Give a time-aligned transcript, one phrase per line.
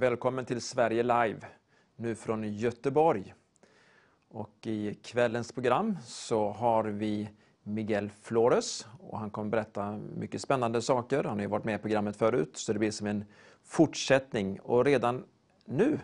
[0.00, 1.38] Välkommen till Sverige Live,
[1.96, 3.34] nu från Göteborg.
[4.28, 7.28] Och I kvällens program så har vi
[7.62, 11.24] Miguel Flores och han kommer berätta mycket spännande saker.
[11.24, 13.24] Han har varit med i programmet förut så det blir som en
[13.64, 14.60] fortsättning.
[14.60, 15.24] Och redan
[15.64, 15.98] nu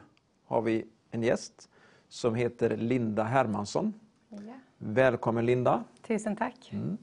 [0.45, 1.69] har vi en gäst
[2.09, 3.93] som heter Linda Hermansson.
[4.29, 4.39] Ja.
[4.79, 5.85] Välkommen Linda!
[6.07, 6.71] Tusen tack.
[6.73, 6.99] Mm.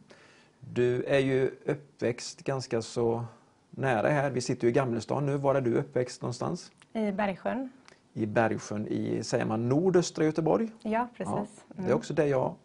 [0.60, 3.26] Du är ju uppväxt ganska så
[3.70, 4.32] nära här.
[4.32, 5.38] Vi sitter ju i Gamlestan nu.
[5.38, 6.72] Var är du uppväxt någonstans?
[6.94, 7.70] I Bergsjön.
[8.14, 10.72] I Bergsjön i, säger man, nordöstra Göteborg.
[10.82, 11.66] Ja, precis.
[11.68, 12.56] Ja, det är också där jag,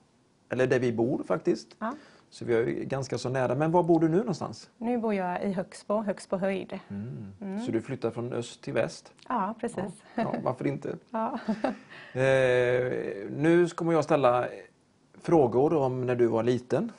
[0.48, 1.76] eller där vi bor faktiskt.
[1.78, 1.94] Ja.
[2.30, 3.54] Så vi är ganska så nära.
[3.54, 4.70] Men var bor du nu någonstans?
[4.78, 6.78] Nu bor jag i Högsbo, Högsbo höjd.
[6.88, 7.60] Mm.
[7.66, 9.12] Så du flyttar från öst till väst?
[9.28, 10.02] Ja, precis.
[10.14, 10.96] Ja, varför inte?
[11.10, 11.38] Ja.
[12.12, 14.48] Eh, nu kommer jag ställa
[15.14, 16.92] frågor om när du var liten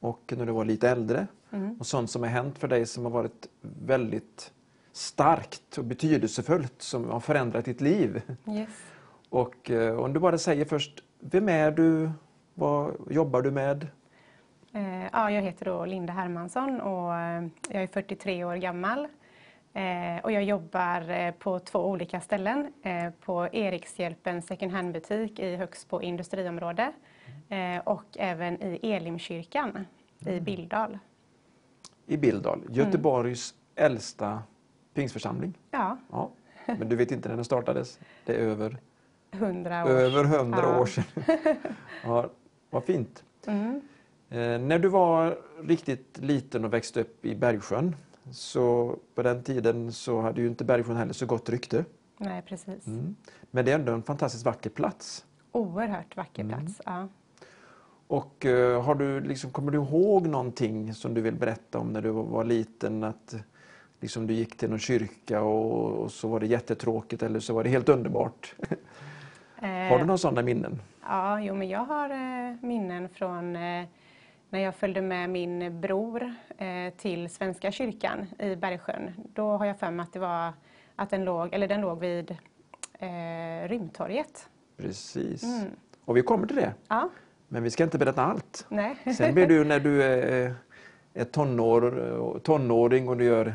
[0.00, 1.26] och när du var lite äldre.
[1.50, 1.76] Mm.
[1.78, 4.52] Och sånt som har hänt för dig som har varit väldigt
[4.98, 8.22] starkt och betydelsefullt som har förändrat ditt liv.
[8.48, 8.68] Yes.
[9.28, 12.10] Och eh, om du bara säger först, vem är du?
[12.54, 13.86] Vad jobbar du med?
[14.72, 19.08] Eh, Ja, jag heter då Linda Hermansson och eh, jag är 43 år gammal.
[19.74, 22.72] Eh, Och jag jobbar eh, på två olika ställen.
[22.82, 26.92] Eh, På Erikshjälpen second hand-butik i Högsbo industriområde
[27.84, 29.86] och även i Elimkyrkan
[30.26, 30.98] i Billdal.
[32.06, 34.42] I Billdal, Göteborgs äldsta
[34.98, 35.54] pingstförsamling.
[35.70, 36.30] Ja, Ja.
[36.66, 37.98] Men du vet inte när den startades?
[38.24, 38.76] Det är över,
[39.32, 39.88] 100 år.
[39.88, 40.80] över hundra Ja.
[40.80, 41.04] år sedan.
[42.04, 42.30] Ja,
[42.70, 43.24] vad fint.
[43.46, 43.80] Mm.
[44.30, 47.96] Eh, när du var riktigt liten och växte upp i Bergsjön
[48.30, 51.84] så på den tiden så hade ju inte Bergsjön heller så gott rykte.
[52.18, 52.86] Nej, precis.
[52.86, 53.16] Mm.
[53.50, 55.24] Men det är ändå en fantastiskt vacker plats.
[55.52, 56.58] Oerhört vacker Mm.
[56.58, 56.80] plats.
[56.84, 57.08] Ja.
[58.06, 62.02] Och eh, har du liksom, kommer du ihåg någonting som du vill berätta om när
[62.02, 63.04] du var liten?
[63.04, 63.34] Att
[64.00, 67.64] liksom, du gick till någon kyrka och, och så var det jättetråkigt eller så var
[67.64, 68.54] det helt underbart.
[69.60, 70.82] Har du Eh, några sådana minnen?
[71.02, 73.84] Ja, jo, men jag har eh, minnen från eh,
[74.50, 79.10] när jag följde med min bror eh, till Svenska kyrkan i Bergsjön.
[79.34, 80.52] Då har jag för mig att det var
[80.96, 82.30] att den låg, eller den låg vid
[82.98, 84.48] eh, Rymdtorget.
[84.76, 85.42] Precis.
[85.42, 85.70] Mm.
[86.04, 86.74] Och vi kommer till det.
[86.88, 87.08] Ja,
[87.48, 88.66] Men vi ska inte berätta allt.
[88.68, 88.96] nej.
[89.16, 90.54] Sen blir du när du är,
[91.14, 93.54] är tonår, tonåring och du gör,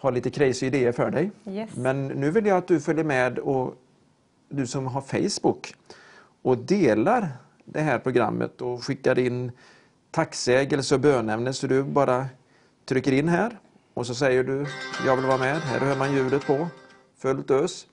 [0.00, 1.30] har lite crazy idéer för dig.
[1.46, 1.76] Yes.
[1.76, 3.74] Men nu vill jag att du följer med och
[4.48, 5.74] du som har Facebook
[6.42, 7.28] och delar
[7.64, 9.52] det här programmet och skickar in
[10.10, 12.26] tacksägelse och bönämnen så du bara
[12.84, 13.58] trycker in här
[13.94, 14.66] och så säger du
[15.06, 15.56] jag vill vara med.
[15.56, 16.68] Här hör man ljudet på.
[17.18, 17.86] Fullt ös.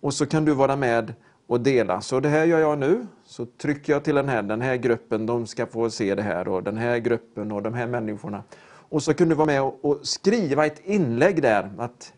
[0.00, 1.14] Och så kan du vara med
[1.46, 2.00] och dela.
[2.00, 3.06] Så det här gör jag nu.
[3.24, 6.48] Så trycker jag till den här, den här gruppen, de ska få se det här
[6.48, 8.42] och den här gruppen och de här människorna.
[8.88, 11.70] Och så kan du vara med och, skriva ett inlägg där.
[11.78, 12.12] att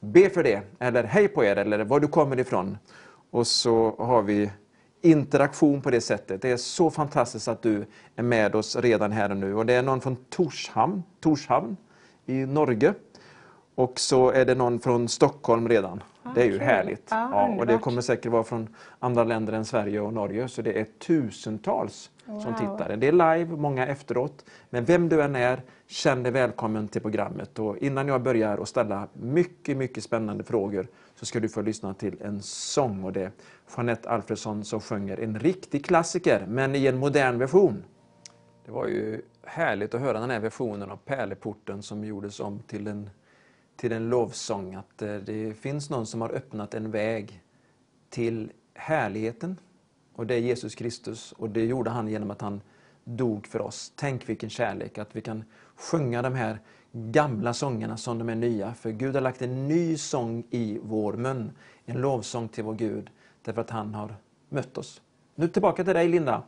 [0.00, 2.78] Be för det, eller hej på er, eller var du kommer ifrån.
[3.30, 4.50] Och så har vi
[5.00, 6.42] interaktion på det sättet.
[6.42, 7.86] Det är så fantastiskt att du
[8.16, 9.54] är med oss redan här och nu.
[9.54, 11.76] Och det är någon från Torshamn, Torshavn
[12.26, 12.94] i Norge.
[13.74, 16.02] Och så är det någon från Stockholm redan.
[16.22, 16.60] Ah, det är ju kul.
[16.60, 17.08] härligt.
[17.10, 20.48] Ja, och det kommer säkert vara från andra länder än Sverige och Norge.
[20.48, 22.54] Så det är tusentals som Wow.
[22.54, 22.96] tittar.
[22.96, 24.44] Det är live, många efteråt.
[24.70, 27.58] Men vem du än är, känn dig välkommen till programmet.
[27.58, 31.94] Och innan jag börjar att ställa mycket, mycket spännande frågor så ska du få lyssna
[31.94, 33.04] till en sång.
[33.04, 33.32] Och det är
[33.76, 37.84] Jeanette Alfredsson som sjunger en riktig klassiker, men i en modern version.
[38.64, 42.86] Det var ju härligt att höra den här versionen av Pärleporten som gjordes om till
[42.86, 43.10] en,
[43.76, 44.74] till en lovsång.
[44.74, 47.42] Att eh, det finns någon som har öppnat en väg
[48.10, 49.56] till härligheten.
[50.16, 51.32] Och det är Jesus Kristus.
[51.32, 52.60] Och det gjorde han genom att han
[53.04, 53.92] dog för oss.
[53.96, 55.44] Tänk vilken kärlek, att vi kan
[55.76, 56.58] sjunga de här
[56.92, 58.74] gamla sångerna som de är nya.
[58.74, 61.52] För Gud har lagt en ny sång i vår mun.
[61.84, 63.10] En lovsång till vår Gud.
[63.42, 64.14] Därför att han har
[64.48, 65.02] mött oss.
[65.34, 66.42] Nu tillbaka till dig Linda.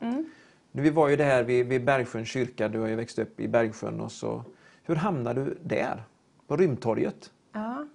[0.73, 3.49] Nu, vi var ju där vid, vid Bergsjön kyrka, du har ju växt upp i
[3.49, 4.01] Bergsjön.
[4.01, 4.45] Och så,
[4.83, 6.03] hur hamnade du där?
[6.47, 7.31] På Rymdtorget?
[7.53, 7.87] Ja.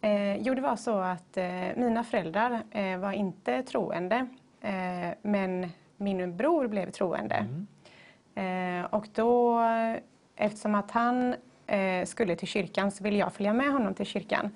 [0.00, 1.44] Eh, jo, det var så att eh,
[1.76, 4.26] mina föräldrar eh, var inte troende,
[5.22, 7.46] men min bror blev troende.
[8.38, 9.62] Eh, och då,
[10.36, 11.34] eftersom att han
[11.66, 14.50] eh, skulle till kyrkan så ville jag följa med honom till kyrkan.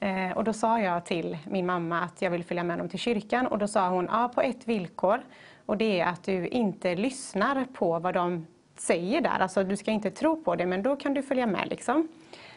[0.00, 2.98] Eh, och då sa jag till min mamma att jag vill följa med honom till
[2.98, 5.20] kyrkan och då sa hon, ja på ett villkor
[5.66, 8.46] och det är att du inte lyssnar på vad de
[8.76, 9.38] säger där.
[9.40, 12.08] Alltså du ska inte tro på det men då kan du följa med liksom.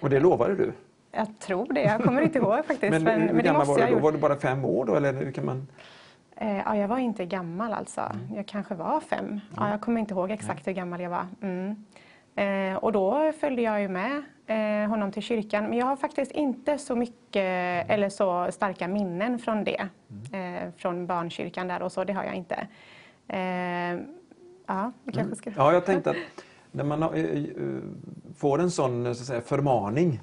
[0.02, 0.74] Och det lovade du?
[1.12, 2.92] Jag tror det, jag kommer inte ihåg faktiskt.
[2.92, 4.00] Men, Men, hur men, det gammal var du då?
[4.00, 4.96] Var du bara fem år då?
[4.96, 5.68] Eller hur kan man...
[6.40, 8.12] Eh, ja, jag var inte gammal alltså.
[8.36, 9.40] Jag kanske var fem.
[9.56, 11.28] Ja, jag kommer inte ihåg exakt hur gammal jag var.
[11.42, 11.86] Mm.
[12.36, 15.64] Eh, och då följde jag ju med eh, honom till kyrkan.
[15.64, 19.88] Men jag har faktiskt inte så mycket eller så starka minnen från det.
[20.32, 22.68] Eh, från barnkyrkan där och så, det har jag inte.
[23.28, 24.00] Eh,
[24.66, 25.52] ja, kanske ska...
[25.56, 26.18] Ja, jag tänkte att
[26.72, 27.46] när man eh,
[28.36, 30.20] får en sån så att säga, förmaning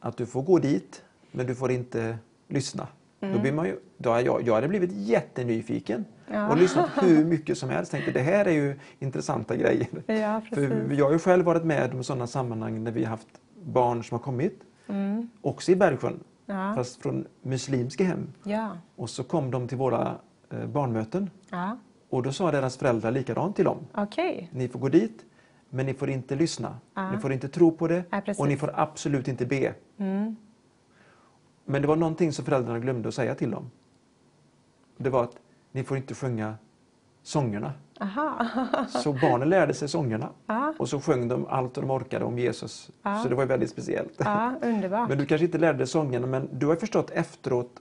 [0.00, 2.18] att du får gå dit men du får inte
[2.48, 2.88] lyssna.
[3.34, 6.48] Då blir man ju, då har jag, jag hade blivit jättenyfiken Ja.
[6.50, 7.90] och lyssnat hur mycket som helst.
[7.92, 9.86] Tänkte det här är ju intressanta grejer.
[10.06, 13.28] Ja, För jag har ju själv varit med om sådana sammanhang när vi har haft
[13.62, 15.28] barn som har kommit, Mm.
[15.40, 16.72] också i Bergsjön, Ja.
[16.76, 18.32] fast från muslimska hem.
[18.44, 18.70] Ja.
[18.96, 20.14] Och så kom de till våra
[20.52, 21.78] eh, barnmöten ja.
[22.10, 23.78] och då sa deras föräldrar likadant till dem.
[23.94, 24.48] Okej.
[24.52, 25.24] Ni får gå dit,
[25.70, 26.76] men ni får inte lyssna.
[27.12, 28.04] Ni får inte tro på det
[28.38, 29.74] och ni får absolut inte be.
[29.98, 30.36] Mm.
[31.66, 33.70] Men det var någonting som föräldrarna glömde att säga till dem.
[34.96, 35.36] Det var att
[35.72, 36.54] ni får inte sjunga
[37.22, 37.72] sångerna.
[38.00, 38.46] Aha.
[38.88, 40.74] Så barnen lärde sig sångerna Ja.
[40.78, 42.90] och så sjöng de allt de orkade om Jesus.
[43.02, 43.18] Ja.
[43.22, 44.18] Så det var väldigt speciellt.
[44.20, 47.72] Men du kanske inte lärde dig sångerna, men du har förstått efteråt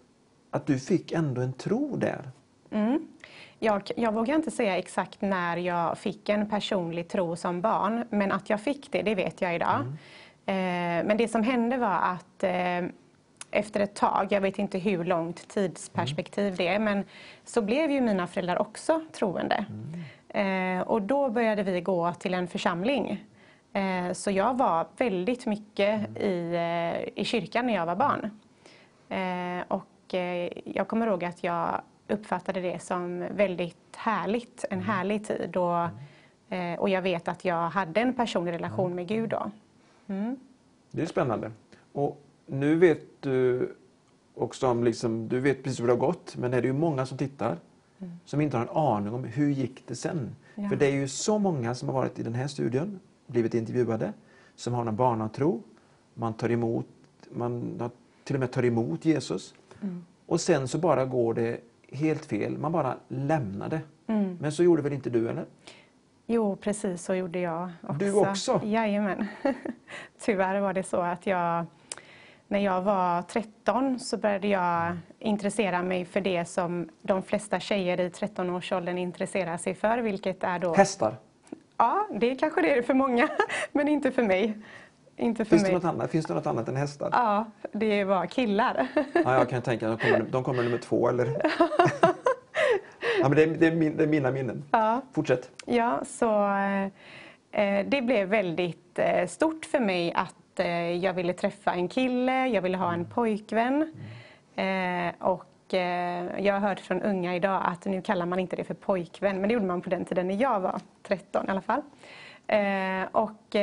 [0.51, 2.29] att du fick ändå en tro där.
[2.71, 3.07] Mm.
[3.59, 8.31] Jag, jag vågar inte säga exakt när jag fick en personlig tro som barn, men
[8.31, 9.79] att jag fick det, det vet jag idag.
[10.45, 12.89] Eh, men det som hände var att eh,
[13.55, 17.03] efter ett tag, jag vet inte hur långt tidsperspektiv det är, men
[17.43, 19.65] så blev ju mina föräldrar också troende.
[20.29, 23.25] Eh, och då började vi gå till en församling.
[23.73, 28.39] Eh, så jag var väldigt mycket i, eh, i kyrkan när jag var barn.
[29.09, 35.27] Eh, och eh, jag kommer ihåg att jag uppfattade det som väldigt härligt, en härlig
[35.27, 35.57] tid.
[35.57, 35.89] Och,
[36.55, 39.51] eh, och jag vet att jag hade en personlig relation med Gud då.
[40.07, 40.39] Mm.
[40.91, 41.51] Det är spännande.
[41.93, 43.69] Och nu vet du
[44.35, 47.05] också om, liksom, du vet precis hur det har gått, men det är ju många
[47.05, 47.57] som tittar
[48.25, 50.35] som inte har en aning om hur gick det sen.
[50.55, 50.69] Ja.
[50.69, 54.13] För det är ju så många som har varit i den här studien, blivit intervjuade,
[54.55, 55.63] som har en barnatro.
[56.13, 56.87] Man tar emot,
[57.31, 57.79] man
[58.23, 59.53] till och med tar emot Jesus.
[60.25, 61.59] Och sen så bara går det
[61.91, 63.81] helt fel, man bara lämnar det.
[64.07, 64.37] Mm.
[64.41, 65.45] Men så gjorde väl inte du eller?
[66.27, 67.97] Jo, precis så gjorde jag också.
[67.97, 68.61] Du också?
[68.63, 69.25] Jajamän.
[70.19, 71.65] Tyvärr var det så att jag,
[72.47, 77.99] när jag var 13 så började jag intressera mig för det som de flesta tjejer
[77.99, 80.73] i 13-årsåldern intresserar sig för, vilket är då...
[80.73, 81.15] Hästar.
[81.77, 83.27] Ja, det kanske det är för många,
[83.71, 84.57] men inte för mig.
[85.17, 85.75] Inte för Finns det, mig.
[85.75, 86.11] något annat?
[86.11, 87.09] Finns det något annat än hästar?
[87.11, 88.87] Ja, det var killar.
[89.13, 91.25] Ja, jag kan tänka att de kommer, de kommer nummer två eller?
[93.21, 94.63] ja, men det, är, det, är min, det är mina minnen.
[94.71, 95.01] Ja.
[95.13, 95.51] Fortsätt.
[95.65, 96.47] Ja, så
[97.51, 102.47] eh, det blev väldigt eh, stort för mig att eh, jag ville träffa en kille,
[102.47, 103.93] jag ville ha en pojkvän.
[104.55, 108.63] Eh, och eh, jag har hört från unga idag att nu kallar man inte det
[108.63, 111.61] för pojkvän, men det gjorde man på den tiden när jag var 13 i alla
[111.61, 111.81] fall.
[113.11, 113.55] Och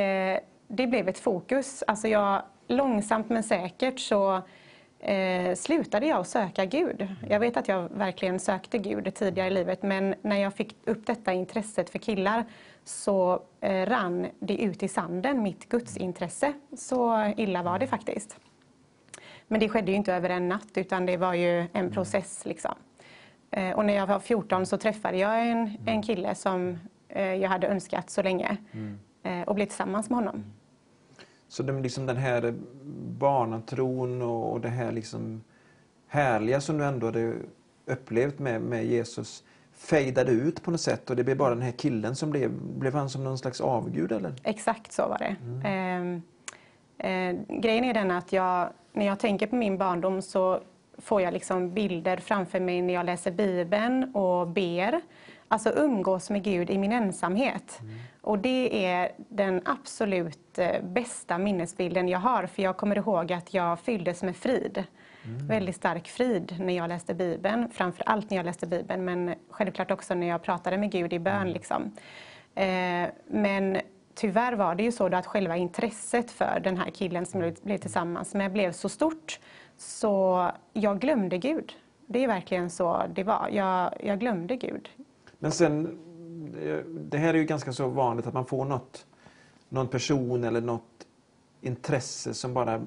[0.67, 1.83] det blev ett fokus.
[1.87, 4.41] Alltså jag, långsamt men säkert så
[5.03, 7.07] eh, slutade jag att söka Gud.
[7.29, 11.05] Jag vet att jag verkligen sökte Gud tidigare i livet men när jag fick upp
[11.05, 12.45] detta intresset för killar
[12.83, 16.53] så eh, rann det ut i sanden, mitt gudsintresse.
[16.77, 18.37] Så illa var det faktiskt.
[19.47, 22.45] Men det skedde inte över en natt utan det var ju en process.
[22.45, 22.75] Liksom.
[23.51, 26.77] Eh, och när jag var 14 så träffade jag en, en kille som
[27.09, 28.57] eh, jag hade önskat så länge
[29.23, 30.43] eh, och blev tillsammans med honom.
[31.47, 32.53] Så det, liksom den här
[33.19, 35.43] barnatron och, och det här liksom
[36.07, 37.33] härliga som du ändå hade
[37.85, 39.43] upplevt med, med Jesus
[39.83, 42.93] fejdade ut på något sätt och det blev bara den här killen som blev, blev
[42.93, 44.33] han som någon slags avgud eller?
[44.43, 45.35] Exakt så var det.
[45.67, 46.21] Ehm,
[46.97, 50.59] eh, grejen är den att jag, när jag tänker på min barndom så
[50.97, 55.01] får jag liksom bilder framför mig när jag läser Bibeln och ber.
[55.47, 57.79] Alltså umgås med Gud i min ensamhet.
[58.21, 63.53] Och det är den absolut eh, bästa minnesbilden jag har för jag kommer ihåg att
[63.53, 64.83] jag fylldes med frid.
[65.25, 69.91] Väldigt stark frid när jag läste Bibeln, framför allt när jag läste Bibeln men självklart
[69.91, 71.51] också när jag pratade med Gud i bön.
[71.51, 71.91] Liksom.
[72.55, 73.77] Eh, men
[74.15, 77.77] tyvärr var det ju så att själva intresset för den här killen som jag blev
[77.77, 79.39] tillsammans med blev så stort
[79.77, 81.73] så jag glömde Gud.
[82.07, 83.49] Det är verkligen så det var.
[83.51, 84.89] Jag, jag glömde Gud.
[85.39, 85.85] Men sen,
[86.63, 89.05] eh, det här är ju ganska så vanligt att man får något,
[89.69, 91.07] någon person eller något
[91.61, 92.81] intresse som bara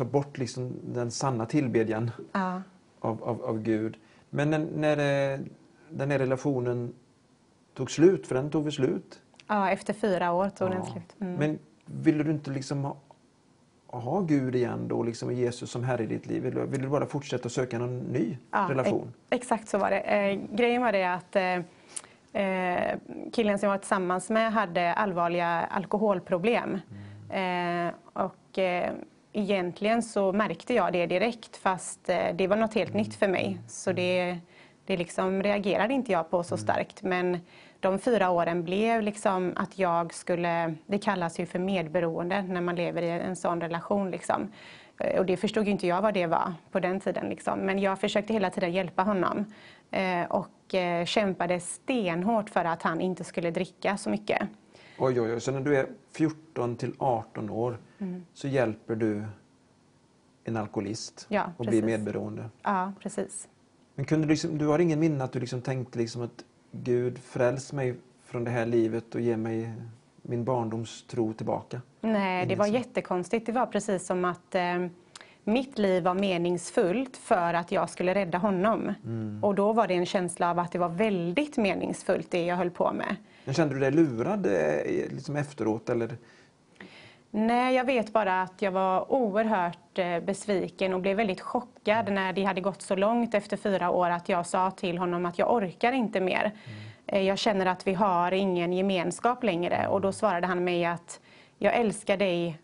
[0.00, 2.62] tar bort liksom den sanna tillbedjan Ja.
[3.00, 3.96] av, av, av Gud.
[4.30, 5.40] Men när, när det,
[5.90, 6.92] den här relationen
[7.74, 9.20] tog slut, för den tog väl slut?
[9.46, 10.92] ja, efter fyra år tog den Ja.
[10.92, 11.16] slut.
[11.20, 11.34] Mm.
[11.34, 12.96] Men ville du inte liksom ha,
[13.86, 16.42] ha Gud igen då, liksom Jesus som Herre i ditt liv?
[16.42, 19.12] Vill du, vill du bara fortsätta söka någon ny Ja, relation?
[19.30, 20.00] ex- Exakt så var det.
[20.00, 22.98] Eh, grejen var det att eh, eh,
[23.32, 26.78] killen som jag var tillsammans med hade allvarliga alkoholproblem.
[27.30, 28.92] Eh, och eh,
[29.32, 33.58] egentligen så märkte jag det direkt fast eh, det var något helt nytt för mig.
[33.66, 34.38] Så det,
[34.86, 37.02] det liksom reagerade inte jag på så starkt.
[37.02, 37.38] Men
[37.80, 42.76] de fyra åren blev liksom att jag skulle, det kallas ju för medberoende när man
[42.76, 44.10] lever i en sån relation.
[44.10, 44.52] Liksom.
[45.00, 47.28] Eh, och det förstod inte jag vad det var på den tiden.
[47.28, 47.58] Liksom.
[47.58, 49.44] Men jag försökte hela tiden hjälpa honom.
[49.90, 50.46] Eh, och
[51.06, 54.42] kämpade stenhårt för att han inte skulle dricka så mycket.
[55.00, 55.40] Oj, oj, oj.
[55.40, 58.24] Så när du är 14 till 18 år Mm.
[58.34, 59.24] så hjälper du
[60.44, 62.44] en alkoholist Ja, och blir medberoende.
[62.62, 63.48] Ja, precis.
[63.94, 67.18] Men kunde du, liksom, du har ingen minne att du liksom tänkte liksom att Gud
[67.18, 69.72] fräls mig från det här livet och ge mig
[70.22, 71.80] min barndomstro tillbaka?
[72.00, 73.46] Nej, det var jättekonstigt.
[73.46, 74.86] Det var precis som att eh,
[75.44, 78.92] mitt liv var meningsfullt för att jag skulle rädda honom.
[79.42, 82.70] Och då var det en känsla av att det var väldigt meningsfullt det jag höll
[82.70, 83.16] på med.
[83.50, 85.88] Men kände du dig lurad eh, liksom efteråt?
[85.90, 86.16] Eller?
[87.30, 92.32] Nej, jag vet bara att jag var oerhört eh, besviken och blev väldigt chockad när
[92.32, 95.54] det hade gått så långt efter fyra år att jag sa till honom att jag
[95.54, 96.52] orkar inte mer.
[97.06, 101.20] Eh, Jag känner att vi har ingen gemenskap längre och då svarade han mig att
[101.58, 102.58] jag älskar dig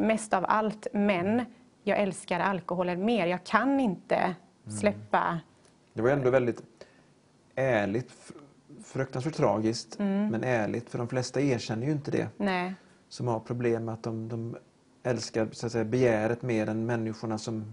[0.00, 1.44] mest av allt men
[1.82, 3.26] jag älskar alkoholen mer.
[3.26, 4.34] Jag kan inte
[4.80, 5.40] släppa
[5.92, 6.62] Det var ändå väldigt
[7.54, 8.32] ärligt,
[8.92, 10.28] fruktansvärt tragiskt, Mm.
[10.30, 10.90] men ärligt.
[10.90, 12.28] För de flesta erkänner ju inte det.
[12.36, 12.74] Nej,
[13.08, 14.56] Som har problem med att de, de
[15.02, 17.64] älskar så att säga, begäret mer än människorna som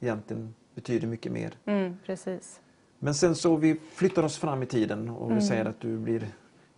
[0.00, 1.54] egentligen betyder mycket mer.
[1.64, 2.60] mm, precis.
[2.98, 5.38] Men sen så vi flyttar oss fram i tiden och Mm.
[5.38, 6.26] vi säger att du blir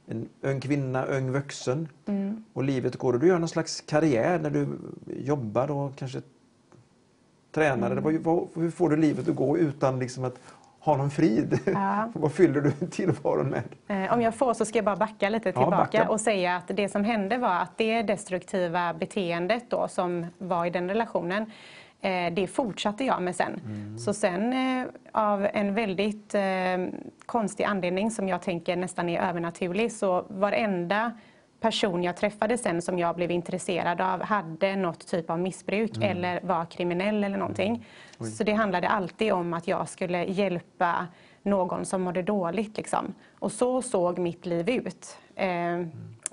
[0.06, 2.44] en ung kvinna, ung vuxen Mm.
[2.52, 4.68] och livet går och du gör någon slags karriär när du
[5.06, 6.22] jobbar och kanske
[7.52, 7.90] tränar.
[7.90, 8.04] Mm.
[8.54, 10.38] Hur får du livet att gå utan liksom att
[10.86, 11.58] ha någon frid?
[11.66, 12.10] Ja.
[12.14, 13.62] vad fyller du tillvaron med?
[14.06, 16.08] Eh, Om jag får så ska jag bara backa lite Ja, tillbaka backa.
[16.08, 20.70] och säga att det som hände var att det destruktiva beteendet då som var i
[20.70, 21.42] den relationen
[22.00, 23.60] eh, det fortsatte jag med sen.
[23.98, 26.34] Så sen eh, av en väldigt
[27.26, 31.12] konstig anledning som jag tänker nästan är övernaturlig så varenda
[31.60, 36.40] person jag träffade sen som jag blev intresserad av hade något typ av missbruk eller
[36.42, 37.86] var kriminell eller någonting.
[38.24, 41.06] Så det handlade alltid om att jag skulle hjälpa
[41.42, 42.76] någon som mådde dåligt.
[42.76, 43.14] Liksom.
[43.38, 45.84] Och så såg mitt liv ut eh, eh,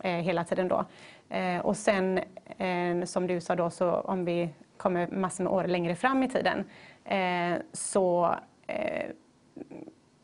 [0.02, 0.86] hela tiden då.
[1.30, 2.20] Eh, och sen,
[2.58, 6.30] eh, som du sa då, så om vi kommer massor med år längre fram i
[6.30, 6.66] tiden,
[7.06, 8.36] eh, så
[8.68, 9.10] eh,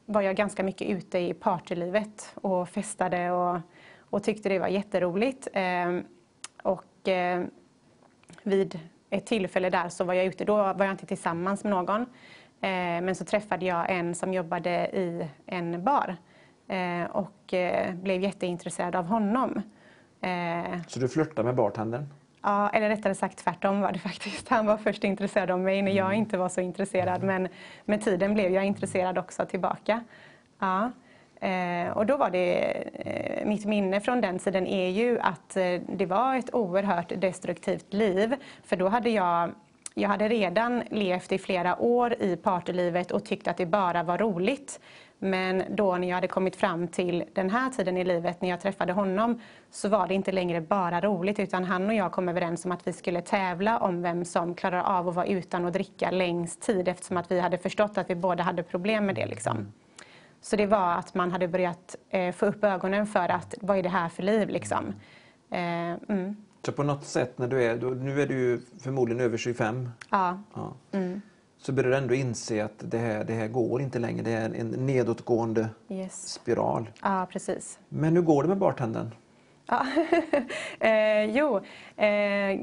[0.05, 3.59] var jag ganska mycket ute i partylivet och festade och,
[3.99, 5.47] och tyckte det var jätteroligt.
[6.63, 7.09] Och
[8.43, 12.01] vid ett tillfälle där så var jag ute, då var jag inte tillsammans med någon.
[12.61, 16.15] Eh, men så träffade jag en som jobbade i en bar
[16.67, 19.61] eh, och eh, blev jätteintresserad av honom.
[20.87, 22.05] Så du flörtar med bartendern?
[22.41, 24.49] Ja, eller rättare sagt tvärtom var det faktiskt.
[24.49, 27.23] Han var först intresserad av mig när jag inte var så intresserad.
[27.23, 27.47] Men
[27.85, 30.03] med tiden blev jag intresserad också tillbaka.
[30.59, 30.91] Ja.
[31.39, 35.81] Eh, och då var det, eh, mitt minne från den tiden är ju att eh,
[35.87, 38.35] det var ett oerhört destruktivt liv.
[38.63, 39.51] För då hade jag
[39.93, 44.17] jag hade redan levt i flera år i partylivet och tyckt att det bara var
[44.17, 44.79] roligt.
[45.19, 48.61] Men då när jag hade kommit fram till den här tiden i livet, när jag
[48.61, 49.41] träffade honom,
[49.71, 52.87] så var det inte längre bara roligt, utan han och jag kom överens om att
[52.87, 56.87] vi skulle tävla om vem som klarar av att vara utan att dricka längst tid,
[56.87, 59.25] eftersom att vi hade förstått att vi båda hade problem med det.
[59.25, 59.71] Liksom.
[60.41, 63.83] Så det var att man hade börjat eh, få upp ögonen för att vad är
[63.83, 64.85] det här för liv liksom.
[65.51, 65.59] Eh,
[66.09, 66.35] mm.
[66.65, 70.39] Så på något sätt när du är, då, nu är du förmodligen över 25, Ja.
[70.53, 71.21] ja, Mm.
[71.57, 74.21] så börjar du ändå inse att det här, det här går inte längre.
[74.23, 76.27] Det är en, en nedåtgående Yes.
[76.29, 76.89] spiral.
[77.03, 77.79] Ja, precis.
[77.89, 79.11] Men hur går det med bartendern?
[79.65, 79.85] Ja.
[80.87, 81.57] eh, jo,
[81.95, 82.59] eh,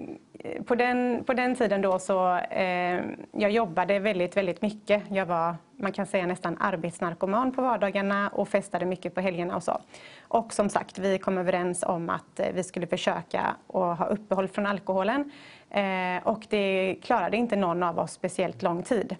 [0.66, 3.00] på, den, på den tiden då så eh,
[3.32, 5.02] jag jobbade väldigt, väldigt mycket.
[5.08, 9.62] Jag var, man kan säga nästan arbetsnarkoman på vardagarna och festade mycket på helgerna och
[9.62, 9.80] så.
[10.28, 14.48] Och som sagt, vi kom överens om att eh, vi skulle försöka att ha uppehåll
[14.48, 15.30] från alkoholen.
[15.70, 19.16] Eh, och det klarade inte någon av oss speciellt lång tid.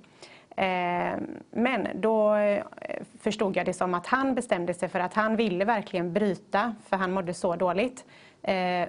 [0.56, 1.18] Eh,
[1.50, 2.62] Men då eh,
[3.20, 6.96] förstod jag det som att han bestämde sig för att han ville verkligen bryta, för
[6.96, 8.04] han mådde så dåligt,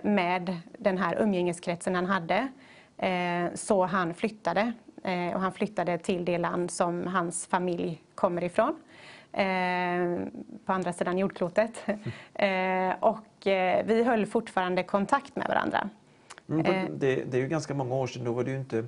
[0.04, 2.48] med den här umgängeskretsen han hade.
[2.98, 4.72] Eh, Så han flyttade.
[5.04, 8.76] Eh, Och han flyttade till det land som hans familj kommer ifrån.
[9.32, 10.28] eh,
[10.66, 11.86] På andra sidan jordklotet.
[12.34, 15.90] Eh, Och eh, vi höll fortfarande kontakt med varandra.
[16.50, 16.86] Eh.
[16.90, 18.86] det, det är ju ganska många år sedan, då var det ju inte eh,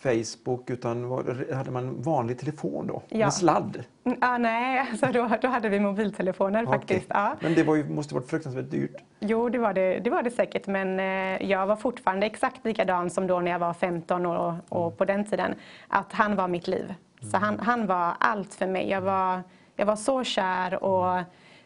[0.00, 3.02] Facebook utan var, hade man vanlig telefon då?
[3.08, 3.18] Ja.
[3.18, 3.84] Med sladd?
[4.04, 6.78] Mm, ah, nej, alltså då, då hade vi mobiltelefoner Okej.
[6.78, 7.06] faktiskt.
[7.08, 7.36] Ja.
[7.40, 8.96] Men det var ju, måste varit fruktansvärt dyrt.
[9.20, 13.10] Jo, det var det, det var det säkert, men eh, jag var fortfarande exakt likadan
[13.10, 15.54] som då när jag var 15 och, och på den tiden.
[15.88, 16.94] Att han var mitt liv.
[17.32, 18.88] Så han, han var allt för mig.
[18.88, 19.42] Jag var,
[19.76, 21.18] jag var så kär och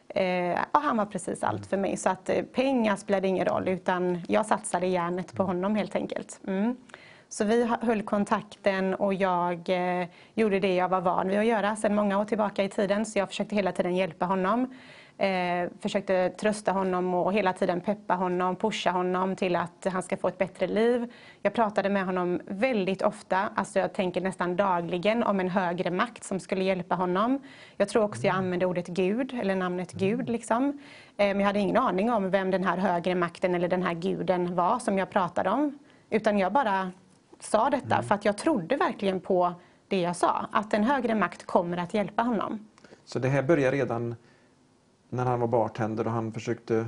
[0.09, 1.97] eh, ja, han var precis allt för mig.
[1.97, 6.41] Så att eh, pengar spelade ingen roll utan jag satsade järnet på honom helt enkelt.
[6.47, 6.77] Mm.
[7.35, 11.77] Så vi höll kontakten och jag eh, gjorde det jag var van vid att göra
[11.77, 13.07] sedan många år tillbaka i tiden.
[13.07, 14.75] Så jag försökte hela tiden hjälpa honom.
[15.19, 20.17] Eh, försökte trösta honom och hela tiden peppa honom, pusha honom till att han ska
[20.17, 21.13] få ett bättre liv.
[21.43, 26.25] Jag pratade med honom väldigt ofta, alltså jag tänker nästan dagligen, om en högre makt
[26.25, 27.41] som skulle hjälpa honom.
[27.77, 30.29] Jag tror också jag använde ordet Gud, eller namnet Gud.
[30.29, 30.69] Liksom.
[31.17, 33.95] Eh, men jag hade ingen aning om vem den här högre makten eller den här
[33.95, 35.79] guden var som jag pratade om.
[36.11, 36.93] Utan jag bara
[37.45, 39.53] sa detta för att jag trodde verkligen på
[39.89, 40.47] det jag sa.
[40.53, 42.67] Att en högre makt kommer att hjälpa honom.
[43.05, 44.15] Så det här började redan
[45.09, 46.87] när han var bartender och han försökte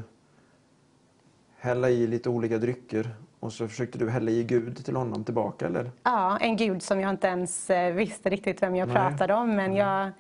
[1.59, 3.11] hälla i lite olika drycker
[3.41, 5.91] och så försökte du hälla i Gud till honom tillbaka eller?
[6.03, 8.97] Ja, en gud som jag inte ens eh, visste riktigt vem jag Nej.
[8.97, 9.57] pratade om.
[9.57, 10.11] Men jag,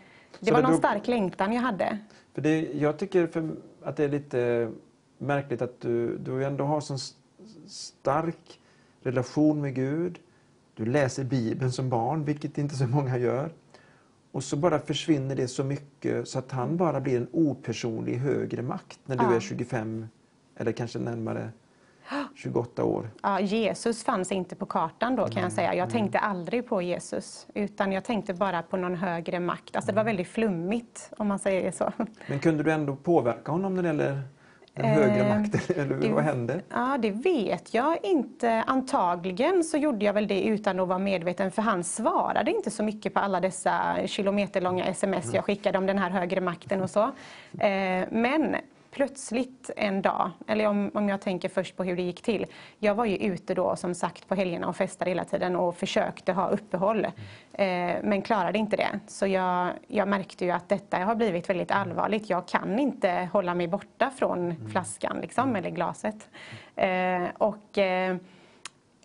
[0.40, 1.98] det Så var det någon drog- stark längtan jag hade.
[2.34, 3.50] För det, jag tycker för,
[3.82, 4.70] att det är lite
[5.18, 6.96] märkligt att du, du ändå har så
[7.66, 8.60] stark
[9.02, 10.18] relation med Gud.
[10.76, 13.50] Du läser Bibeln som barn, vilket inte så många gör.
[14.33, 18.62] Och så bara försvinner det så mycket så att han bara blir en opersonlig högre
[18.62, 19.35] makt när du Ja.
[19.37, 20.06] är 25
[20.56, 21.50] eller kanske närmare
[22.35, 23.11] 28 år.
[23.23, 25.75] Ja, Jesus fanns inte på kartan då kan jag säga.
[25.75, 27.47] Jag tänkte aldrig på Jesus.
[27.54, 29.76] Utan jag tänkte bara på någon högre makt.
[29.76, 31.93] Alltså det var väldigt flummigt om man säger så.
[32.28, 34.23] Men kunde du ändå påverka honom när det gäller
[34.76, 35.60] den högre Eh, makten?
[35.76, 36.60] Eller det- vad hände?
[36.71, 38.65] Ja, det vet jag inte.
[38.67, 42.82] Antagligen så gjorde jag väl det utan att vara medveten för han svarade inte så
[42.82, 47.02] mycket på alla dessa kilometerlånga sms jag skickade om den här högre makten och så.
[47.58, 48.56] Eh, Men
[48.97, 52.47] plötsligt en dag, eller om, om jag tänker först på hur det gick till.
[52.78, 56.32] Jag var ju ute då som sagt på helgerna och festade hela tiden och försökte
[56.32, 57.04] ha uppehåll.
[57.04, 57.11] Eh,
[58.02, 59.00] Men klarade inte det.
[59.06, 62.30] Så jag, jag märkte ju att detta har blivit väldigt allvarligt.
[62.30, 66.28] Jag kan inte hålla mig borta från flaskan liksom, eller glaset.
[66.76, 68.17] Eh, Och eh,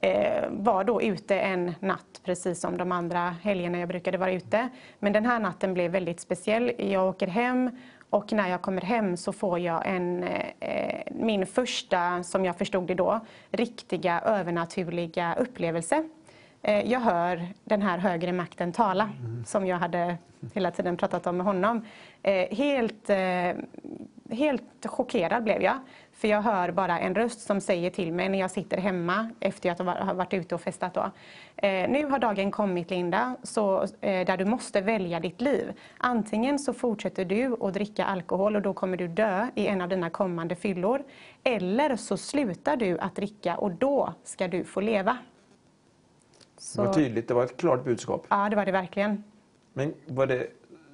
[0.02, 4.70] eh, var då ute en natt precis som de andra helgerna jag brukade vara ute.
[5.00, 6.72] Men den här natten blev väldigt speciell.
[6.78, 7.70] Jag åker hem
[8.12, 10.24] och när jag kommer hem så får jag en,
[10.60, 13.20] eh, min första, som jag förstod det då,
[13.52, 16.04] riktiga övernaturliga upplevelse.
[16.62, 19.10] Eh, jag hör den här högre makten tala
[19.46, 20.18] som jag hade
[20.54, 21.86] hela tiden pratat om med honom.
[22.24, 23.54] Eh, helt, eh,
[24.30, 25.80] helt chockerad blev jag.
[26.22, 29.72] För jag hör bara en röst som säger till mig när jag sitter hemma efter
[29.72, 30.94] att jag har varit ute och festat.
[30.94, 31.12] Då.
[31.56, 35.74] Eh, nu har dagen kommit Linda, så, eh, där du måste välja ditt liv.
[35.98, 39.90] Antingen så fortsätter du att dricka alkohol och då kommer du dö i en av
[39.90, 41.04] dina kommande fyllor.
[41.44, 45.18] Eller så slutar du att dricka och då ska du få leva.
[46.76, 48.26] Det var tydligt, det var ett klart budskap.
[48.30, 49.24] Ja, det var det verkligen.
[49.74, 50.48] Men var det,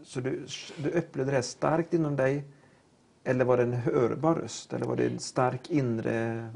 [0.04, 0.46] så du,
[0.78, 2.44] du upplevde det här starkt inom dig?
[3.30, 4.74] Eller var det en hörbar röst?
[4.74, 6.14] Eller var det en stark inre...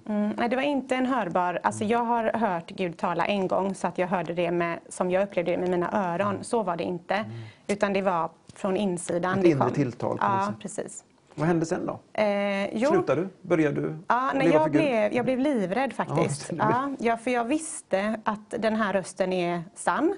[0.09, 1.59] Mm, nej, det var inte en hörbar...
[1.63, 5.11] Alltså jag har hört Gud tala en gång så att jag hörde det med, som
[5.11, 6.37] jag upplevde det med mina öron.
[6.41, 7.25] Så var det inte.
[7.67, 9.39] Utan det var från insidan.
[9.39, 11.03] Ett inre tilltal Ja, precis.
[11.35, 12.21] Vad hände sen då?
[12.21, 13.29] Eh, Slutade du?
[13.41, 16.51] Började du Ja, nej, jag, blev, jag blev livrädd faktiskt.
[16.51, 20.13] Ja, Ja, ja, för jag visste att den här rösten är sann.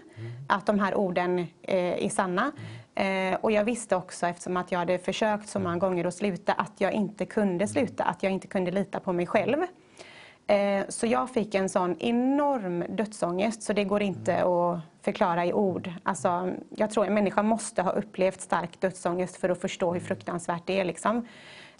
[0.47, 2.51] Att de här orden eh, är sanna.
[2.95, 6.53] Eh, och jag visste också, eftersom att jag hade försökt så många gånger att sluta,
[6.53, 8.03] att jag inte kunde sluta.
[8.03, 9.57] Att jag inte kunde lita på mig själv.
[10.47, 15.53] Eh, så jag fick en sån enorm dödsångest så det går inte att förklara i
[15.53, 15.91] ord.
[16.03, 20.63] Alltså, jag tror en människa måste ha upplevt stark dödsångest för att förstå hur fruktansvärt
[20.65, 20.85] det är.
[20.85, 21.27] Liksom.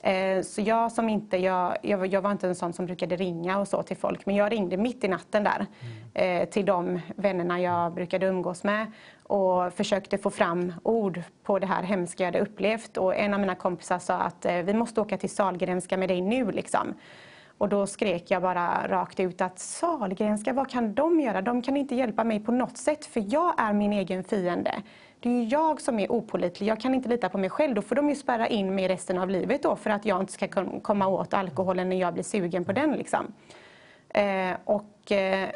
[0.05, 3.67] Eh, Så jag som inte, jag, jag, var- inte en sån som brukade ringa och
[3.67, 5.65] så till folk, men jag ringde mitt i natten där
[6.13, 8.91] eh, till de vännerna jag brukade umgås med
[9.23, 12.97] och försökte få fram ord på det här hemska jag hade upplevt.
[12.97, 16.21] Och en av mina kompisar sa att eh, vi måste åka till Sahlgrenska med dig
[16.21, 16.51] nu.
[16.51, 16.93] Liksom.
[17.57, 21.41] Och då skrek jag bara rakt ut att Sahlgrenska, vad kan de göra?
[21.41, 24.73] De kan inte hjälpa mig på något sätt för jag är min egen fiende.
[25.23, 26.67] Det är jag som är opolitlig.
[26.67, 27.75] Jag kan inte lita på mig själv.
[27.75, 30.33] Då får de ju spärra in mig resten av livet då för att jag inte
[30.33, 32.91] ska kom- komma åt alkoholen när jag blir sugen på den.
[32.91, 33.33] Liksom.
[34.09, 35.49] Eh, och eh,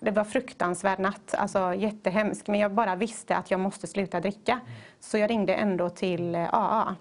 [0.00, 2.46] det var fruktansvärd natt, alltså jättehemskt.
[2.48, 4.60] Men jag bara visste att jag måste sluta dricka.
[5.00, 6.96] Så jag ringde ändå till eh, AA.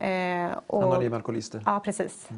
[0.00, 1.62] Eh, och- Anonyma alkoholister.
[1.66, 2.28] Ja, precis.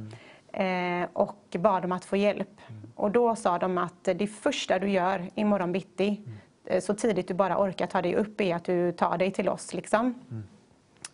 [0.52, 2.48] eh, och bad om att få hjälp.
[2.94, 6.32] Och då sa de att det första du gör imorgon bitti, eh,
[6.80, 9.74] så tidigt du bara orkar ta dig upp, är att du tar dig till oss.
[9.74, 10.14] Liksom.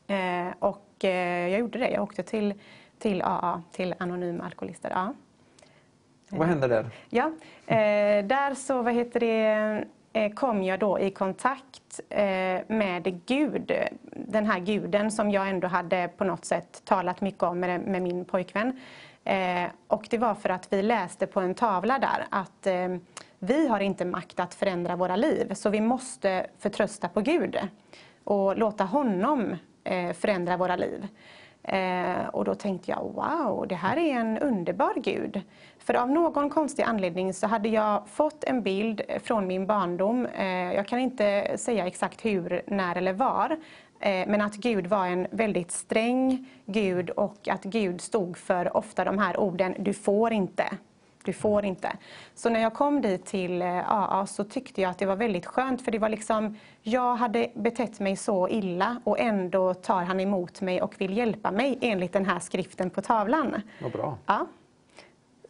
[0.06, 1.90] Eh, och eh, jag gjorde det.
[1.90, 2.54] Jag åkte till,
[2.98, 4.90] till AA, till Anonyma Alkoholister.
[4.90, 5.14] Ja.
[6.28, 6.90] Vad hände där?
[7.08, 7.32] Ja,
[7.66, 13.72] eh, där så vad heter det, eh, kom jag då i kontakt eh, med Gud.
[14.12, 18.02] Den här guden som jag ändå hade på något sätt talat mycket om med, med
[18.02, 18.80] min pojkvän.
[19.24, 22.88] Eh, och det var för att vi läste på en tavla där att eh,
[23.38, 27.58] vi har inte makt att förändra våra liv så vi måste förtrösta på Gud
[28.24, 31.06] och låta honom eh, förändra våra liv.
[31.62, 35.42] Eh, och då tänkte jag, wow, det här är en underbar Gud.
[35.78, 40.26] För av någon konstig anledning så hade jag fått en bild från min barndom.
[40.26, 43.56] Eh, jag kan inte säga exakt hur, när eller var.
[44.00, 49.18] Men att Gud var en väldigt sträng Gud och att Gud stod för ofta de
[49.18, 50.64] här orden, du får inte.
[51.28, 51.92] Du får inte.
[52.34, 55.82] Så när jag kom dit till AA så tyckte jag att det var väldigt skönt
[55.82, 60.60] för det var liksom, jag hade betett mig så illa och ändå tar han emot
[60.60, 63.62] mig och vill hjälpa mig enligt den här skriften på tavlan.
[63.82, 64.18] Vad bra.
[64.26, 64.46] Ja.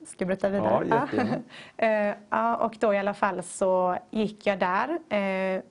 [0.07, 0.87] Ska jag berätta vidare?
[0.91, 2.15] Ja, jättegärna.
[2.31, 5.63] ja, och då i alla fall så gick jag där eh,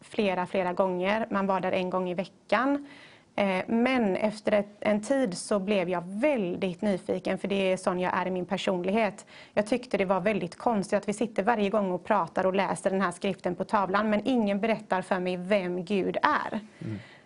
[0.00, 1.26] flera, flera gånger.
[1.30, 2.86] Man var där en gång i veckan.
[3.36, 8.14] Eh, Men efter en tid så blev jag väldigt nyfiken för det är sån jag
[8.16, 9.26] är i min personlighet.
[9.54, 12.90] Jag tyckte det var väldigt konstigt att vi sitter varje gång och pratar och läser
[12.90, 16.60] den här skriften på tavlan men ingen berättar för mig vem Gud är.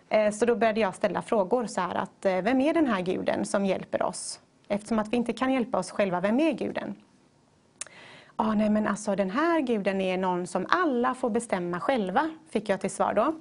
[0.09, 3.01] Eh, Så då började jag ställa frågor så här att eh, vem är den här
[3.01, 4.39] guden som hjälper oss?
[4.67, 6.95] Eftersom att vi inte kan hjälpa oss själva, vem är guden?
[8.35, 12.69] Ah, nej men alltså den här guden är någon som alla får bestämma själva, fick
[12.69, 13.35] jag till svar då.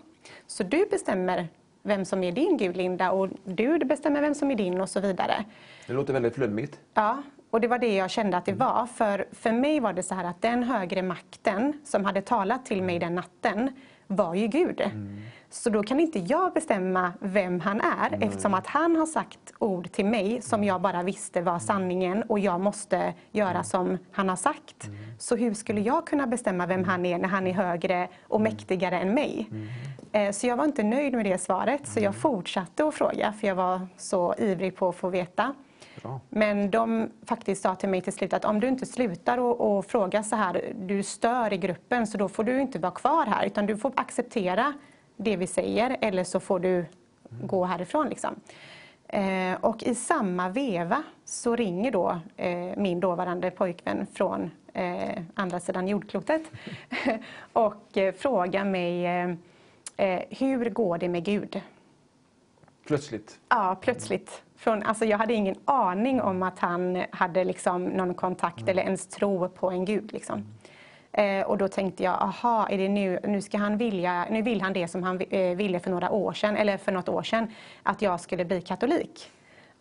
[0.47, 1.49] Så du bestämmer
[1.89, 5.01] vem som är din gud Linda och du bestämmer vem som är din och så
[5.01, 5.45] vidare.
[5.87, 6.81] Det låter väldigt flummigt.
[6.95, 8.87] Ja, och det var det jag kände att det var.
[8.87, 12.83] För, för mig var det så här att den högre makten som hade talat till
[12.83, 13.71] mig den natten
[14.07, 14.83] var ju Gud.
[15.51, 19.93] Så då kan inte jag bestämma vem han är eftersom att han har sagt ord
[19.93, 24.37] till mig som jag bara visste var sanningen och jag måste göra som han har
[24.37, 24.89] sagt.
[25.19, 28.99] Så hur skulle jag kunna bestämma vem han är när han är högre och mäktigare
[29.01, 29.51] än mig?
[30.13, 33.47] Eh, Så jag var inte nöjd med det svaret så jag fortsatte att fråga för
[33.47, 35.55] jag var så ivrig på att få veta.
[36.03, 36.21] Bra.
[36.29, 39.87] Men de faktiskt sa till mig till slut att om du inte slutar och, och
[39.87, 43.47] fråga så här, du stör i gruppen så då får du inte vara kvar här
[43.47, 44.73] utan du får acceptera
[45.17, 46.87] det vi säger eller så får du
[47.43, 48.09] gå härifrån.
[48.09, 48.35] Liksom.
[49.09, 55.61] Eh, och i samma veva så ringer då eh, min dåvarande pojkvän från eh, andra
[55.61, 56.43] sidan jordklotet
[57.53, 59.07] och eh, frågar mig
[59.99, 61.63] eh, hur går det med Gud?
[62.87, 63.39] Plötsligt.
[63.49, 64.43] Ja, plötsligt.
[64.57, 69.07] Från, alltså jag hade ingen aning om att han hade liksom någon kontakt eller ens
[69.07, 70.13] tro på en gud.
[70.13, 70.47] Liksom.
[71.13, 74.61] Eh, och då tänkte jag, aha, är det nu, nu, ska han vilja, nu vill
[74.61, 77.53] han det som han eh, ville för några år sedan, eller för något år sedan,
[77.83, 79.31] att jag skulle bli katolik.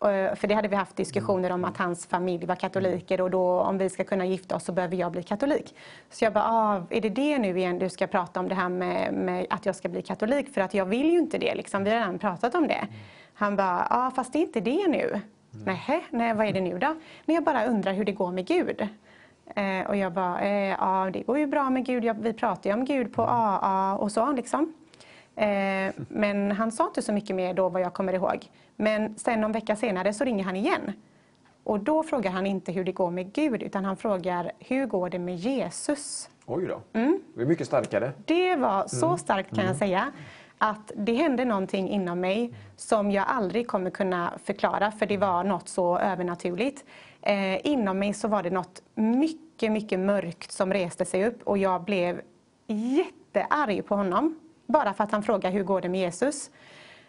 [0.04, 3.60] Eh, för det hade vi haft diskussioner om att hans familj var katoliker och då
[3.60, 5.74] om vi ska kunna gifta oss så behöver jag bli katolik.
[6.10, 8.68] Så jag bara, ah, är det det nu igen du ska prata om det här
[8.68, 10.54] med, med att jag ska bli katolik?
[10.54, 11.84] För att jag vill ju inte det, liksom.
[11.84, 12.86] vi har redan pratat om det.
[13.34, 15.20] Han bara, ja ah, fast det är inte det nu.
[15.50, 16.94] Nej, nej, vad är det nu då?
[17.24, 18.88] Men jag bara undrar hur det går med Gud.
[19.54, 22.70] Eh, och jag bara, eh, ja det går ju bra med Gud, jag, vi pratar
[22.70, 24.74] ju om Gud på AA och så liksom.
[25.36, 28.48] Eh, men han sa inte så mycket mer då vad jag kommer ihåg.
[28.80, 30.92] Men sen någon vecka senare så ringer han igen.
[31.64, 35.10] Och då frågar han inte hur det går med Gud utan han frågar hur går
[35.10, 36.30] det med Jesus?
[36.46, 36.80] Oj då.
[37.34, 38.12] Det är mycket starkare.
[38.24, 40.12] Det var så starkt kan jag säga
[40.58, 45.44] att det hände någonting inom mig som jag aldrig kommer kunna förklara för det var
[45.44, 46.84] något så övernaturligt.
[47.22, 51.58] Eh, inom mig så var det något mycket, mycket mörkt som reste sig upp och
[51.58, 52.20] jag blev
[52.66, 54.38] jättearg på honom.
[54.66, 56.50] Bara för att han frågade hur går det med Jesus.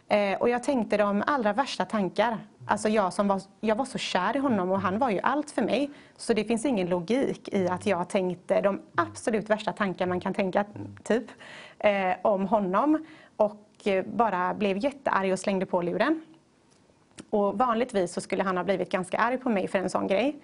[0.09, 2.37] Eh, och jag tänkte de allra värsta tankar.
[2.65, 5.51] Alltså jag, som var, jag var så kär i honom och han var ju allt
[5.51, 5.89] för mig.
[6.17, 10.33] Så det finns ingen logik i att jag tänkte de absolut värsta tankar man kan
[10.33, 10.65] tänka
[11.03, 11.23] typ
[11.79, 13.05] eh, om honom.
[13.35, 16.21] Och eh, bara blev jättearg och slängde på luren.
[17.29, 20.39] Och vanligtvis så skulle han ha blivit ganska arg på mig för en sån grej.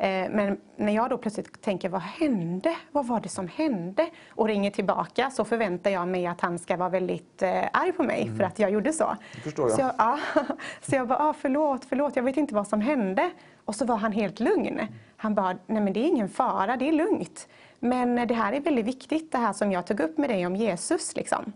[0.00, 2.76] Eh, Men när jag då plötsligt tänker, vad hände?
[2.92, 4.06] Vad var det som hände?
[4.30, 8.02] Och ringer tillbaka så förväntar jag mig att han ska vara väldigt eh, arg på
[8.02, 9.16] mig för att jag gjorde så.
[9.34, 9.76] Det förstår jag.
[9.76, 10.18] Så jag, ja,
[10.82, 13.30] så jag bara, ah, förlåt, förlåt, jag vet inte vad som hände.
[13.64, 14.80] Och så var han helt lugn.
[15.16, 17.48] Han bara, nej men det är ingen fara, det är lugnt.
[17.80, 20.56] Men det här är väldigt viktigt, det här som jag tog upp med dig om
[20.56, 21.16] Jesus.
[21.16, 21.52] Liksom.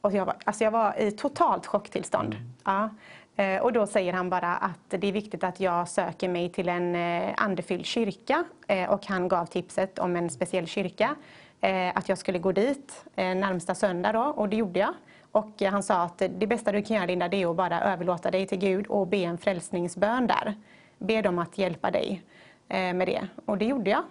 [0.00, 2.36] Och jag var, alltså jag var i totalt chocktillstånd.
[2.64, 2.90] Ja.
[3.38, 6.68] Eh, och då säger han bara att det är viktigt att jag söker mig till
[6.68, 8.44] en eh, andefylld kyrka.
[8.66, 11.14] Eh, och han gav tipset om en speciell kyrka.
[11.94, 14.94] Att jag skulle gå dit närmsta söndag då, och det gjorde jag.
[15.32, 18.30] Och han sa att det bästa du kan göra Linda, det är att bara överlåta
[18.30, 20.54] dig till Gud och be en frälsningsbön där.
[20.98, 22.22] Be dem att hjälpa dig
[22.68, 23.28] med det.
[23.44, 24.02] Och det gjorde jag.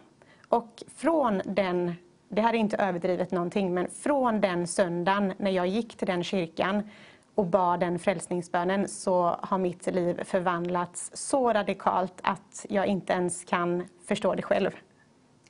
[0.49, 1.95] Och från den,
[2.29, 6.23] det här är inte överdrivet någonting, men från den söndagen när jag gick till den
[6.23, 6.89] kyrkan
[7.37, 13.43] och bad den frälsningsbönen så har mitt liv förvandlats så radikalt att jag inte ens
[13.43, 14.71] kan förstå det själv.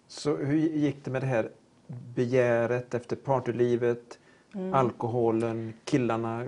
[0.08, 1.50] Så hur gick det med det här
[1.88, 4.20] begäret efter partylivet,
[4.56, 4.74] mm.
[4.74, 6.46] alkoholen, killarna?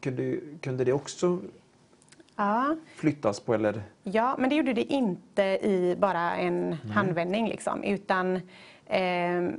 [0.00, 1.38] Kunde, kunde det också
[2.36, 2.76] ja.
[2.96, 3.54] flyttas på?
[3.54, 3.82] Eller?
[4.02, 6.78] Ja, men det gjorde det inte i bara en Nej.
[6.92, 7.48] handvändning.
[7.48, 8.36] Liksom, utan
[8.86, 9.50] eh,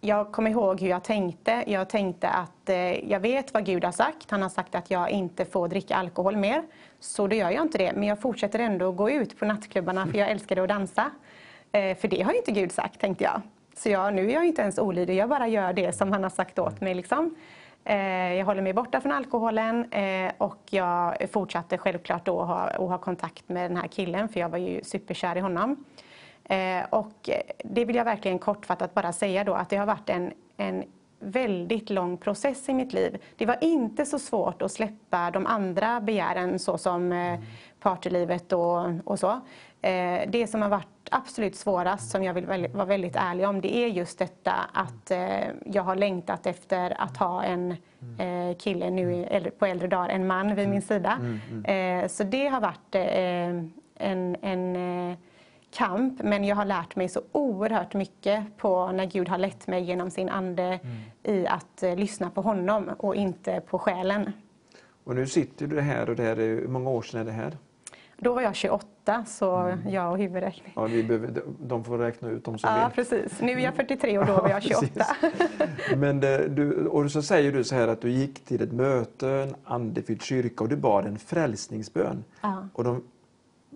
[0.00, 1.64] jag kommer ihåg hur jag tänkte.
[1.66, 4.30] Jag tänkte att eh, jag vet vad Gud har sagt.
[4.30, 6.62] Han har sagt att jag inte får dricka alkohol mer.
[7.00, 7.92] Så då gör jag inte det.
[7.92, 11.10] Men jag fortsätter ändå gå ut på nattklubbarna för jag älskade att dansa.
[11.72, 13.40] Eh, för det har inte Gud sagt, tänkte jag.
[13.76, 16.30] Så jag, nu är jag inte ens olydig, jag bara gör det som han har
[16.30, 16.94] sagt åt mig.
[16.94, 17.34] Liksom.
[17.84, 22.60] Eh, jag håller mig borta från alkoholen eh, och jag fortsatte självklart då att ha,
[22.60, 25.84] att ha kontakt med den här killen för jag var ju superkär i honom.
[26.48, 27.30] Eh, och
[27.64, 30.84] det vill jag verkligen kortfattat bara säga då att det har varit en, en
[31.18, 33.22] väldigt lång process i mitt liv.
[33.36, 37.40] Det var inte så svårt att släppa de andra begären såsom eh,
[37.80, 39.30] partylivet och, och så.
[39.80, 43.76] Eh, det som har varit absolut svårast, som jag vill vara väldigt ärlig om, det
[43.76, 45.10] är just detta att
[45.64, 47.76] jag har längtat efter att ha en
[48.58, 49.26] kille nu
[49.58, 51.18] på äldre dagar, en man vid min sida.
[51.20, 52.08] Mm, mm.
[52.08, 52.94] Så det har varit
[53.98, 54.76] en, en
[55.76, 59.82] kamp men jag har lärt mig så oerhört mycket på när Gud har lett mig
[59.82, 60.96] genom sin ande mm.
[61.22, 64.32] i att eh, lyssna på honom och inte på själen.
[65.04, 67.32] Och nu sitter du här och det här är, hur många år sedan är det
[67.32, 67.56] här?
[68.18, 69.88] Då var jag 28 så mm.
[69.88, 70.72] jag och huvudräkning.
[70.76, 72.94] Ja, vi behöver, de får räkna ut de som ja, vill.
[72.94, 73.40] precis.
[73.40, 75.06] Nu är jag 43 och då var jag 28.
[75.96, 78.72] Men det, eh, du, och så säger du så här att du gick till ett
[78.72, 82.24] möte, en andefylld kyrka och du bad en frälsningsbön.
[82.40, 82.68] Ja.
[82.72, 83.02] Och de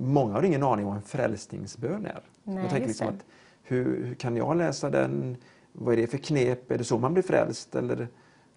[0.00, 2.20] många har ingen aning om vad en frälsningsbön är.
[2.44, 3.24] Nej, tänker liksom att,
[3.62, 5.36] hur, hur, kan jag läsa den?
[5.72, 6.70] Vad är det för knep?
[6.70, 7.74] Är det så man blir frälst?
[7.74, 8.08] Eller,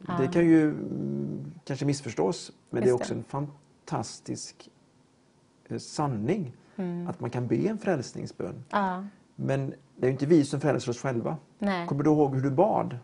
[0.08, 0.17] ja.
[0.19, 3.19] Det kan ju mm, kanske missförstås, men just det är också det.
[3.19, 4.69] en fantastisk
[5.69, 7.08] eh, sanning mm.
[7.08, 8.63] att man kan be en frälsningsbön.
[8.69, 9.03] Ja.
[9.36, 11.38] Men det är inte vi som frälser oss själva.
[11.60, 11.88] Nej.
[11.88, 12.97] Kommer du ihåg hur du bad?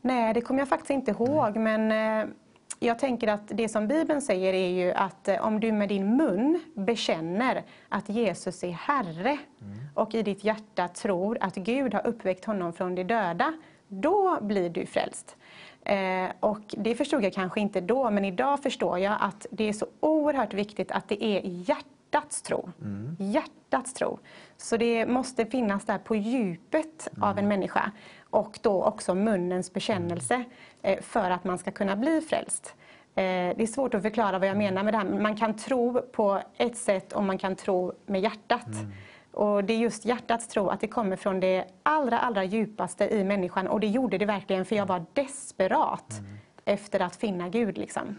[0.00, 1.56] Nej, det kommer jag faktiskt inte ihåg.
[1.56, 1.78] Nej.
[1.78, 2.34] Men eh,
[2.82, 6.16] jag tänker att det som Bibeln säger är ju att eh, om du med din
[6.16, 9.78] mun bekänner att Jesus är Herre mm.
[9.94, 13.52] och i ditt hjärta tror att Gud har uppväckt honom från de döda,
[13.88, 15.36] då blir du frälst.
[15.84, 19.72] Eh, och det förstod jag kanske inte då, men idag förstår jag att det är
[19.72, 22.70] så oerhört viktigt att det är hjärtats tro.
[22.80, 23.16] Mm.
[23.18, 24.18] Hjärtats tro.
[24.56, 27.22] Så det måste finnas där på djupet mm.
[27.22, 27.92] av en människa
[28.32, 30.44] och då också munnens bekännelse
[30.82, 32.74] eh, för att man ska kunna bli frälst.
[33.14, 33.22] Eh,
[33.56, 35.04] det är svårt att förklara vad jag menar med det här.
[35.04, 38.66] Man kan tro på ett sätt och man kan tro med hjärtat.
[38.66, 38.92] Mm.
[39.32, 43.24] Och det är just hjärtats tro, att det kommer från det allra, allra djupaste i
[43.24, 43.66] människan.
[43.66, 46.38] Och det gjorde det verkligen, för jag var desperat mm.
[46.64, 47.78] efter att finna Gud.
[47.78, 48.16] Liksom.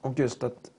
[0.00, 0.70] Och just att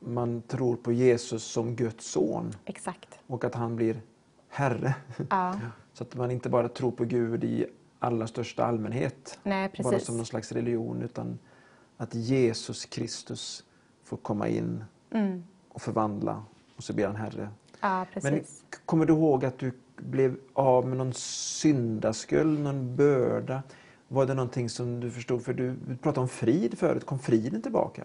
[0.00, 2.52] man tror på Jesus som Guds son.
[2.64, 3.18] Exakt.
[3.26, 4.00] Och att han blir
[4.48, 4.94] Herre.
[5.30, 5.54] Ja.
[5.92, 7.66] Så att man inte bara tror på Gud i
[8.02, 11.38] allra största allmänhet, Nej, bara som någon slags religion, utan
[11.96, 13.64] att Jesus Kristus
[14.04, 15.44] får komma in mm.
[15.68, 16.44] och förvandla
[16.76, 17.48] och så blir han Herre.
[17.80, 18.44] Ja, Men
[18.86, 23.62] kommer du ihåg att du blev av med någon syndaskuld, någon börda?
[24.08, 25.44] Var det någonting som du förstod?
[25.44, 28.04] För du pratade om frid förut, kom friden tillbaka?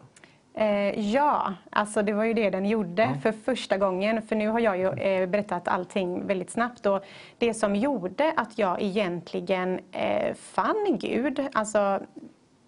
[0.58, 3.22] Eh, ja, alltså det var ju det den gjorde ja.
[3.22, 4.22] för första gången.
[4.22, 6.86] För nu har jag ju eh, berättat allting väldigt snabbt.
[6.86, 7.06] Och
[7.38, 12.00] det som gjorde att jag egentligen eh, fann Gud, alltså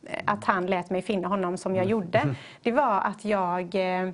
[0.03, 1.91] eh, att han lät mig finna honom som jag mm.
[1.91, 4.09] gjorde, det var att jag eh,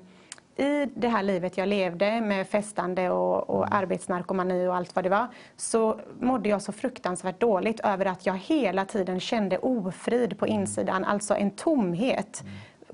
[0.58, 3.78] i det här livet jag levde med festande och, och mm.
[3.78, 8.38] arbetsnarkomani och allt vad det var, så mådde jag så fruktansvärt dåligt över att jag
[8.38, 10.60] hela tiden kände ofrid på mm.
[10.60, 12.44] insidan, alltså en tomhet.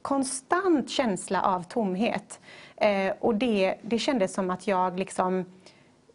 [0.01, 2.39] Konstant känsla av tomhet.
[2.77, 5.45] Eh, och det, det kändes som att jag liksom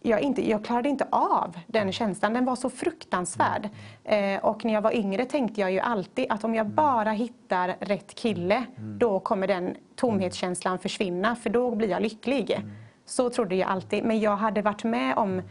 [0.07, 3.68] jag, inte, jag klarade inte av den känslan, den var så fruktansvärd.
[4.05, 7.77] Eh, och när jag var yngre tänkte jag ju alltid att om jag bara hittar
[7.81, 12.61] rätt kille, då kommer den tomhetskänslan försvinna, för då blir jag lycklig.
[13.05, 14.05] Så trodde jag alltid.
[14.05, 15.42] Men jag hade varit med om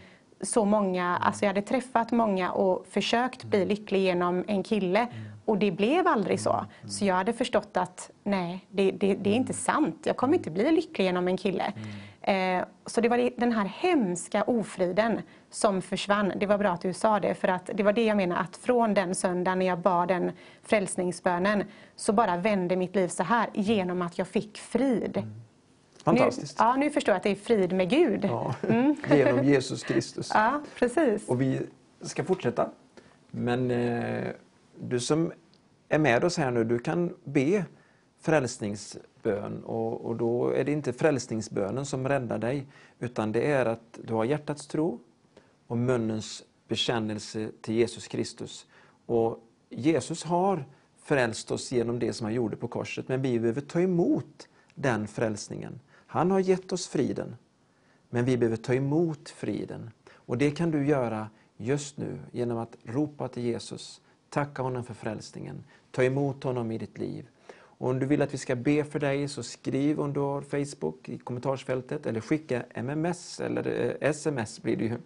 [0.41, 5.07] så många, alltså jag hade träffat många och försökt bli lycklig genom en kille
[5.45, 6.65] och det blev aldrig så.
[6.87, 10.01] Så jag hade förstått att nej, det, det, det är inte sant.
[10.03, 11.73] Jag kommer inte bli lycklig genom en kille.
[12.21, 16.33] Eh, så det var den här hemska ofriden som försvann.
[16.35, 18.57] Det var bra att du sa det, för att det var det jag menar att
[18.57, 20.31] från den söndagen när jag bad den
[20.63, 21.63] frälsningsbönen
[21.95, 25.17] så bara vände mitt liv så här genom att jag fick frid.
[25.17, 25.41] Mm.
[26.03, 26.59] Fantastiskt.
[26.59, 28.25] Nu, ja, nu förstår jag att det är frid med Gud.
[28.25, 28.95] Ja, mm.
[29.09, 30.31] Genom Jesus Kristus.
[30.33, 31.29] Ja, precis.
[31.29, 31.61] Och vi
[32.01, 32.69] ska fortsätta.
[33.31, 34.27] Men eh,
[34.79, 35.31] du som
[35.89, 37.65] är med oss här nu, du kan be
[38.19, 42.67] frälsningsbön och, och då är det inte frälsningsbönen som räddar dig
[42.99, 44.99] utan det är att du har hjärtats tro
[45.67, 48.67] och munnens bekännelse till Jesus Kristus.
[49.05, 50.65] Och Jesus har
[50.97, 55.07] frälst oss genom det som han gjorde på korset men vi behöver ta emot den
[55.07, 55.79] frälsningen.
[56.07, 57.35] Han har gett oss friden
[58.09, 59.89] men vi behöver ta emot friden.
[60.13, 64.01] Och det kan du göra just nu genom att ropa till Jesus,
[64.35, 67.27] tacka honom för frälsningen, ta emot honom i ditt liv.
[67.53, 70.41] Och om du vill att vi ska be för dig så skriv om du har
[70.41, 74.97] Facebook i kommentarsfältet eller skicka MMS eller eh, SMS blir det ju.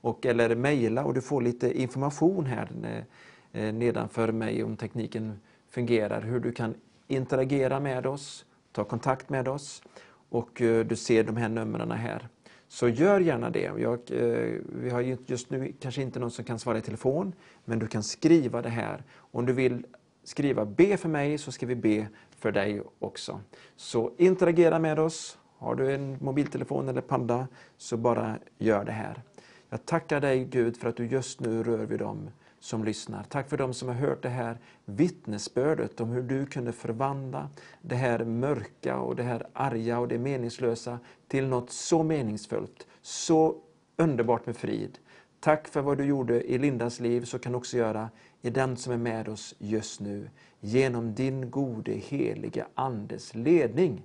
[0.00, 5.40] Och, eller mejla och du får lite information här eh, eh, nedanför mig om tekniken
[5.70, 6.74] fungerar, hur du kan
[7.08, 9.82] interagera med oss, ta kontakt med oss
[10.28, 12.28] och eh, du ser de här numren här.
[12.68, 13.72] Så gör gärna det.
[13.78, 17.32] Jag, eh, vi har just nu kanske inte någon som kan svara i telefon,
[17.64, 19.02] men du kan skriva det här.
[19.16, 19.86] Om du vill
[20.24, 23.40] skriva be för mig så ska vi be för dig också.
[23.76, 25.38] Så interagera med oss.
[25.58, 29.22] Har du en mobiltelefon eller padda så bara gör det här.
[29.70, 33.22] Jag tackar dig Gud för att du just nu rör vid dem som lyssnar.
[33.22, 37.48] Tack för dem som har hört det här vittnesbördet om hur du kunde förvandla
[37.82, 40.98] det här mörka och det här arga och det meningslösa
[41.28, 43.56] till något så meningsfullt, så
[43.96, 44.98] underbart med frid.
[45.40, 48.10] Tack för vad du gjorde i Lindas liv, så kan du också göra
[48.42, 54.02] i den som är med oss just nu, genom din gode helige Andes ledning.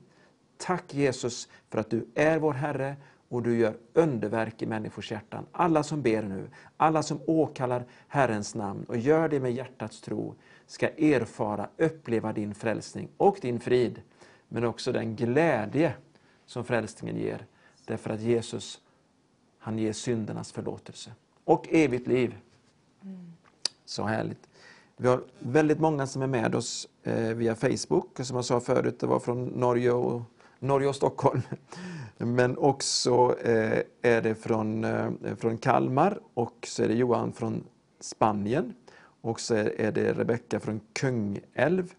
[0.58, 2.96] Tack Jesus för att du är vår Herre
[3.30, 5.46] och du gör underverk i människors hjärtan.
[5.52, 10.36] Alla som ber nu, alla som åkallar Herrens namn och gör det med hjärtats tro,
[10.68, 14.02] ska erfara, uppleva din frälsning och din frid,
[14.48, 15.94] men också den glädje
[16.46, 17.46] som frälsningen ger.
[17.86, 18.82] Därför att Jesus,
[19.60, 21.12] han ger syndernas förlåtelse
[21.44, 22.36] och evigt liv.
[23.86, 24.50] Så härligt.
[24.98, 28.20] Vi har väldigt många som är med oss eh, via Facebook.
[28.20, 30.22] Som jag sa förut, det var från Norge och,
[30.60, 31.42] Norge och Stockholm.
[32.18, 37.64] Men också eh, är det från, eh, från Kalmar och så är det Johan från
[38.00, 38.74] Spanien.
[39.22, 41.94] Och så är det Rebecka från Kungälv.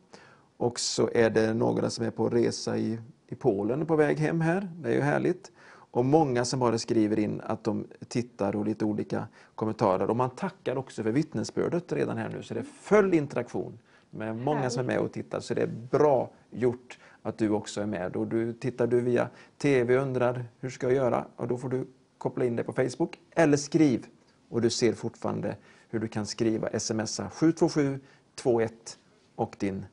[0.57, 2.99] Och så är det några som är på resa i,
[3.29, 4.69] i Polen på väg hem här.
[4.77, 5.53] Det är ju härligt.
[5.67, 10.11] Och många som bara skriver in att de tittar och lite olika kommentarer.
[10.11, 13.79] Och man tackar också för vittnesbördet redan här nu, så det är full interaktion
[14.11, 15.41] med många som är med och tittar.
[15.41, 18.17] Så det är bra gjort att du också är med.
[18.17, 21.25] Och du, tittar du via TV och undrar hur ska jag göra?
[21.37, 21.87] Och då får du
[22.19, 24.07] koppla in det på Facebook eller skriv.
[24.49, 25.57] Och du ser fortfarande
[25.91, 28.01] hur du kan skriva, smsa 727
[28.43, 28.99] 21
[29.35, 29.87] och din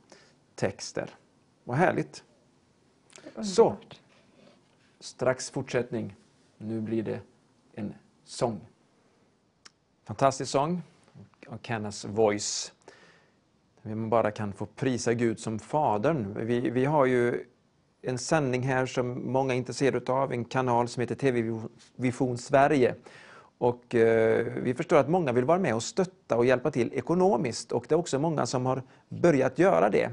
[0.55, 1.09] text där.
[1.63, 2.23] Vad härligt!
[3.25, 3.45] Underbart.
[3.45, 3.75] Så,
[4.99, 6.15] strax fortsättning.
[6.57, 7.19] Nu blir det
[7.73, 7.93] en
[8.25, 8.59] sång.
[10.03, 10.81] Fantastisk sång
[11.47, 12.73] av Kennas Voice.
[13.81, 16.45] Man bara kan få prisa Gud som Fadern.
[16.45, 17.45] Vi, vi har ju
[18.01, 21.61] en sändning här som många är intresserade av, en kanal som heter TV
[21.95, 22.95] Vision Sverige.
[23.57, 27.71] Och eh, vi förstår att många vill vara med och stötta och hjälpa till ekonomiskt
[27.71, 30.11] och det är också många som har börjat göra det.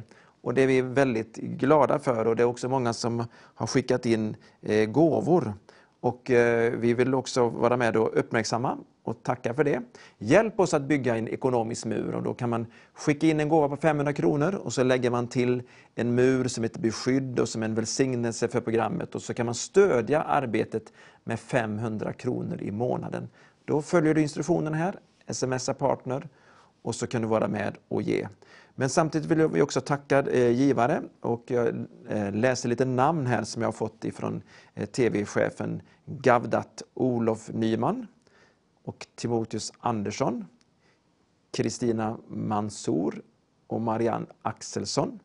[0.48, 4.06] Och det är vi väldigt glada för och det är också många som har skickat
[4.06, 5.52] in eh, gåvor.
[6.00, 9.80] Och eh, vi vill också vara med och uppmärksamma och tacka för det.
[10.18, 13.68] Hjälp oss att bygga en ekonomisk mur och då kan man skicka in en gåva
[13.68, 15.62] på 500 kronor och så lägger man till
[15.94, 19.54] en mur som ett beskydd och som en välsignelse för programmet och så kan man
[19.54, 20.92] stödja arbetet
[21.24, 23.28] med 500 kronor i månaden.
[23.64, 24.94] Då följer du instruktionen här,
[25.30, 26.28] smsa partner
[26.82, 28.28] och så kan du vara med och ge.
[28.80, 33.44] Men samtidigt vill vi också tacka eh, givare och jag eh, läser lite namn här
[33.44, 34.42] som jag har fått ifrån
[34.74, 38.06] eh, TV-chefen Gavdat Olof Nyman
[38.84, 40.44] och Timoteus Andersson,
[41.50, 43.22] Kristina Mansour
[43.66, 45.20] och Marianne Axelsson.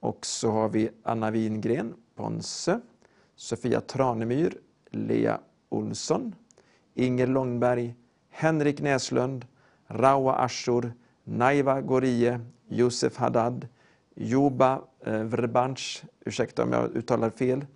[0.00, 2.80] Och så har vi Anna Wingren, Ponse,
[3.36, 4.58] Sofia Tranemyr,
[4.90, 6.34] Lea Olsson,
[6.94, 7.94] Inger Långberg,
[8.30, 9.46] Henrik Näslund,
[9.86, 10.92] Raua Ashur,
[11.24, 13.68] Naiva Gorie, Josef Haddad,
[14.14, 17.66] Juba eh, Vrbanch, ursäkta om jag uttalar fel,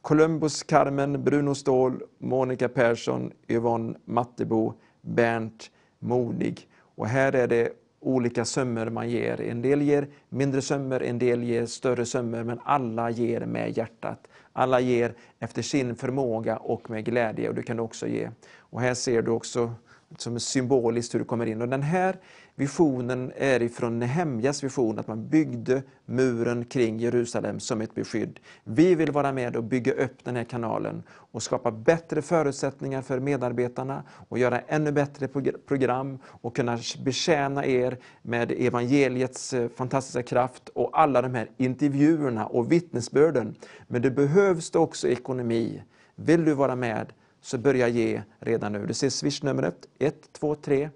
[0.00, 6.68] Columbus Carmen, Bruno Ståhl, Monica Persson, Yvonne Mattebo, Bernt Modig.
[6.96, 9.40] Och här är det olika sömmer man ger.
[9.40, 14.28] En del ger mindre sömmer, en del ger större sömmer, men alla ger med hjärtat.
[14.52, 18.30] Alla ger efter sin förmåga och med glädje och du kan också ge.
[18.58, 19.74] Och här ser du också
[20.18, 21.62] som symboliskt hur du kommer in.
[21.62, 22.16] Och den här
[22.56, 28.40] visionen är ifrån Nehemjas vision, att man byggde muren kring Jerusalem som ett beskydd.
[28.64, 33.20] Vi vill vara med och bygga upp den här kanalen och skapa bättre förutsättningar för
[33.20, 35.28] medarbetarna och göra ännu bättre
[35.66, 42.46] program och kunna betjäna er med evangeliets eh, fantastiska kraft och alla de här intervjuerna
[42.46, 43.54] och vittnesbörden.
[43.86, 45.82] Men det behövs det också ekonomi.
[46.16, 48.86] Vill du vara med så börja ge redan nu.
[48.86, 50.90] Du ser swishnumret 123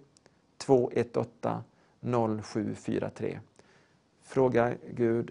[0.58, 1.62] 218
[2.42, 3.40] 0743.
[4.22, 5.30] Fråga Gud,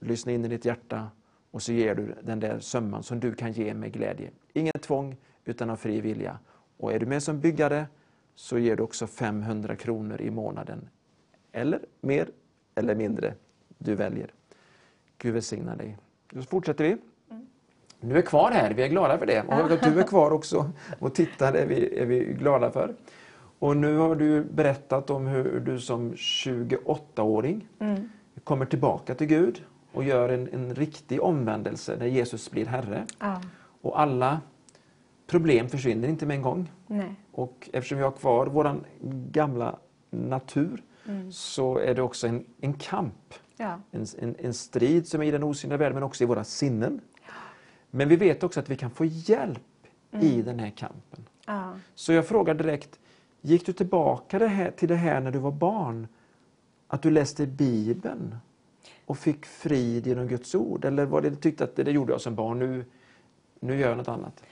[0.00, 1.10] lyssna in i ditt hjärta
[1.50, 4.30] och så ger du den där summan som du kan ge med glädje.
[4.52, 6.38] Inget tvång, utan av fri vilja.
[6.76, 7.86] Och är du med som byggare
[8.34, 10.88] så ger du också 500 kronor i månaden.
[11.52, 12.28] Eller mer
[12.74, 13.34] eller mindre.
[13.78, 14.32] Du väljer.
[15.18, 15.98] Gud välsigna dig.
[16.30, 16.96] Då fortsätter vi.
[18.00, 19.42] Du är kvar här, vi är glada för det.
[19.42, 22.94] Och att du är kvar också och tittar är vi, är vi glada för.
[23.62, 28.08] Och nu har du berättat om hur du som 28-åring mm.
[28.44, 33.06] kommer tillbaka till Gud och gör en, en riktig omvändelse där Jesus blir Herre.
[33.18, 33.42] Ja.
[33.82, 34.40] Och alla
[35.26, 36.70] problem försvinner inte med en gång.
[36.86, 37.14] Nej.
[37.32, 38.80] Och eftersom vi har kvar vår
[39.30, 39.78] gamla
[40.10, 41.32] natur mm.
[41.32, 43.34] så är det också en, en kamp.
[43.56, 43.80] Ja.
[43.90, 47.00] En, en, en, strid som är i den osynliga världen men också i våra sinnen.
[47.90, 50.26] Men vi vet också att vi kan få hjälp mm.
[50.26, 51.28] i den här kampen.
[51.94, 52.98] Så jag frågar direkt,
[53.42, 56.08] gick du tillbaka det här, till det här när du var barn?
[56.88, 58.36] Att du läste Bibeln
[59.06, 60.84] och fick frid genom Guds ord?
[60.84, 62.84] Eller var det du tyckte att det, det gjorde jag som barn, nu,
[63.60, 64.42] nu gör jag något annat?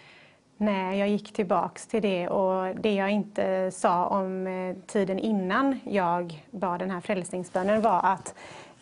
[0.57, 5.81] Nej, jag gick tillbaks till det och det jag inte sa om eh, tiden innan
[5.85, 8.35] jag bad den här frälsningsbönen var att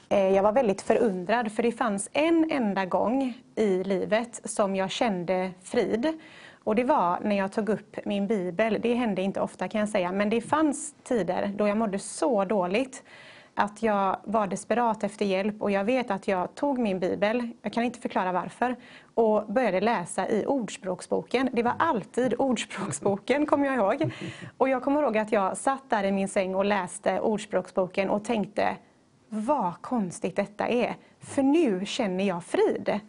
[0.08, 4.90] eh, jag var väldigt förundrad för det fanns en enda gång i livet som jag
[4.90, 6.18] kände frid.
[6.64, 8.78] Och det var när jag tog upp min bibel.
[8.82, 12.44] Det hände inte ofta kan jag säga, men det fanns tider då jag mådde så
[12.44, 13.02] dåligt
[13.58, 17.72] att jag var desperat efter hjälp och jag vet att jag tog min bibel, jag
[17.72, 18.76] kan inte förklara varför,
[19.14, 21.48] och började läsa i Ordspråksboken.
[21.52, 24.12] Det var alltid Ordspråksboken, kommer jag ihåg.
[24.56, 28.24] Och jag kommer ihåg att jag satt där i min säng och läste Ordspråksboken och
[28.24, 28.76] tänkte
[29.28, 33.00] vad konstigt detta är, för nu känner jag frid.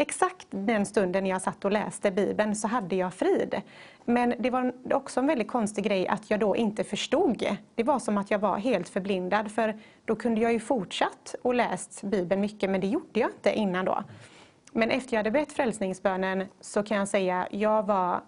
[0.00, 3.62] Exakt den stunden jag satt och läste Bibeln så hade jag frid.
[4.04, 7.56] Men det var också en väldigt konstig grej att jag då inte förstod.
[7.74, 11.54] Det var som att jag var helt förblindad för då kunde jag ju fortsatt och
[11.54, 14.04] läst Bibeln mycket men det gjorde jag inte innan då.
[14.72, 18.20] Men efter jag hade bett frälsningsbönen så kan jag säga, jag var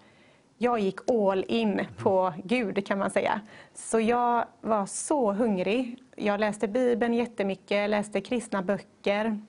[0.57, 3.41] jag gick all in på Gud kan man säga.
[3.73, 6.03] Så jag var så hungrig.
[6.15, 9.41] Jag läste Bibeln jättemycket, läste kristna böcker,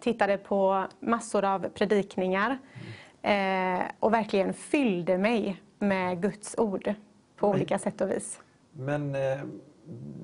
[0.00, 2.58] tittade på massor av predikningar
[3.22, 6.94] eh, och verkligen fyllde mig med Guds ord
[7.36, 8.40] på Men, olika sätt och vis.
[8.72, 9.40] Men eh,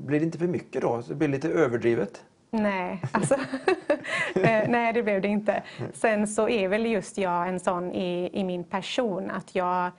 [0.07, 1.03] blir det inte för mycket då?
[1.09, 2.25] Det blir lite överdrivet?
[2.51, 3.35] Nej, alltså,
[4.35, 5.63] eh, nej det blev det inte.
[5.93, 9.91] Sen så är väl just jag en sån i, i min person att jag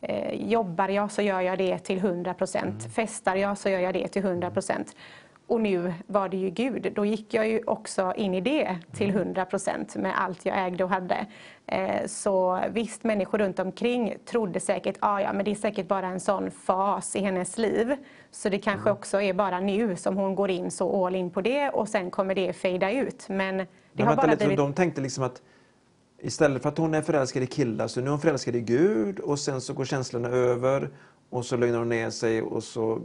[0.00, 2.80] eh, jobbar jag så gör jag det till 100 procent.
[2.80, 2.90] Mm.
[2.90, 4.96] Festar jag så gör jag det till 100 procent.
[5.54, 6.92] Och nu var det ju Gud.
[6.94, 9.50] Då gick jag ju också in i det till 100 mm.
[9.50, 11.26] procent med allt jag ägde och hade.
[11.66, 16.06] Eh, så visst, människor runt omkring trodde säkert ah, ja, men det är säkert bara
[16.06, 17.96] en sån fas i hennes liv.
[18.30, 18.98] Så det kanske mm.
[18.98, 22.10] också är bara nu som hon går in så all in på det och sen
[22.10, 23.26] kommer det fejda ut.
[23.28, 24.58] Men det men har bara lite, blivit...
[24.58, 25.42] De tänkte liksom att
[26.18, 29.20] Istället för att hon är förälskad i killar så nu är hon förälskad i Gud
[29.20, 30.90] och sen så går känslorna över
[31.30, 33.00] och så lugnar hon ner sig och så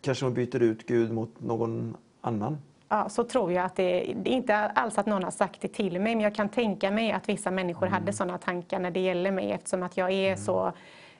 [0.00, 2.58] kanske hon byter ut Gud mot någon annan.
[2.88, 5.68] Ja, så tror jag att det, det är inte alls att någon har sagt det
[5.68, 7.92] till mig men jag kan tänka mig att vissa människor mm.
[7.92, 10.38] hade sådana tankar när det gäller mig eftersom att jag är mm.
[10.38, 10.72] så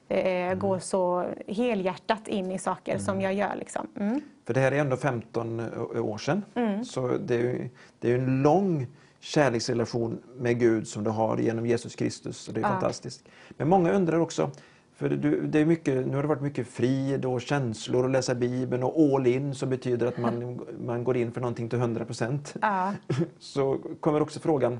[0.07, 0.59] eh, mm.
[0.59, 3.23] går så helhjärtat in i saker som mm.
[3.23, 3.55] jag gör.
[3.55, 3.87] Liksom.
[3.99, 4.21] Mm.
[4.45, 5.59] För det här är ändå 15
[5.95, 6.83] år sedan mm.
[6.83, 7.69] så det är,
[7.99, 8.87] det är en lång
[9.19, 12.47] kärleksrelation med Gud som du har genom Jesus Kristus.
[12.47, 12.69] Och det är ja.
[12.69, 13.23] fantastiskt.
[13.49, 14.51] Men många undrar också,
[14.99, 15.09] för
[15.47, 19.15] det är mycket, nu har det varit mycket frid och känslor och läsa Bibeln och
[19.15, 22.55] all in som betyder att man, man går in för någonting till 100 procent.
[22.61, 22.93] Ja.
[23.39, 24.79] Så kommer också frågan,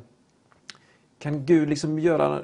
[1.20, 2.42] kan Gud liksom göra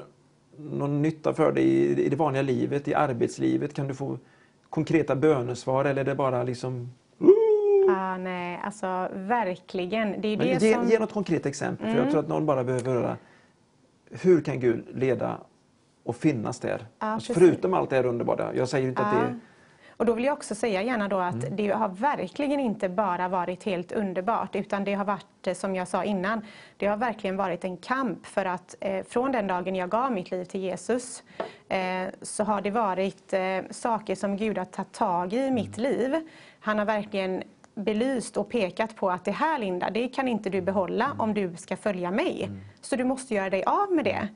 [0.57, 3.73] någon nytta för dig i, i det vanliga livet, i arbetslivet?
[3.73, 4.17] Kan du få
[4.69, 6.89] konkreta bönesvar eller är det bara liksom
[7.89, 10.21] Ah, nej, alltså verkligen.
[10.21, 10.87] Det är Men det ge, som...
[10.87, 11.93] ge något konkret exempel, mm.
[11.93, 12.11] för jag mm.
[12.11, 13.17] tror att någon bara behöver höra
[14.09, 15.37] hur kan Gud leda
[16.05, 16.85] och finnas där?
[16.99, 18.55] Ja, alltså, förutom allt det här underbara.
[18.55, 19.23] Jag säger inte att det Ja.
[19.23, 19.39] är...
[19.97, 21.55] Och då vill jag också säga gärna då att Mm.
[21.55, 25.87] det har verkligen inte bara varit helt underbart utan det har varit, eh, som jag
[25.87, 26.41] sa innan,
[26.77, 30.31] det har verkligen varit en kamp för att eh, från den dagen jag gav mitt
[30.31, 31.23] liv till Jesus
[31.69, 33.41] eh, så har det varit eh,
[33.71, 36.15] saker som Gud har tagit tag i i mitt liv.
[36.59, 37.43] Han har verkligen
[37.75, 41.55] belyst och pekat på att det här Linda, det kan inte du behålla om du
[41.57, 42.49] ska följa mig.
[42.81, 44.27] Så du måste göra dig av med det.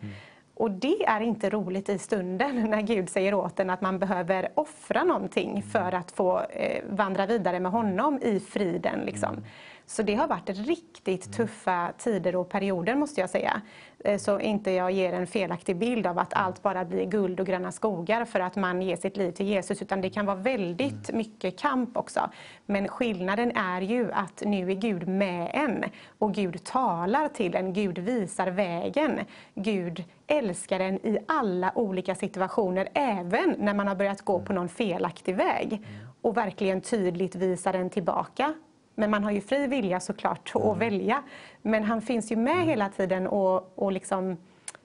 [0.59, 4.49] Och det är inte roligt i stunden när Gud säger åt en att man behöver
[4.55, 8.99] offra någonting för att få eh, vandra vidare med honom i friden.
[8.99, 9.29] Liksom.
[9.29, 9.43] Mm.
[9.89, 13.61] Så det har varit riktigt tuffa tider och perioder måste jag säga.
[13.99, 17.45] Eh, Så inte jag ger en felaktig bild av att allt bara blir guld och
[17.45, 19.81] gröna skogar för att man ger sitt liv till Jesus.
[19.81, 22.29] Utan det kan vara väldigt mycket kamp också.
[22.65, 25.83] Men skillnaden är ju att nu är Gud med en.
[26.19, 27.73] Och Gud talar till en.
[27.73, 29.19] Gud visar vägen.
[29.55, 32.89] Gud älskar en i alla olika situationer.
[32.93, 35.81] Även när man har börjat gå på någon felaktig väg.
[36.21, 38.53] Och verkligen tydligt visar en tillbaka.
[38.99, 41.23] Men man har ju fri vilja såklart att välja.
[41.61, 44.37] Men han finns ju med hela tiden och, och liksom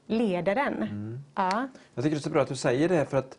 [0.07, 1.19] leder en.
[1.35, 1.69] Ja.
[1.95, 3.39] Jag tycker det är så bra att du säger det för att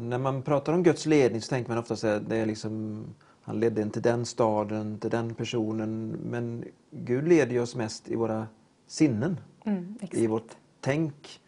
[0.00, 3.04] när man pratar om Guds ledning så tänker man ofta att det är liksom
[3.42, 6.08] han ledde en till den staden, till den personen.
[6.08, 8.46] Men Gud leder oss mest i våra
[8.86, 9.40] sinnen.
[9.64, 9.98] Mm.
[10.10, 11.40] I vårt tänk.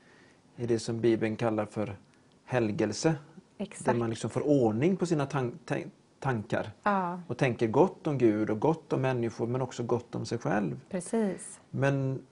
[0.56, 1.96] I det som Bibeln kallar för
[2.44, 3.14] helgelse.
[3.56, 3.98] Där Exakt.
[3.98, 5.58] man liksom får ordning på sina tan-
[6.20, 6.70] tankar.
[6.82, 10.38] Ja, Och tänker gott om Gud och gott om människor men också gott om sig
[10.38, 10.80] själv.
[10.90, 11.60] precis.
[11.70, 12.22] Men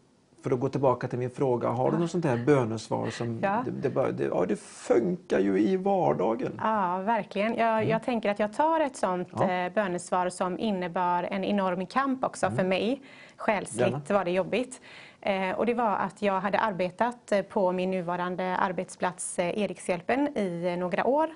[0.43, 3.65] för att gå tillbaka till min fråga, har du något sånt här bönesvar som Ja.
[3.67, 6.61] det, det, det, ja, det funkar ju i vardagen?
[6.63, 7.55] Ja, verkligen.
[7.55, 9.51] Jag, jag tänker att jag tar ett sånt Mm.
[9.51, 9.67] Ja.
[9.67, 13.03] eh, bönesvar som innebar en enorm kamp också för mig.
[13.37, 14.81] Själsligt var det jobbigt.
[15.21, 20.77] Eh, och det var att jag hade arbetat eh, på min nuvarande arbetsplats Erikshjälpen i
[20.79, 21.29] några år.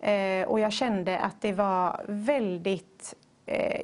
[0.00, 3.14] Eh, och jag kände att det var väldigt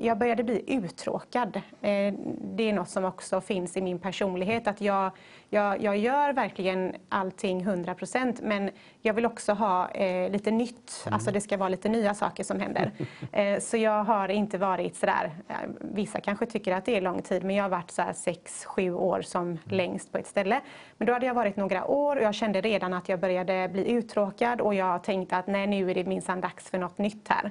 [0.01, 1.57] jag började bli uttråkad.
[1.57, 4.67] Eh, Det är något som också finns i min personlighet.
[4.67, 5.11] Att jag,
[5.49, 8.71] jag, jag gör verkligen allting 100% men
[9.03, 11.07] jag vill också ha eh, lite nytt.
[11.11, 12.91] Alltså det ska vara lite nya saker som händer.
[13.33, 17.23] Eh, så jag har inte varit sådär, eh, vissa kanske tycker att det är lång
[17.23, 20.61] tid men jag har varit så här 6-7 år som längst på ett ställe.
[20.99, 23.91] Men då hade jag varit några år och jag kände redan att jag började bli
[23.93, 27.51] uttråkad och jag tänkte att nej nu är det minsann dags för något nytt här.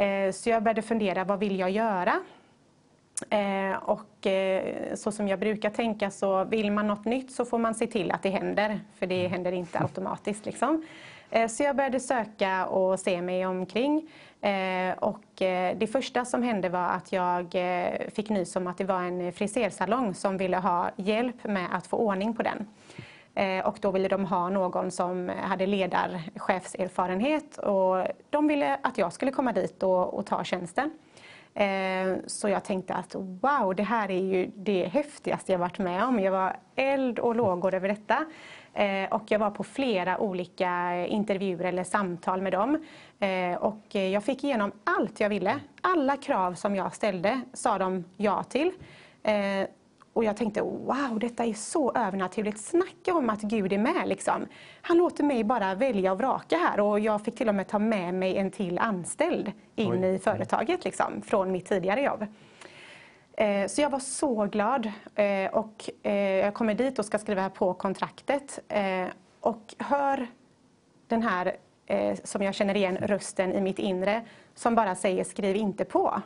[0.00, 2.12] Eh, Så jag började fundera, vad vill jag göra?
[3.30, 7.58] Eh, Och eh, så som jag brukar tänka så vill man något nytt så får
[7.58, 8.80] man se till att det händer.
[8.98, 10.46] För det händer inte automatiskt.
[10.46, 10.86] Liksom.
[11.48, 14.08] Så jag började söka och se mig omkring.
[14.98, 15.24] Och
[15.76, 17.54] det första som hände var att jag
[18.14, 21.96] fick nys om att det var en frisersalong som ville ha hjälp med att få
[21.96, 22.66] ordning på den.
[23.36, 29.12] Eh, och då ville de ha någon som hade ledarchefserfarenhet och de ville att jag
[29.12, 30.90] skulle komma dit och, och ta tjänsten.
[31.54, 36.04] Eh, så jag tänkte att wow, det här är ju det häftigaste jag varit med
[36.04, 36.20] om.
[36.20, 38.24] Jag var eld och lågor över detta.
[38.74, 42.84] Eh, och jag var på flera olika intervjuer eller samtal med dem.
[43.58, 45.60] Och jag fick igenom allt jag ville.
[45.80, 48.72] Alla krav som jag ställde sa de ja till.
[50.16, 52.58] Och jag tänkte, wow, detta är så övernaturligt.
[52.60, 54.46] Snacka om att Gud är med liksom.
[54.82, 57.78] Han låter mig bara välja och vraka här och jag fick till och med ta
[57.78, 60.14] med mig en till anställd in Oj.
[60.14, 62.26] i företaget liksom, från mitt tidigare jobb.
[63.32, 67.50] Eh, Så jag var så glad Eh, och eh, jag kommer dit och ska skriva
[67.50, 68.58] på kontraktet
[69.40, 70.26] och hör
[71.06, 71.56] den här,
[72.24, 74.22] som jag känner igen, rösten i mitt inre
[74.54, 76.22] som bara säger skriv inte på.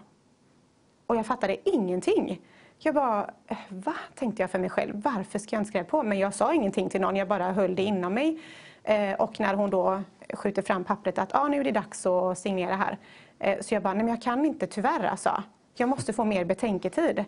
[1.06, 2.40] Och jag fattade ingenting.
[2.82, 3.94] Jag bara, eh, va?
[4.14, 5.02] Tänkte jag för mig själv.
[5.04, 6.02] Varför ska jag inte skriva på?
[6.02, 8.40] Men jag sa ingenting till någon, jag bara höll det inom mig.
[8.82, 10.02] Eh, och när hon då
[10.34, 12.98] skjuter fram pappret att ah, nu är det dags att signera här.
[13.38, 15.42] Eh, så jag bara, nej men jag kan inte tyvärr alltså.
[15.74, 17.24] Jag måste få mer betänketid.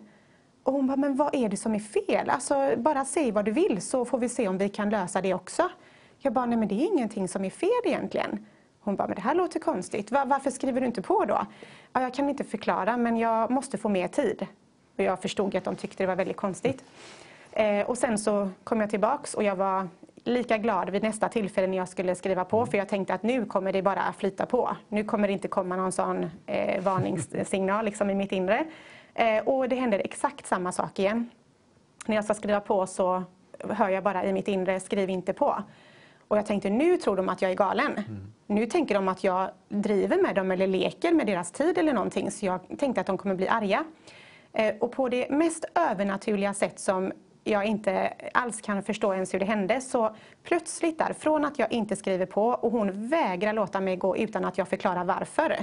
[0.63, 2.29] Och hon bara, men vad är det som är fel?
[2.29, 5.33] Alltså bara säg vad du vill så får vi se om vi kan lösa det
[5.33, 5.69] också.
[6.17, 8.45] Jag bara, nej men det är ingenting som är fel egentligen.
[8.79, 10.11] Hon bara, men det här låter konstigt.
[10.11, 11.45] Varför skriver du inte på då?
[11.93, 14.47] Ja, jag kan inte förklara, men jag måste få mer tid.
[14.97, 16.83] Och jag förstod att de tyckte det var väldigt konstigt.
[17.51, 19.87] Eh, och sen så kom jag tillbaks och jag var
[20.23, 22.65] lika glad vid nästa tillfälle när jag skulle skriva på.
[22.65, 24.77] För jag tänkte att nu kommer det bara flyta på.
[24.89, 28.65] Nu kommer det inte komma någon sån eh, varningssignal liksom, i mitt inre.
[29.13, 31.29] Eh, och det händer exakt samma sak igen.
[32.05, 33.23] När jag ska skriva på så
[33.69, 35.63] hör jag bara i mitt inre, skriv inte på.
[36.27, 37.93] Och jag tänkte, nu tror de att jag är galen.
[38.47, 42.31] Nu tänker de att jag driver med dem eller leker med deras tid eller någonting.
[42.31, 43.85] Så jag tänkte att de kommer bli arga.
[44.53, 47.11] Eh, och på det mest övernaturliga sätt som
[47.43, 49.81] jag inte alls kan förstå ens hur det hände.
[49.81, 54.17] Så plötsligt där, från att jag inte skriver på och hon vägrar låta mig gå
[54.17, 55.57] utan att jag förklarar varför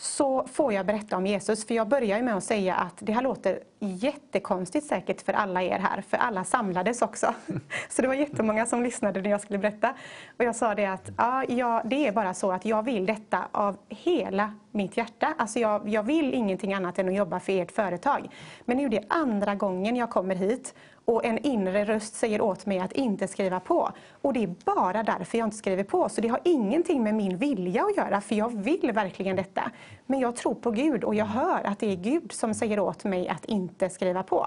[0.00, 1.66] så får jag berätta om Jesus.
[1.66, 5.78] För jag börjar med att säga att det här låter jättekonstigt säkert för alla er
[5.78, 7.34] här, för alla samlades också.
[7.88, 9.94] Så det var jättemånga som lyssnade när jag skulle berätta.
[10.38, 13.48] Och jag sa det att ja, ja, det är bara så att jag vill detta
[13.52, 15.34] av hela mitt hjärta.
[15.38, 18.28] Alltså jag, jag vill ingenting annat än att jobba för ert företag.
[18.64, 20.74] Men nu är det andra gången jag kommer hit
[21.08, 23.92] och en inre röst säger åt mig att inte skriva på.
[24.22, 26.08] Och det är bara därför jag inte skriver på.
[26.08, 29.70] Så det har ingenting med min vilja att göra, för jag vill verkligen detta.
[30.06, 33.04] Men jag tror på Gud och jag hör att det är Gud som säger åt
[33.04, 34.46] mig att inte skriva på.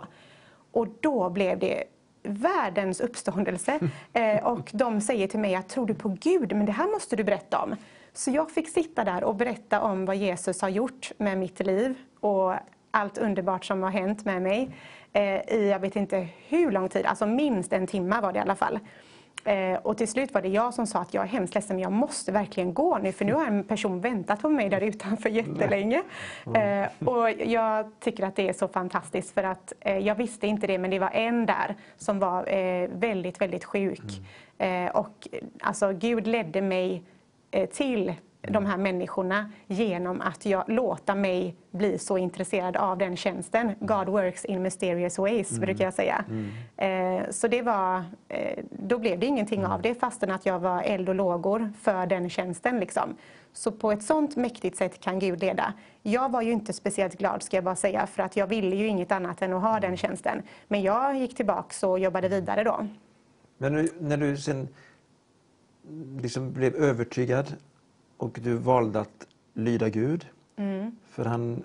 [0.71, 1.83] Och då blev det
[2.23, 3.79] världens uppståndelse.
[4.13, 6.55] Eh, och de säger till mig att tror du på Gud?
[6.55, 7.75] Men det här måste du berätta om.
[8.13, 11.95] Så jag fick sitta där och berätta om vad Jesus har gjort med mitt liv
[12.19, 12.53] och
[12.91, 14.69] allt underbart som har hänt med mig
[15.13, 18.41] eh, i jag vet inte hur lång tid, alltså minst en timme var det i
[18.41, 18.79] alla fall.
[19.43, 21.83] Eh, och till slut var det jag som sa att jag är hemskt ledsen men
[21.83, 25.29] jag måste verkligen gå nu för nu har en person väntat på mig där utanför
[25.29, 26.03] jättelänge.
[26.55, 30.67] Eh, och jag tycker att det är så fantastiskt för att eh, jag visste inte
[30.67, 32.43] det men det var en där som var
[32.99, 34.01] väldigt, väldigt sjuk.
[34.57, 34.91] Mm.
[34.93, 35.27] Och
[35.61, 37.03] alltså Gud ledde mig
[37.71, 43.75] till de här människorna genom att jag låta mig bli så intresserad av den tjänsten.
[43.79, 45.61] God works in mysterious ways, mm.
[45.61, 46.25] brukar jag säga.
[46.29, 47.21] Mm.
[47.21, 49.71] Eh, så det var, eh, då blev det ingenting mm.
[49.71, 52.79] av det fastän att jag var eld och lågor för den tjänsten.
[52.79, 53.15] Liksom.
[53.53, 55.73] Så på ett sånt mäktigt sätt kan Gud leda.
[56.01, 58.87] Jag var ju inte speciellt glad ska jag bara säga för att jag ville ju
[58.87, 60.41] inget annat än att ha den tjänsten.
[60.67, 62.87] Men jag gick tillbaka och jobbade vidare då.
[63.57, 64.67] Men när du sen
[66.21, 67.55] liksom blev övertygad
[68.21, 70.27] och du valde att lyda Gud.
[70.55, 70.95] Mm.
[71.09, 71.63] För han,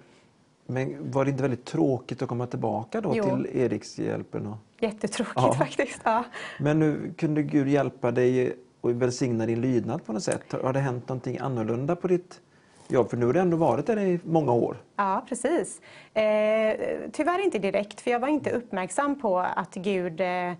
[0.66, 4.46] men var det inte väldigt tråkigt att komma tillbaka då till Erikshjälpen?
[4.46, 4.57] Och...
[4.80, 5.52] Jättetråkigt ja.
[5.52, 6.00] faktiskt.
[6.04, 6.24] Ja.
[6.61, 10.52] Men nu kunde Gud hjälpa dig och välsigna din lydnad på något sätt.
[10.62, 12.40] Har det hänt någonting annorlunda på ditt
[12.88, 13.11] jobb?
[13.11, 14.76] För nu har du ändå varit där i många år.
[14.96, 15.80] Ja, precis.
[16.14, 16.22] Eh,
[17.12, 20.52] tyvärr inte direkt, för jag var inte uppmärksam på att Gud Eh,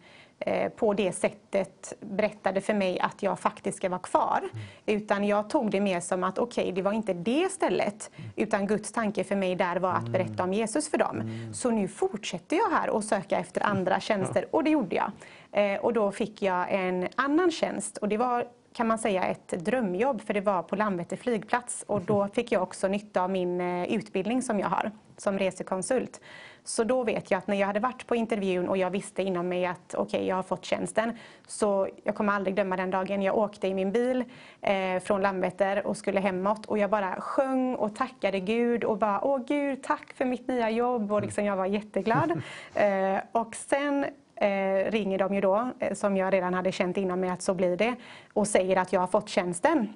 [0.77, 4.39] på det sättet berättade för mig att jag faktiskt ska vara kvar.
[4.39, 4.67] Mm.
[4.87, 8.11] Utan jag tog det mer som att okej, okay, det var inte det stället.
[8.17, 8.31] Mm.
[8.37, 10.13] Utan Guds tanke för mig där var att mm.
[10.13, 11.21] berätta om Jesus för dem.
[11.21, 11.55] Mm.
[11.55, 14.47] Så nu fortsätter jag här och söka efter andra tjänster.
[14.51, 15.13] Och det gjorde jag.
[15.53, 17.97] Eh, och då fick jag en annan tjänst.
[17.97, 22.01] Och det var kan man säga ett drömjobb för det var på Landvetter flygplats och
[22.01, 26.21] då fick jag också nytta av min eh, utbildning som jag har som resekonsult.
[26.67, 29.49] Så då vet jag att när jag hade varit på intervjun och jag visste inom
[29.49, 31.13] mig att okej, okay, jag har fått tjänsten.
[31.47, 33.23] Så jag kommer aldrig glömma den dagen.
[33.23, 34.25] Jag åkte i min bil
[34.61, 39.25] eh, från Landvetter och skulle hemåt och jag bara sjöng och tackade Gud och bara
[39.25, 42.31] åh Gud, tack för mitt nya jobb och liksom jag var jätteglad.
[42.75, 44.05] eh, och sen
[44.37, 47.55] eh, ringer de ju då, eh, som jag redan hade känt inom mig att så
[47.55, 47.95] blir det,
[48.33, 49.95] och säger att jag har fått tjänsten.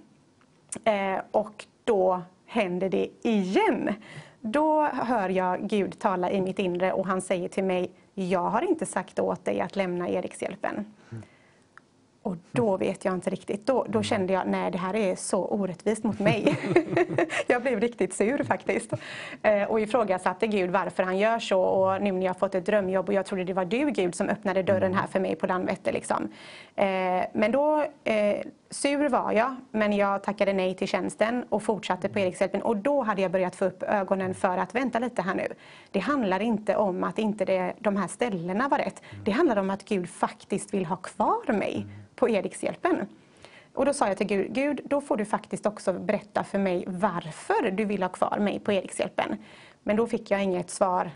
[0.84, 3.94] Eh, och då händer det igen.
[4.40, 8.62] Då hör jag Gud tala i mitt inre och han säger till mig, jag har
[8.62, 10.74] inte sagt åt dig att lämna Erikshjälpen.
[11.10, 11.22] Mm.
[12.22, 13.66] Och då vet jag inte riktigt.
[13.66, 16.56] Då, då kände jag, nej det här är så orättvist mot mig.
[17.46, 18.92] jag blev riktigt sur faktiskt.
[19.42, 21.60] Eh, och ifrågasatte Gud varför han gör så.
[21.60, 24.28] Och nu när jag fått ett drömjobb och jag trodde det var du Gud som
[24.28, 25.92] öppnade dörren här för mig på Landvetter.
[25.92, 26.28] Liksom.
[26.76, 28.40] Eh, men då, eh,
[28.70, 32.62] sur var jag, men jag tackade nej till tjänsten och fortsatte på Erikshjälpen.
[32.62, 35.46] Och då hade jag börjat få upp ögonen för att vänta lite här nu.
[35.90, 39.02] Det handlar inte om att inte det, de här ställena var rätt.
[39.24, 43.06] Det handlar om att Gud faktiskt vill ha kvar mig på Erikshjälpen.
[43.74, 46.84] Och då sa jag till Gud, Gud, då får du faktiskt också berätta för mig
[46.86, 49.36] varför du vill ha kvar mig på Erikshjälpen.
[49.82, 51.10] Men då fick jag inget svar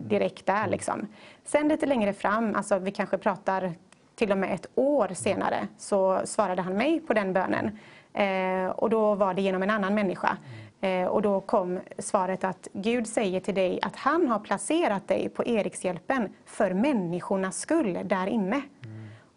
[0.00, 0.66] direkt där.
[0.66, 1.08] Liksom.
[1.44, 3.72] Sen lite längre fram, alltså vi kanske pratar
[4.14, 7.78] till och med ett år senare, så svarade han mig på den bönen.
[8.12, 10.36] Eh, och då var det genom en annan människa.
[10.80, 15.28] Eh, och då kom svaret att Gud säger till dig att han har placerat dig
[15.28, 18.62] på Erikshjälpen för människornas skull där inne.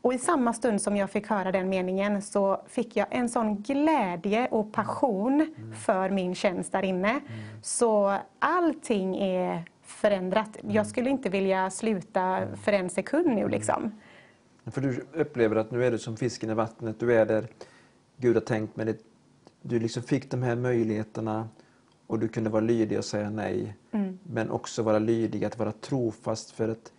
[0.01, 3.61] Och i samma stund som jag fick höra den meningen så fick jag en sån
[3.61, 5.73] glädje och passion mm.
[5.73, 7.09] för min tjänst där inne.
[7.09, 7.21] Mm.
[7.61, 10.57] Så allting är förändrat.
[10.61, 13.91] Jag skulle inte vilja sluta för en sekund nu liksom.
[14.72, 17.47] För du upplever att nu är du som fisken i vattnet, du är där
[18.18, 18.97] Gud har tänkt med det.
[19.61, 21.49] Du liksom fick de här möjligheterna
[22.07, 23.78] och du kunde vara lydig och säga nej.
[23.91, 24.20] Mm.
[24.24, 26.91] Men också vara lydig, att vara trofast för att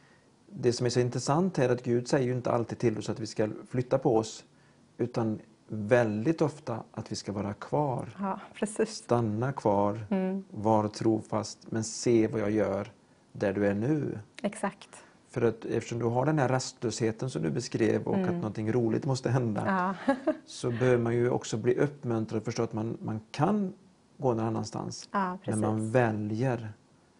[0.52, 3.20] det som är så intressant är att Gud säger ju inte alltid till oss att
[3.20, 4.44] vi ska flytta på oss
[4.98, 8.08] utan väldigt ofta att vi ska vara kvar.
[8.18, 8.40] Ja,
[8.86, 10.44] Stanna kvar, mm.
[10.50, 12.92] var trofast men se vad jag gör
[13.32, 14.18] där du är nu.
[14.42, 14.88] Exakt.
[15.30, 19.04] För att eftersom du har den här rastlösheten som du beskrev och att någonting roligt
[19.04, 20.14] måste hända Ja.
[20.46, 23.72] så behöver man ju också bli uppmuntrad och förstå att man, man kan
[24.18, 25.08] gå någon annanstans.
[25.12, 26.72] Ja, men man väljer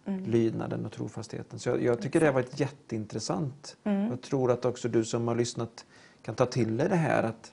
[0.09, 0.25] Mm.
[0.25, 1.59] lydnaden och trofastheten.
[1.59, 3.77] Så jag, jag tycker det har varit jätteintressant.
[3.85, 4.11] Mm.
[4.11, 5.87] Jag tror att också du som har lyssnat
[6.23, 7.53] kan ta till dig det här att,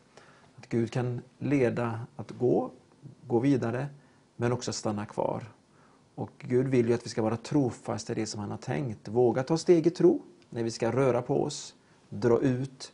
[0.55, 2.71] att Gud kan leda att gå,
[3.27, 3.87] gå vidare
[4.35, 5.43] men också stanna kvar.
[6.15, 9.07] Och Gud vill ju att vi ska vara trofasta i det som han har tänkt.
[9.07, 10.21] Våga ta steg i tro
[10.55, 11.75] när vi ska röra på oss,
[12.09, 12.93] dra ut,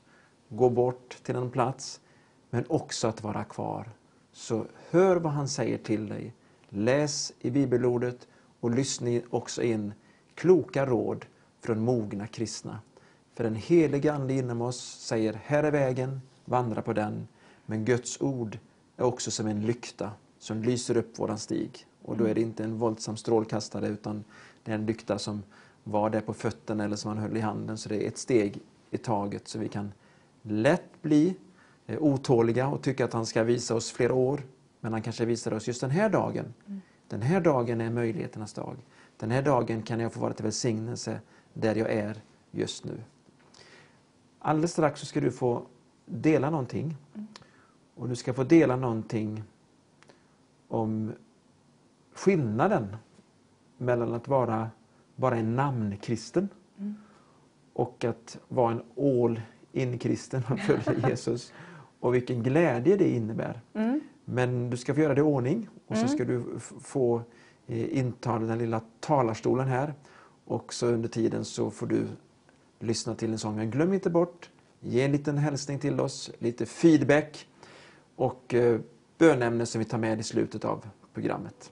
[0.49, 2.01] gå bort till en plats
[2.49, 3.89] men också att vara kvar.
[4.32, 6.34] Så hör vad han säger till dig.
[6.70, 8.28] Läs i bibelordet
[8.59, 9.93] och lyssna också in
[10.36, 11.26] kloka råd
[11.59, 12.80] från mogna kristna.
[13.34, 17.28] För den heliga Ande inom oss säger, här är vägen, vandra på den.
[17.66, 18.57] Men Guds ord
[18.97, 21.86] är också som en lykta som lyser upp våran stig.
[22.01, 24.24] Och då är det inte en våldsam strålkastare utan
[24.64, 25.43] det är en lykta som
[25.84, 27.77] var där på fötterna eller som man höll i handen.
[27.77, 28.59] Så det är ett steg
[28.91, 29.91] i taget så vi kan
[30.41, 31.36] lätt bli
[31.88, 34.41] eh, otåliga och tycka att han ska visa oss flera år.
[34.79, 36.53] Men han kanske visar oss just den här dagen.
[37.07, 38.77] Den här dagen är möjligheternas dag.
[39.17, 41.19] Den här dagen kan jag få vara till välsignelse
[41.53, 42.21] där jag är
[42.51, 43.03] just nu.
[44.39, 45.63] Alldeles strax så ska du få
[46.05, 46.97] dela någonting.
[47.95, 49.43] Och du ska få dela någonting
[50.67, 51.13] om
[52.13, 52.95] skillnaden
[53.77, 54.69] mellan att vara
[55.22, 56.49] bara en namnkristen
[57.74, 59.41] och att vara en all
[59.72, 61.53] in-kristen och följa Jesus.
[61.99, 63.61] Och vilken glädje det innebär.
[63.74, 64.01] Mm.
[64.26, 66.43] Men du ska få göra det i ordning och så ska du
[66.82, 67.22] få
[67.67, 69.93] eh, inta den lilla talarstolen här.
[70.45, 72.07] Och så under tiden så får du
[72.80, 73.55] lyssna till en sång.
[73.55, 74.49] Men glöm inte bort,
[74.80, 77.47] ge en liten hälsning till oss, lite feedback
[78.15, 78.80] och eh,
[79.17, 81.72] bönämnen som vi tar med i slutet av programmet.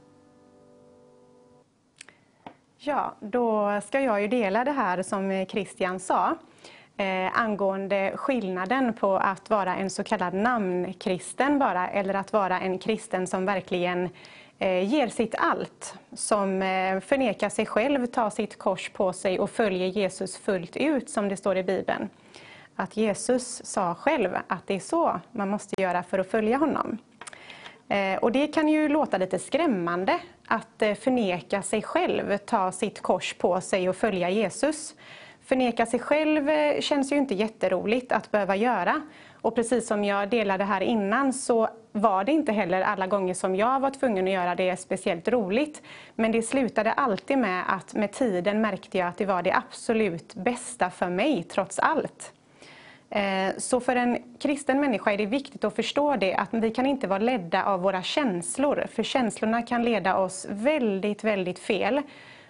[2.82, 6.36] Ja, då ska jag ju dela det här som Christian sa
[6.98, 12.80] eh, angående skillnaden på att vara en så kallad namnkristen bara eller att vara en
[12.80, 14.10] kristen som verkligen
[14.60, 19.50] eh, ger sitt allt, som eh, förnekar sig själv, tar sitt kors på sig och
[19.50, 22.10] följer Jesus fullt ut som det står i Bibeln.
[22.76, 26.98] Att Jesus sa själv att det är så man måste göra för att följa honom.
[27.90, 30.20] Eh, och det kan ju låta lite skrämmande
[30.50, 34.96] att eh, förneka sig själv, ta sitt kors på sig och följa Jesus.
[35.46, 39.02] Förneka sig själv eh, känns ju inte jätteroligt att behöva göra.
[39.42, 43.56] Och precis som jag delade här innan så var det inte heller alla gånger som
[43.56, 45.82] jag var tvungen att göra det speciellt roligt.
[46.16, 50.36] Men det slutade alltid med att med tiden märkte jag att det var det absolut
[50.36, 52.34] bästa för mig trots allt.
[53.10, 56.86] Eh, så för en kristen människa är det viktigt att förstå det att vi kan
[56.86, 62.02] inte vara ledda av våra känslor, för känslorna kan leda oss väldigt, väldigt fel.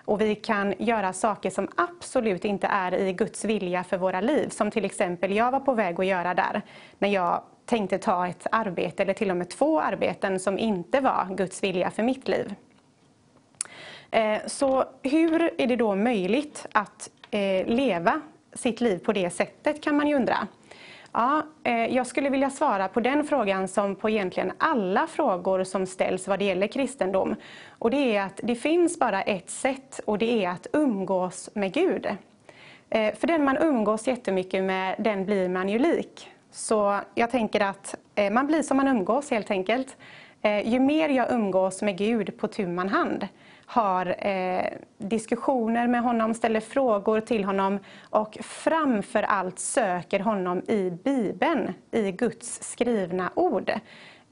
[0.05, 4.49] Och vi kan göra saker som absolut inte är i Guds vilja för våra liv,
[4.49, 6.61] som till exempel jag var på väg att göra där,
[6.99, 11.35] när jag tänkte ta ett arbete, eller till och med två arbeten, som inte var
[11.35, 12.55] Guds vilja för mitt liv.
[14.11, 18.21] Eh, så hur är det då möjligt att eh, leva
[18.53, 20.47] sitt liv på det sättet kan man ju undra.
[21.11, 25.85] Ja, eh, jag skulle vilja svara på den frågan som på egentligen alla frågor som
[25.85, 27.35] ställs vad det gäller kristendom.
[27.69, 31.73] Och det är att det finns bara ett sätt och det är att umgås med
[31.73, 32.07] Gud.
[32.89, 36.29] Eh, för den man umgås jättemycket med, den blir man ju lik.
[36.51, 39.97] Så jag tänker att eh, man blir som man umgås helt enkelt.
[40.63, 43.27] Ju mer jag umgås med Gud på tu man hand,
[43.69, 44.65] har eh,
[44.97, 52.11] diskussioner med honom, ställer frågor till honom och framför allt söker honom i Bibeln, i
[52.11, 53.71] Guds skrivna ord.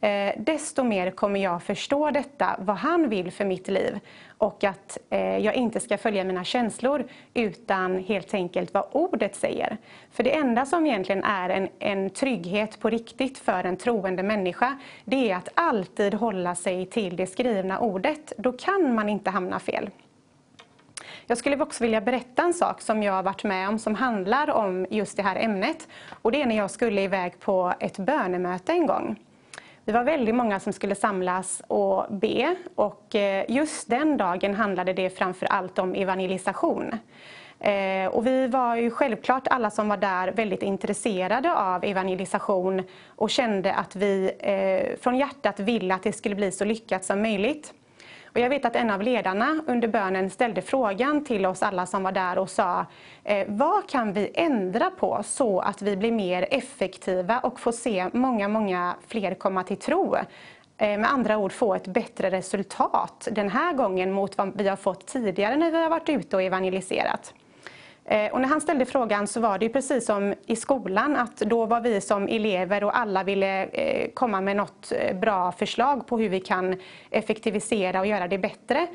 [0.02, 4.00] Eh, desto mer kommer jag förstå detta, vad han vill för mitt liv
[4.38, 9.78] och att eh, jag inte ska följa mina känslor utan helt enkelt vad ordet säger.
[10.12, 14.78] För det enda som egentligen är en, en trygghet på riktigt för en troende människa
[15.06, 18.34] det är att alltid hålla sig till det skrivna ordet.
[18.38, 19.89] Då kan man inte hamna fel.
[21.28, 24.50] Jag skulle också vilja berätta en sak som jag har varit med om som handlar
[24.50, 25.88] om just det här ämnet.
[26.22, 29.16] Och det är när jag skulle iväg på ett bönemöte en gång.
[29.88, 34.93] Vi var väldigt många som skulle samlas och be och eh, just den dagen handlade
[34.93, 36.91] det framför allt om evangelisation.
[37.59, 43.29] Eh, och vi var ju självklart alla som var där väldigt intresserade av evangelisation och
[43.29, 47.73] kände att vi eh, från hjärtat ville att det skulle bli så lyckat som möjligt.
[48.38, 52.03] Och jag vet att en av ledarna under bönen ställde frågan till oss alla som
[52.03, 52.85] var där och sa
[53.23, 58.09] eh, vad kan vi ändra på så att vi blir mer effektiva och får se
[58.13, 60.15] många, många fler komma till tro.
[60.15, 60.23] Eh,
[60.77, 65.07] med andra ord få ett bättre resultat den här gången mot vad vi har fått
[65.07, 67.33] tidigare när vi har varit ute och evangeliserat.
[68.10, 71.66] Eh, och när han ställde frågan så var det precis som i skolan att då
[71.66, 76.18] var vi som elever och alla ville eh, komma med något eh, bra förslag på
[76.18, 76.76] hur vi kan
[77.10, 78.88] effektivisera och göra det bättre.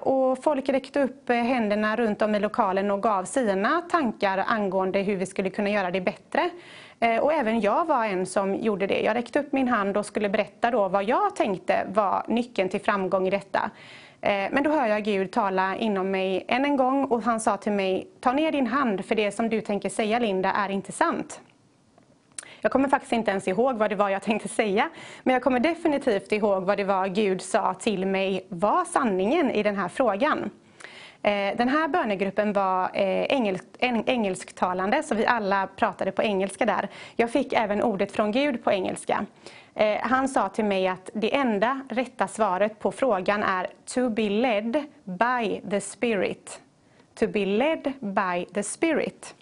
[0.00, 5.16] Och folk räckte upp händerna runt om i lokalen och gav sina tankar angående hur
[5.16, 6.50] vi skulle kunna göra det bättre.
[7.20, 9.00] Och även jag var en som gjorde det.
[9.00, 12.80] Jag räckte upp min hand och skulle berätta då vad jag tänkte var nyckeln till
[12.80, 13.70] framgång i detta.
[14.20, 17.56] Eh, men då hör jag Gud tala inom mig än en gång och han sa
[17.56, 20.92] till mig, ta ner din hand för det som du tänker säga Linda är inte
[20.92, 21.40] sant.
[22.60, 24.90] Jag kommer faktiskt inte ens ihåg vad det var jag tänkte säga,
[25.22, 29.62] men jag kommer definitivt ihåg vad det var Gud sa till mig var sanningen i
[29.62, 30.50] den här frågan.
[31.22, 36.88] Eh, den här bönegruppen var eh, engelsk, engelsktalande, så vi alla pratade på engelska där.
[37.16, 39.26] Jag fick även ordet från Gud på engelska.
[39.78, 44.28] Eh, han sa till mig att det enda rätta svaret på frågan är to be
[44.28, 46.60] led by the spirit.
[47.14, 49.34] To be led by the spirit.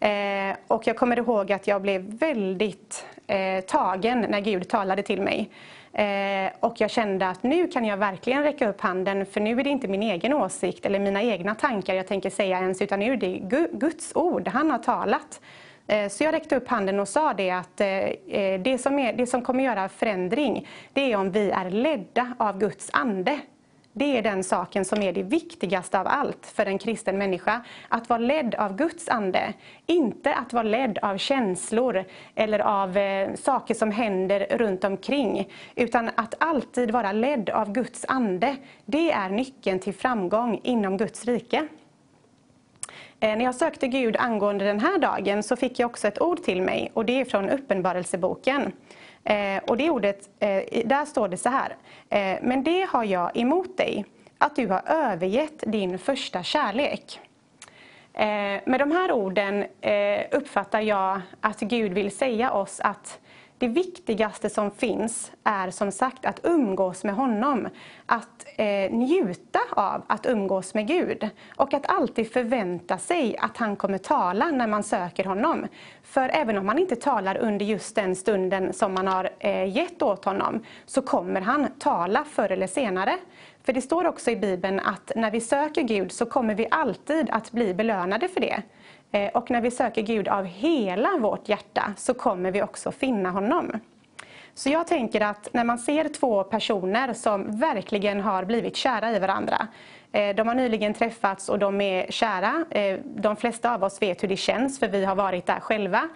[0.00, 5.22] Eh, och jag kommer ihåg att jag blev väldigt eh, tagen när Gud talade till
[5.22, 5.50] mig.
[5.92, 9.64] Eh, och jag kände att nu kan jag verkligen räcka upp handen för nu är
[9.64, 13.12] det inte min egen åsikt eller mina egna tankar jag tänker säga ens utan nu
[13.12, 13.38] är det
[13.72, 15.40] Guds ord, han har talat.
[15.86, 19.12] Eh, så jag räckte upp handen och sa det att eh, eh, det som, är,
[19.12, 23.40] det som kommer göra förändring, det är om vi är ledda av Guds ande.
[23.96, 27.64] Det är den saken som är det viktigaste av allt för en kristen människa.
[27.88, 29.52] Att vara ledd av Guds ande.
[29.86, 32.04] Inte att vara ledd av känslor
[32.34, 32.98] eller av
[33.36, 35.48] saker som händer runt omkring.
[35.74, 38.56] Utan att alltid vara ledd av Guds ande.
[38.84, 41.68] Det är nyckeln till framgång inom Guds rike.
[43.24, 46.42] Eh, när jag sökte Gud angående den här dagen så fick jag också ett ord
[46.42, 48.72] till mig och det är från Uppenbarelseboken.
[49.24, 51.76] Eh, och det ordet, eh, där står det så här.
[52.42, 54.04] Men det har jag emot dig,
[54.38, 57.20] att du har övergett din första kärlek.
[58.64, 59.64] Med de här orden
[60.30, 63.20] uppfattar jag att Gud vill säga oss att
[63.58, 67.68] det viktigaste som finns är som sagt att umgås med honom.
[68.06, 71.28] Att eh, njuta av att umgås med Gud.
[71.56, 75.66] Och att alltid förvänta sig att han kommer tala när man söker honom.
[76.02, 80.02] För även om han inte talar under just den stunden som man har eh, gett
[80.02, 83.18] åt honom så kommer han tala förr eller senare.
[83.62, 87.30] För det står också i Bibeln att när vi söker Gud så kommer vi alltid
[87.30, 88.62] att bli belönade för det.
[89.14, 93.30] Eh, och när vi söker Gud av hela vårt hjärta så kommer vi också finna
[93.30, 93.72] honom.
[94.54, 99.18] Så jag tänker att när man ser två personer som verkligen har blivit kära i
[99.18, 99.66] varandra.
[100.12, 102.64] Eh, de har nyligen träffats och de är kära.
[102.70, 106.08] Eh, de flesta av oss vet hur det känns för vi har varit där själva.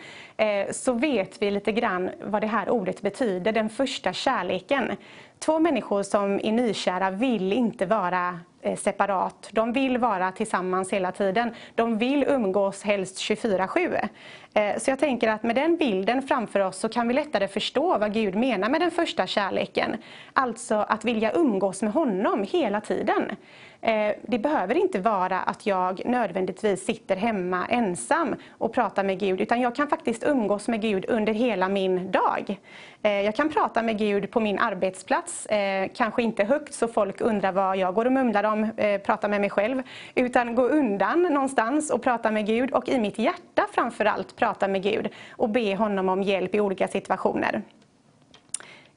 [0.70, 4.96] Så vet vi lite grann vad det här ordet betyder, den första kärleken.
[5.38, 9.48] Två människor som är nykära vill inte vara eh, separat.
[9.52, 11.54] De vill vara tillsammans hela tiden.
[11.74, 14.08] De vill umgås helst 24-7.
[14.58, 17.98] Eh, så jag tänker att med den bilden framför oss så kan vi lättare förstå
[17.98, 19.96] vad Gud menar med den första kärleken.
[20.32, 23.36] Alltså att vilja umgås med honom hela tiden.
[23.80, 29.40] Eh, det behöver inte vara att jag nödvändigtvis sitter hemma ensam och pratar med Gud,
[29.40, 32.58] utan jag kan faktiskt umgås med Gud under hela min dag.
[33.02, 35.46] Eh, jag kan prata med Gud på min arbetsplats,
[35.94, 38.70] kanske inte högt så folk undrar vad jag går och mumlar om,
[39.04, 39.82] pratar med mig själv,
[40.14, 44.82] utan gå undan någonstans och prata med Gud och i mitt hjärta framförallt prata med
[44.82, 47.62] Gud och be honom om hjälp i olika situationer.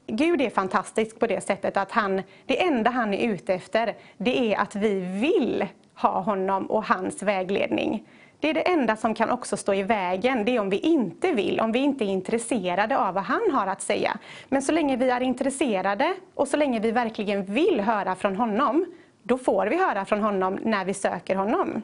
[0.06, 4.52] Gud är fantastisk på det sättet att han, det enda han är ute efter, det
[4.52, 8.08] är att vi vill ha honom och hans vägledning.
[8.40, 11.32] Det är det enda som kan också stå i vägen, det är om vi inte
[11.32, 14.16] vill, om vi inte är intresserade av vad han har att säga.
[14.48, 18.86] Men så länge vi är intresserade och så länge vi verkligen vill höra från honom,
[19.22, 21.82] då får vi höra från honom när vi söker honom.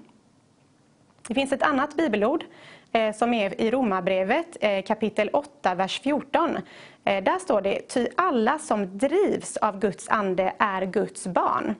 [1.28, 2.44] Det finns ett annat bibelord
[2.92, 6.56] Eh, som är i Romarbrevet eh, kapitel 8, vers 14.
[7.04, 11.74] Eh, där står det, ty alla som drivs av Guds ande är Guds barn.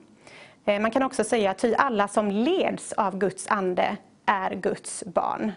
[0.81, 5.51] Man kan också säga, ty alla som leds av Guds ande är Guds barn.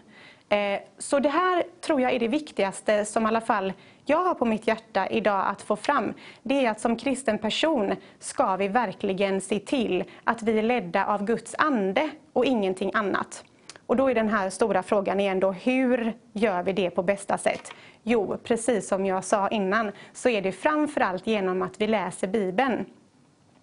[0.98, 3.72] Så det här tror jag är det viktigaste som i alla fall
[4.04, 6.14] jag har på mitt hjärta idag att få fram.
[6.42, 11.06] Det är att som kristen person ska vi verkligen se till att vi är ledda
[11.06, 13.44] av Guds ande och ingenting annat.
[13.86, 17.38] Och då är den här stora frågan igen då, hur gör vi det på bästa
[17.38, 17.72] sätt?
[18.02, 22.84] Jo, precis som jag sa innan, så är det framförallt genom att vi läser Bibeln.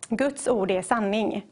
[0.09, 1.45] Guds ord är sanning.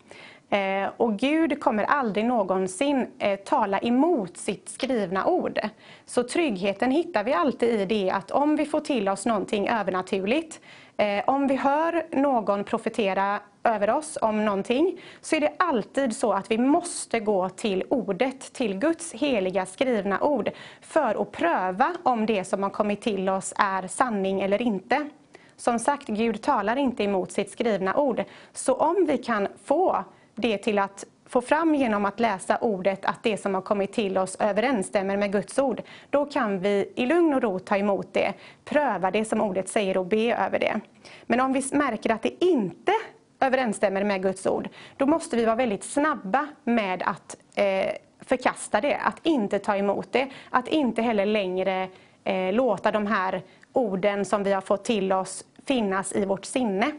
[0.49, 5.59] Eh, och Gud kommer aldrig någonsin eh, tala emot sitt skrivna ord.
[6.05, 10.61] Så tryggheten hittar vi alltid i det att om vi får till oss någonting övernaturligt
[10.97, 16.33] Eh, om vi hör någon profetera över oss om någonting så är det alltid så
[16.33, 20.49] att vi måste gå till ordet, till Guds heliga skrivna ord
[20.81, 25.09] för att pröva om det som har kommit till oss är sanning eller inte.
[25.55, 28.23] Som sagt, Gud talar inte emot sitt skrivna ord.
[28.53, 30.03] Så om vi kan få
[30.35, 34.17] det till att få fram genom att läsa ordet att det som har kommit till
[34.17, 38.33] oss överensstämmer med Guds ord, då kan vi i lugn och ro ta emot det,
[38.65, 40.79] pröva det som ordet säger och be över det.
[41.23, 42.91] Men om vi märker att det inte
[43.39, 48.95] överensstämmer med Guds ord, då måste vi vara väldigt snabba med att eh, förkasta det,
[48.95, 51.87] att inte ta emot det, att inte heller längre
[52.23, 53.41] eh, låta de här
[53.73, 56.91] orden som vi har fått till oss finnas i vårt sinne.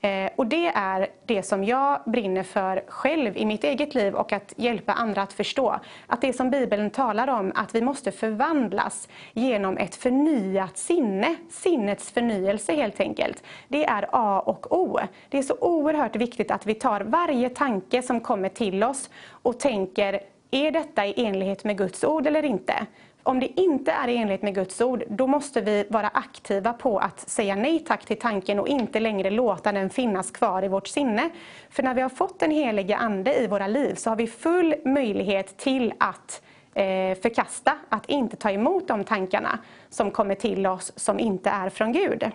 [0.00, 4.32] Eh, och det är det som jag brinner för själv i mitt eget liv och
[4.32, 5.80] att hjälpa andra att förstå.
[6.06, 12.10] Att det som Bibeln talar om, att vi måste förvandlas genom ett förnyat sinne, sinnets
[12.10, 13.42] förnyelse helt enkelt.
[13.68, 14.98] Det är A och O.
[15.28, 19.60] Det är så oerhört viktigt att vi tar varje tanke som kommer till oss och
[19.60, 20.20] tänker,
[20.50, 22.86] är detta i enlighet med Guds ord eller inte?
[23.28, 26.98] Om det inte är i enlighet med Guds ord, då måste vi vara aktiva på
[26.98, 30.86] att säga nej tack till tanken och inte längre låta den finnas kvar i vårt
[30.88, 31.30] sinne.
[31.70, 34.74] För när vi har fått den helige Ande i våra liv så har vi full
[34.84, 36.42] möjlighet till att
[36.74, 39.58] eh, förkasta, att inte ta emot de tankarna
[39.90, 42.30] som kommer till oss som inte är från Gud.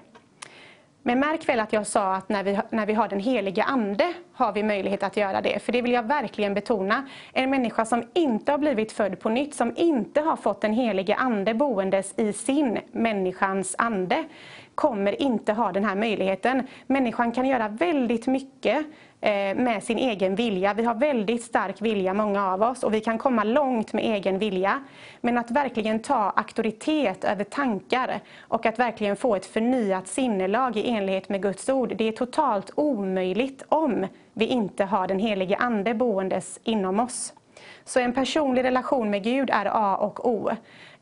[1.05, 4.13] Men märk väl att jag sa att när vi, när vi har den heliga Ande
[4.33, 5.59] har vi möjlighet att göra det.
[5.59, 7.07] För det vill jag verkligen betona.
[7.33, 11.15] En människa som inte har blivit född på nytt, som inte har fått den helige
[11.15, 14.23] Ande boendes i sin människans ande,
[14.75, 16.67] kommer inte ha den här möjligheten.
[16.87, 18.85] Människan kan göra väldigt mycket
[19.25, 20.73] Eh, med sin egen vilja.
[20.73, 24.39] Vi har väldigt stark vilja, många av oss, och vi kan komma långt med egen
[24.39, 24.83] vilja.
[25.21, 30.89] Men att verkligen ta auktoritet över tankar och att verkligen få ett förnyat sinnelag i
[30.89, 35.93] enlighet med Guds ord, det är totalt omöjligt om vi inte har den helige Ande
[35.93, 37.33] boendes inom oss.
[37.85, 40.51] Så en personlig relation med Gud är A och O.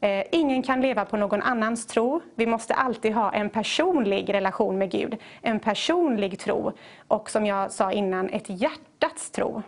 [0.04, 2.22] Eh, ingen kan leva på någon annans tro.
[2.36, 5.18] Vi måste alltid ha en personlig relation med Gud.
[5.42, 6.72] En personlig tro.
[7.08, 9.62] Och som jag sa innan, ett hjärtats tro.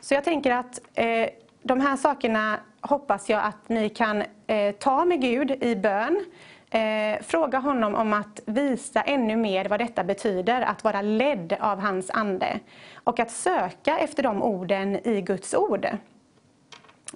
[0.00, 1.28] Så jag tänker att eh,
[1.62, 6.24] de här sakerna hoppas jag att ni kan eh, ta med Gud i bön.
[6.70, 11.80] Eh, fråga honom om att visa ännu mer vad detta betyder, att vara ledd av
[11.80, 12.60] hans ande.
[12.94, 15.86] Och att söka efter de orden i Guds ord.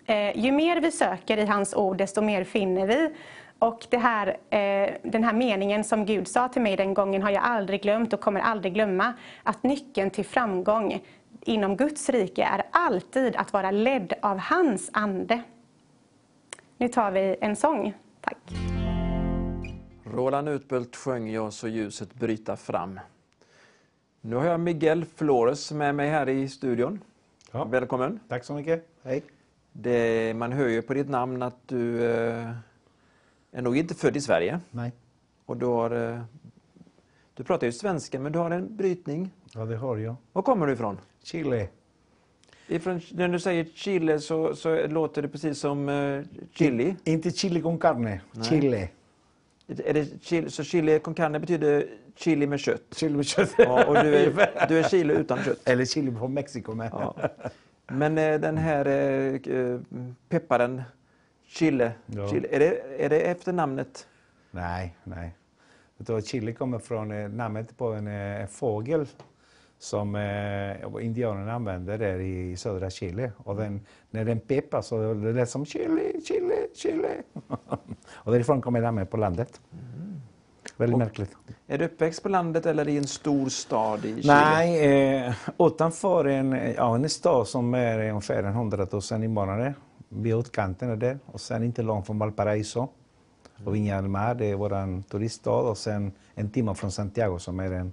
[0.06, 3.10] Eh, ju mer vi söker i hans ord, desto mer finner vi.
[3.58, 7.30] Och det här, eh, den här meningen som Gud sa till mig den gången har
[7.30, 9.12] jag aldrig glömt och kommer aldrig glömma.
[9.42, 11.02] Att nyckeln till framgång
[11.40, 15.42] inom Guds rike är alltid att vara ledd av hans ande.
[16.78, 17.94] Nu tar vi en sång.
[18.20, 18.36] Tack.
[20.04, 23.00] Roland Utbult sjöng Jag så ljuset bryta fram.
[24.20, 27.00] Nu har jag Miguel Flores med mig här i studion.
[27.52, 27.64] Ja.
[27.64, 28.20] Välkommen.
[28.28, 28.88] Tack så mycket.
[29.02, 29.22] Hej.
[29.72, 32.50] Det, man hör ju på ditt namn att du eh,
[33.52, 34.60] är nog inte född i Sverige.
[34.70, 34.92] Nej.
[35.46, 36.20] Och du, har, eh,
[37.34, 39.30] du pratar ju svenska, men du har en brytning.
[39.54, 40.16] Ja, det har jag.
[40.32, 40.98] Var kommer du ifrån?
[41.22, 41.68] Chile.
[42.66, 46.84] Ifrån, när du säger Chile så, så låter det precis som eh, chili.
[46.84, 48.44] In, inte chili con carne, Nej.
[48.44, 48.88] Chile.
[49.66, 52.82] Är det chili, så chili con carne betyder chili med kött?
[52.96, 53.54] Chili med kött.
[53.58, 55.68] Ja, och du är, du är chili utan kött?
[55.68, 56.90] Eller chili från Mexiko med.
[56.92, 57.16] Ja.
[57.90, 59.80] Men eh, den här eh, eh,
[60.28, 60.82] pepparen,
[61.46, 62.28] chile, ja.
[62.28, 64.06] chile är, det, är det efter namnet?
[64.50, 65.34] Nej, nej.
[66.24, 69.06] chili kommer från namnet på en, en fågel
[69.78, 73.32] som eh, indianerna använder där i södra Chile.
[73.36, 73.80] Och den,
[74.10, 77.22] när den peppar så det låter som chili, chili, chili.
[78.12, 79.60] och därifrån kommer namnet på landet.
[79.72, 80.09] Mm.
[80.80, 81.36] Väldigt och, märkligt.
[81.66, 84.34] Är du uppväxt på landet eller i en stor stad i Chile?
[84.34, 89.74] Nej, eh, utanför en, ja, en stad som är ungefär 100 000 invånare.
[90.08, 91.18] Vid utkanten där.
[91.26, 92.88] Och sen inte långt från Valparaiso.
[93.64, 95.50] Och Viña del Mar, det är vår turiststad.
[95.70, 97.92] Och sen en timme från Santiago som är en,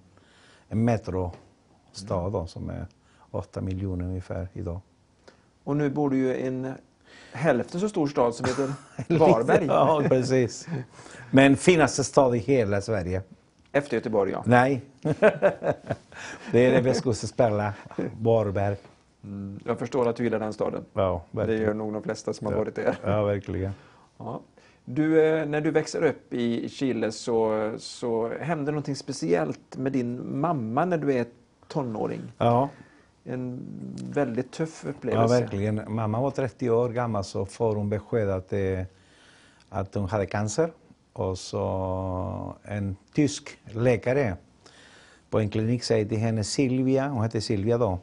[0.67, 2.85] en metrostad då, som är
[3.31, 4.79] 8 miljoner ungefär idag.
[5.63, 6.73] Och nu bor du ju i en
[7.38, 8.73] hälften så stor stad som heter
[9.19, 9.65] Varberg.
[9.65, 10.67] ja, precis.
[11.31, 13.21] Men finaste stad i hela Sverige.
[13.71, 14.43] Efter Göteborg, ja.
[14.45, 14.81] Nej.
[16.51, 17.73] det är det västkusten spelar,
[18.21, 18.75] Varberg.
[19.23, 20.85] Mm, jag förstår att du gillar den staden.
[20.93, 21.59] Ja, verkligen.
[21.59, 22.95] Det gör nog de flesta som har varit där.
[23.03, 23.71] Ja, verkligen.
[24.19, 24.41] Ja.
[24.85, 30.39] Du, eh, när du växer upp i Chile så, så händer någonting speciellt med din
[30.39, 31.25] mamma när du är
[31.67, 32.21] tonåring.
[32.38, 32.69] Ja,
[33.28, 33.59] en
[34.11, 35.34] väldigt tuff upplevelse.
[35.34, 35.82] Ja, verkligen.
[35.88, 38.53] Mamma var 30 år gammal så får hon besked att,
[39.69, 40.71] att hon hade cancer
[41.13, 44.38] Och så en tysk läkare
[45.30, 47.99] på en klinik säger till henne Silvia, hon heter Silvia då,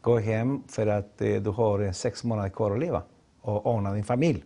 [0.00, 3.02] gå hem för att eh, du har eh, sex månader kvar att leva
[3.40, 4.44] och ordna din familj.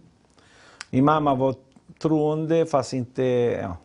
[0.90, 1.54] Min mamma var
[2.02, 3.22] troende fast inte,
[3.62, 3.76] ja,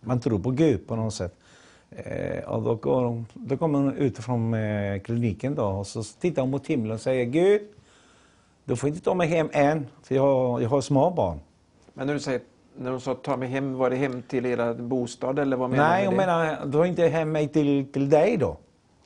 [0.00, 1.38] man tror på Gud på något sätt.
[1.96, 6.02] Eh, och då, går hon, då kommer hon ut från eh, kliniken då och så
[6.02, 7.62] tittar hon mot himlen och säger Gud,
[8.64, 11.38] du får inte ta mig hem än för jag har, jag har små barn.
[11.94, 12.40] Men när du säger
[12.76, 15.88] när de sa ta mig hem, var det hem till era bostad eller vad menar
[15.88, 18.56] Nej, hon menar, du har inte hem mig till, till dig då.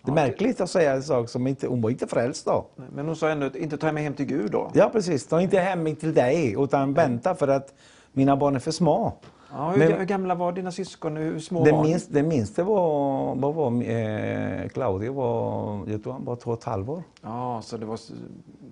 [0.02, 2.66] Det är Ja, märkligt att säga en sak som inte, hon var inte frälst då.
[2.94, 4.70] Men hon sa ändå inte ta mig hem till Gud då?
[4.74, 7.74] Ja precis, ta inte hem mig till dig utan vänta för att
[8.12, 9.12] mina barn är för små.
[9.52, 11.16] Ja, hur, Men- hur gamla var dina syskon?
[11.16, 16.12] Hur små Den, var minst, den minste var, vad var eh, Claudio var, jag tror
[16.12, 17.02] han var två och ett halvår.
[17.22, 17.96] Ja, så det var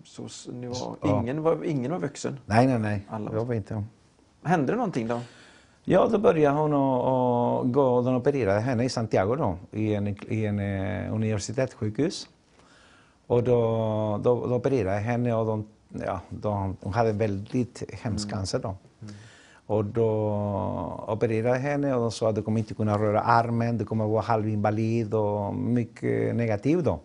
[0.05, 1.21] så, ni var, Ja.
[1.23, 2.39] ingen, var, ingen var vuxen?
[2.47, 3.07] Nej, nej, nej.
[3.11, 3.33] Alla.
[3.35, 3.85] Jag vet inte.
[4.45, 5.21] Hände det någonting då?
[5.85, 10.59] Ja, då började hon gå, de opererade henne i Santiago då, i en, i en
[10.59, 12.29] eh, universitetssjukhus.
[13.27, 13.61] Och då,
[14.23, 15.67] då, då opererade henne och de,
[16.07, 18.77] ja, de, hon hade väldigt hemsk cancer då.
[19.67, 20.09] Och då
[21.09, 24.23] opererade henne och de sa att du kommer inte kunna röra armen, du kommer vara
[24.23, 27.01] halvinvalid och mycket negativ då.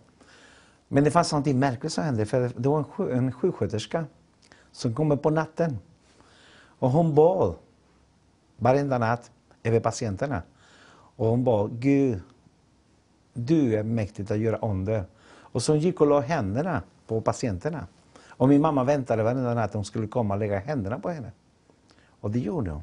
[0.87, 4.05] Men det fanns något märkligt som hände, för det var en, sju- en sjuksköterska
[4.71, 5.79] som kom på natten.
[6.79, 7.55] Och hon bad
[8.57, 9.31] varenda natt
[9.63, 10.41] över patienterna.
[11.15, 12.21] Och hon bad, Gud,
[13.33, 15.03] du är mäktig att göra under.
[15.27, 17.87] Och så gick och la händerna på patienterna.
[18.27, 21.31] Och min mamma väntade varenda natt att hon skulle komma och lägga händerna på henne.
[22.21, 22.81] Och det gjorde hon.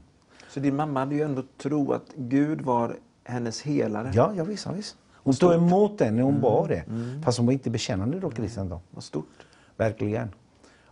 [0.48, 4.10] Så din mamma hade ju ändå tro att Gud var hennes helare.
[4.14, 4.96] Ja, ja visst, ja, visst.
[5.12, 6.84] Hon tog emot det när hon bad det.
[7.24, 8.80] Fast hon var inte bekännande då, kristen då.
[8.90, 9.46] Vad stort.
[9.76, 10.28] Verkligen.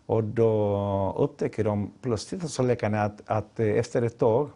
[0.06, 4.48] Och då upptäcker de plötsligt, så läkarna, att, att eh, efter ett tag,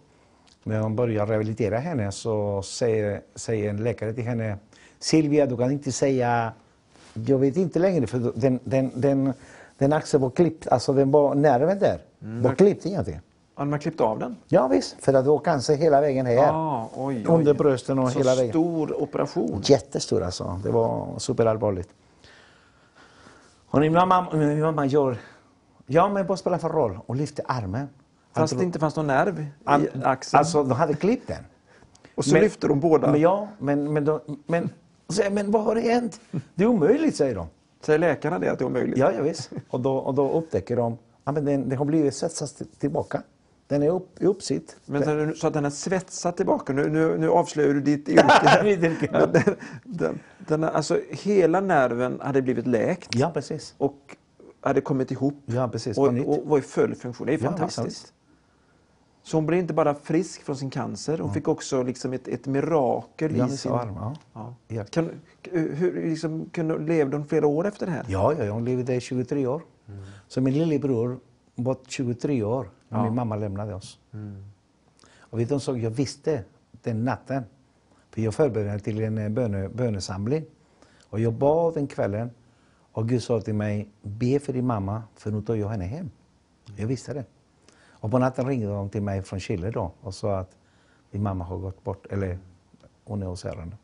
[0.64, 4.58] när de börjar rehabilitera henne, så säger, säger en läkare till henne,
[4.98, 6.52] Silvia, du kan inte säga,
[7.14, 9.32] jag vet inte längre, för den, den, den,
[9.78, 13.20] den axeln var klippt, alltså den var, nerven där, var klippt egentligen.
[13.60, 14.36] Har klippt av den?
[14.48, 16.38] Ja visst, för att det var cancer hela vägen här.
[16.52, 17.34] Ah, oj, oj.
[17.34, 18.50] Under brösten och Så hela vägen.
[18.52, 19.60] stor operation.
[19.64, 20.60] Jättestor alltså.
[20.64, 21.88] Det var superallvarligt.
[23.70, 25.16] Och min mamma, min mamma gör,
[25.86, 26.98] ja men vad spelar för roll?
[27.06, 27.88] Och lyfte armen.
[28.32, 29.46] Fast Han det inte fanns någon nerv i
[30.04, 30.38] axeln.
[30.38, 31.44] Alltså de hade klippt den.
[32.14, 33.10] och så men- lyfte de båda.
[33.12, 34.70] Men ja, men, men, de, men,
[35.08, 36.20] säger, men vad har hänt?
[36.54, 37.46] Det är omöjligt säger de.
[37.80, 38.98] Säger läkarna det att det är omöjligt?
[38.98, 39.50] Ja, ja visst.
[39.70, 43.22] Och då, och då upptäcker de, ja men den, den har blivit svetsad till- tillbaka.
[43.70, 44.76] Den är upp, uppsitt.
[44.86, 46.72] Men du- så att den är svetsad tillbaka.
[46.72, 48.24] Nu, nu, nu avslöjar du ditt yrke.
[49.12, 49.26] Ja.
[49.26, 53.74] Den, den, den, alltså, hela nerven hade blivit läkt Ja, precis.
[53.78, 54.16] och
[54.60, 55.98] hade kommit ihop Ja, precis.
[55.98, 57.26] och, och var i full funktion.
[57.26, 57.86] Det är Ja, fantastiskt.
[57.86, 58.12] visst,
[59.22, 62.46] så hon blev inte bara frisk från sin cancer, hon fick också liksom ett, ett
[62.46, 63.72] mirakel Ja, i sin...
[63.72, 64.14] arm, ja.
[64.34, 64.54] Ja.
[64.68, 64.84] Ja.
[64.84, 65.10] Kan,
[65.52, 68.04] hur, liksom, kunde, levde hon flera år efter det här?
[68.08, 69.62] Ja, ja, hon levde i 23 år.
[70.28, 71.18] Så min lillebror
[71.54, 73.04] var 23 år när Ja.
[73.04, 73.98] min mamma lämnade oss.
[75.18, 76.44] Och vet du sak, jag visste
[76.82, 77.42] den natten.
[78.10, 80.44] För jag förberedde mig till en eh, böne, bönesamling.
[81.08, 82.30] Och jag bad den kvällen
[82.92, 86.10] och Gud sa till mig, be för din mamma för nu tar jag henne hem.
[86.76, 87.24] Jag visste det.
[87.90, 90.56] Och på natten ringde de till mig från Chile då och sa att
[91.10, 92.38] din mamma har gått bort, eller
[93.04, 93.74] hon är hos Herren.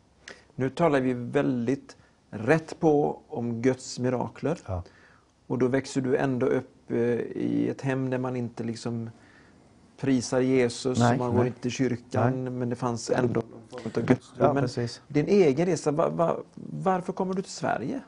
[0.55, 1.97] Nu talar vi väldigt
[2.31, 4.59] rätt på om Guds mirakler.
[4.67, 4.83] Ja.
[5.47, 9.11] Och då växer du ändå upp i ett hem där man inte liksom
[10.01, 11.37] prisar Jesus, Nej, man nej.
[11.37, 15.03] går inte till kyrkan, men det fanns ändå någon form av Guds Ja, men precis.
[15.09, 18.01] Din egen resa, va, va, varför kommer du till Sverige?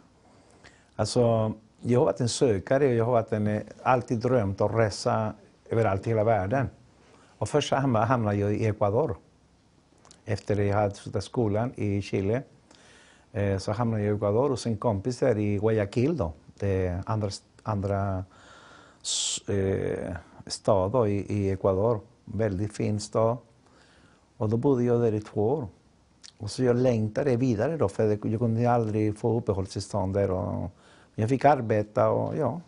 [0.96, 4.74] Alltså, jag har varit en sökare och jag har varit en, eh, alltid drömt att
[4.74, 5.32] resa
[5.70, 6.68] överallt i hela världen.
[7.38, 9.16] Och först hamnade jag i Ecuador.
[10.24, 12.42] Efter att jag hade slutat skolan i Chile
[13.32, 16.32] eh, så hamnade jag i Ecuador och sen kompis där i Guayaquil då.
[16.58, 17.30] Det andra,
[17.62, 18.24] andra
[19.48, 20.14] eh,
[20.46, 22.00] stad då, i, i Ecuador.
[22.24, 23.36] Väldigt fin stad.
[24.36, 25.68] Och då bodde jag där i två år.
[26.38, 30.30] Och så jag längtade vidare då, för jag kunde aldrig få uppehållstillstånd där.
[30.30, 30.70] Och
[31.14, 32.60] jag fick arbeta och ja,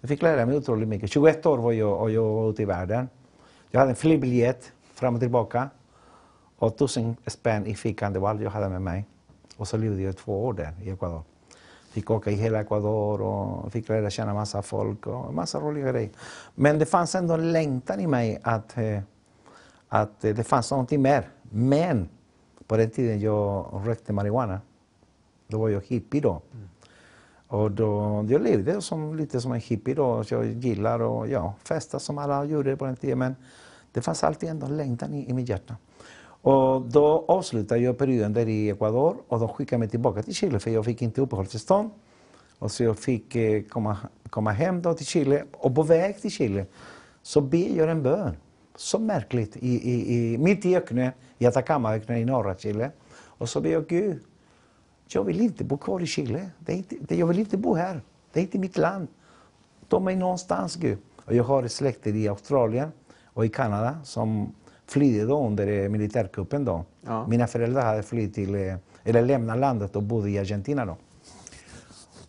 [0.00, 1.10] jag fick lära mig otroligt mycket.
[1.10, 3.08] 21 år var jag och jag var ute i världen.
[3.70, 5.70] Jag hade en flygbiljett fram och tillbaka
[6.58, 9.04] och tusen spänn i fickan, det var allt jag hade med mig.
[9.56, 11.22] Och så levde jag två år där i Ecuador.
[11.94, 16.10] Fick åka i hela Ecuador och fick lära känna massa folk och massa roliga grejer.
[16.54, 19.00] Men det fanns ändå en längtan i mig att, eh,
[19.88, 21.28] att eh, det fanns någonting mer.
[21.42, 22.08] Men
[22.66, 24.60] på den tiden jag rökte marijuana,
[25.46, 26.42] då var jag hippie då.
[27.48, 30.24] Och då, jag levde som, lite som en hippie då.
[30.30, 33.18] Jag gillar att ja, festa som alla gjorde på den tiden.
[33.18, 33.36] Men
[33.92, 35.76] Det fanns alltid ändå en längtan i, i mitt hjärta.
[36.44, 40.58] Och då avslutade jag perioden där i Ecuador och de skickade mig tillbaka till Chile
[40.58, 41.90] för jag fick inte uppehållstillstånd.
[42.58, 43.96] Och så jag fick eh, komma,
[44.30, 46.66] komma hem då till Chile och på väg till Chile
[47.22, 48.36] så ber jag en bön.
[48.76, 52.90] Så märkligt, i, i, i, mitt i öknen, i Atacamaöknen i norra Chile.
[53.16, 54.20] Och så ber jag Gud,
[55.08, 56.50] jag vill inte bo kvar i Chile.
[56.58, 58.00] Det är inte, det, jag vill inte bo här.
[58.32, 59.08] Det är inte mitt land.
[59.88, 60.98] Ta mig någonstans Gud.
[61.24, 62.92] Och jag har släkter i Australien
[63.24, 64.54] och i Kanada som
[64.86, 66.64] flydde då under militärkuppen.
[66.64, 66.84] Då.
[67.06, 67.26] Ja.
[67.26, 68.74] Mina föräldrar hade flytt till, eh,
[69.04, 70.84] eller lämnat landet och bodde i Argentina.
[70.84, 70.96] Då.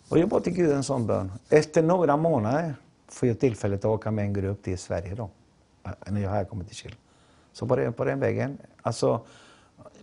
[0.10, 1.32] Och jag bad till Gud en sån bön.
[1.49, 2.76] Efter några månader
[3.07, 5.30] får jag tillfället att åka med en grupp till Sverige då.
[5.84, 6.95] eh, När jag har kommit till Chile.
[7.53, 8.57] Så på den, på den vägen.
[8.82, 9.22] Alltså,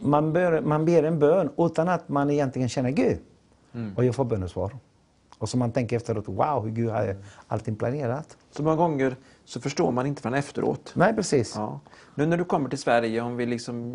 [0.00, 3.18] man, ber, man ber en bön utan att man egentligen känner Gud.
[3.96, 4.76] Och jag får bönesvar.
[5.38, 7.16] Och så man tänker efteråt, wow, hur Gud har
[7.46, 8.36] allting planerat.
[8.50, 10.92] Så många gånger så förstår man inte förrän efteråt.
[10.96, 11.52] Nej, precis.
[11.56, 11.80] Ja.
[12.14, 13.94] Nu när du kommer till Sverige, om vi liksom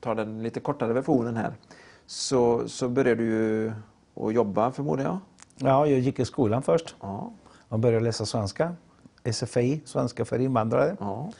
[0.00, 1.52] tar den lite kortare versionen här,
[2.06, 3.72] så, så börjar du
[4.16, 5.18] att jobba förmodar jag?
[5.56, 7.32] Ja, jag gick i skolan först Ja.
[7.68, 8.74] och började läsa svenska.
[9.32, 10.96] SFI, svenska för invandrare.
[11.00, 11.30] ja.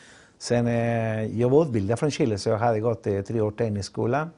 [0.41, 3.93] Sen, eh, jag var utbildad från Chile så jag hade gått eh, tre år teknisk
[3.93, 4.29] skola.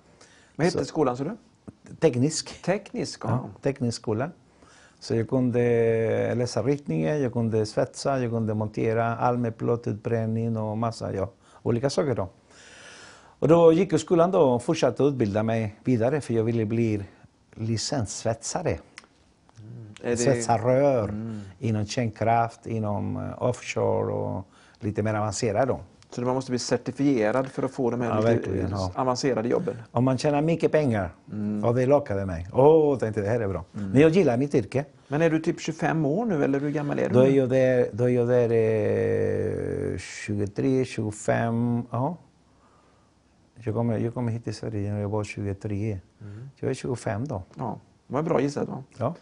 [0.57, 1.37] Vad hette Så- skolan sa du?
[2.01, 2.63] Teknisk.
[2.63, 3.21] Teknisk?
[3.25, 3.29] Ja.
[3.31, 4.31] Ja, teknisk skola.
[5.01, 11.15] Så jag kunde läsa ritningen, jag kunde svetsa, jag kunde montera allmän plåtutbränning och massa
[11.15, 11.31] ja,
[11.63, 12.15] olika saker.
[12.15, 12.29] Då.
[13.39, 16.65] Och då gick jag i skolan då och fortsatte utbilda mig vidare för jag ville
[16.65, 17.05] bli
[17.55, 18.79] licenssvetsare.
[20.03, 21.15] Det- Svetsa rör
[21.59, 24.45] inom kärnkraft, inom eh, offshore och
[24.81, 25.69] lite mer avancerat.
[25.69, 25.81] Då.
[26.11, 28.09] Så man måste bli certifierad för att få de här
[28.71, 29.77] Ja, avancerade jobben?
[29.91, 31.11] Om man tjänar mycket pengar,
[31.65, 32.47] och det lockade mig.
[32.53, 33.65] Åh, tänkte det här är bra.
[33.73, 34.85] Men jag gillar mitt yrke.
[35.09, 37.15] Men är du typ 25 år nu eller hur gammal är du?
[37.15, 38.51] Då är jag där, då är jag där
[39.93, 42.17] eh, 23, 25, ja.
[43.65, 45.99] Jag kom, jag kom hit till Sverige när jag var 23.
[46.61, 47.43] Jag är 25 då.
[47.59, 48.69] Ja, det var bra gissat.
[48.69, 48.85] Va?
[48.97, 49.15] Ja,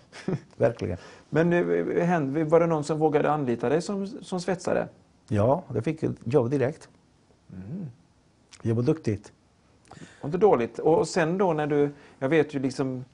[0.56, 0.96] verkligen.
[1.30, 4.88] Men eh, hände- var det någon som vågade anlita dig som, som svetsare?
[5.28, 6.88] Ja, det fick jag jobb direkt.
[8.62, 9.32] Jag var duktigt.
[10.20, 10.78] Var inte dåligt.
[10.78, 13.04] Och sen då när du, jag vet ju liksom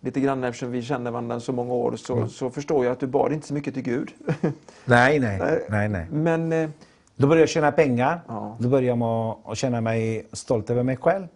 [0.00, 3.06] lite grann eftersom vi känner varandra så många år så, så förstår jag att du
[3.06, 4.10] bad inte så mycket till Gud.
[4.84, 6.06] Nej, nej, nej, nej.
[6.10, 6.70] Men eh,
[7.16, 8.20] Då började jag tjäna pengar.
[8.28, 8.56] Ja.
[8.60, 11.26] Då började jag att känna mig stolt över mig själv.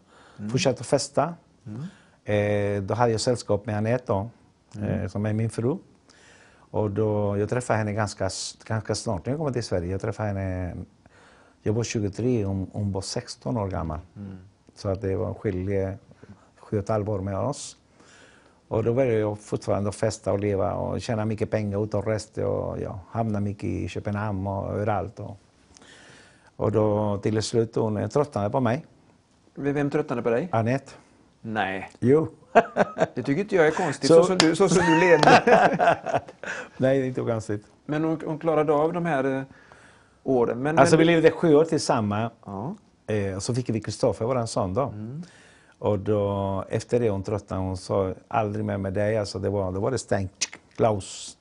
[0.53, 1.35] Fortsatte att festa.
[2.25, 4.31] Eh, då hade jag sällskap med Anette då,
[4.81, 5.77] eh, som är min fru.
[6.75, 8.31] Och då, jag träffade henne ganska,
[8.65, 9.91] ganska snart när jag kom till Sverige.
[9.91, 10.75] Jag träffade henne,
[11.63, 13.99] jag var 23 och hon, hon var 16 år gammal.
[14.75, 15.99] Så att det var en skilje,
[16.57, 17.77] sju och ett halvt år med oss.
[18.69, 22.45] Och då började jag fortfarande festa och leva och tjäna mycket pengar ute och reste
[22.45, 25.21] och ja, hamna mycket i Köpenhamn och överallt.
[25.21, 25.37] Och,
[26.57, 28.87] och då till slut hon tröttnade på mig,
[29.55, 30.49] vem tröttnade på dig?
[30.53, 30.93] Anette.
[31.41, 32.29] Nej, Jo.
[33.15, 35.43] Det tycker inte jag är konstigt Så- så, som, du, så som du levde.
[36.77, 37.65] Nej, det är inte konstigt.
[37.87, 39.43] Men hon, hon klarade av de här eh,
[40.23, 40.63] åren.
[40.63, 42.33] Men, Alltså vi men, levde sju år tillsammans.
[42.47, 42.75] ja.
[43.07, 44.93] Eh, och så fick vi Kristoffer, vår son då.
[45.79, 49.19] Och då, efter det hon tröttnade, hon sa aldrig mer med dig.
[49.19, 50.33] Alltså det var, då var det stängt.
[50.77, 51.37] Klaus.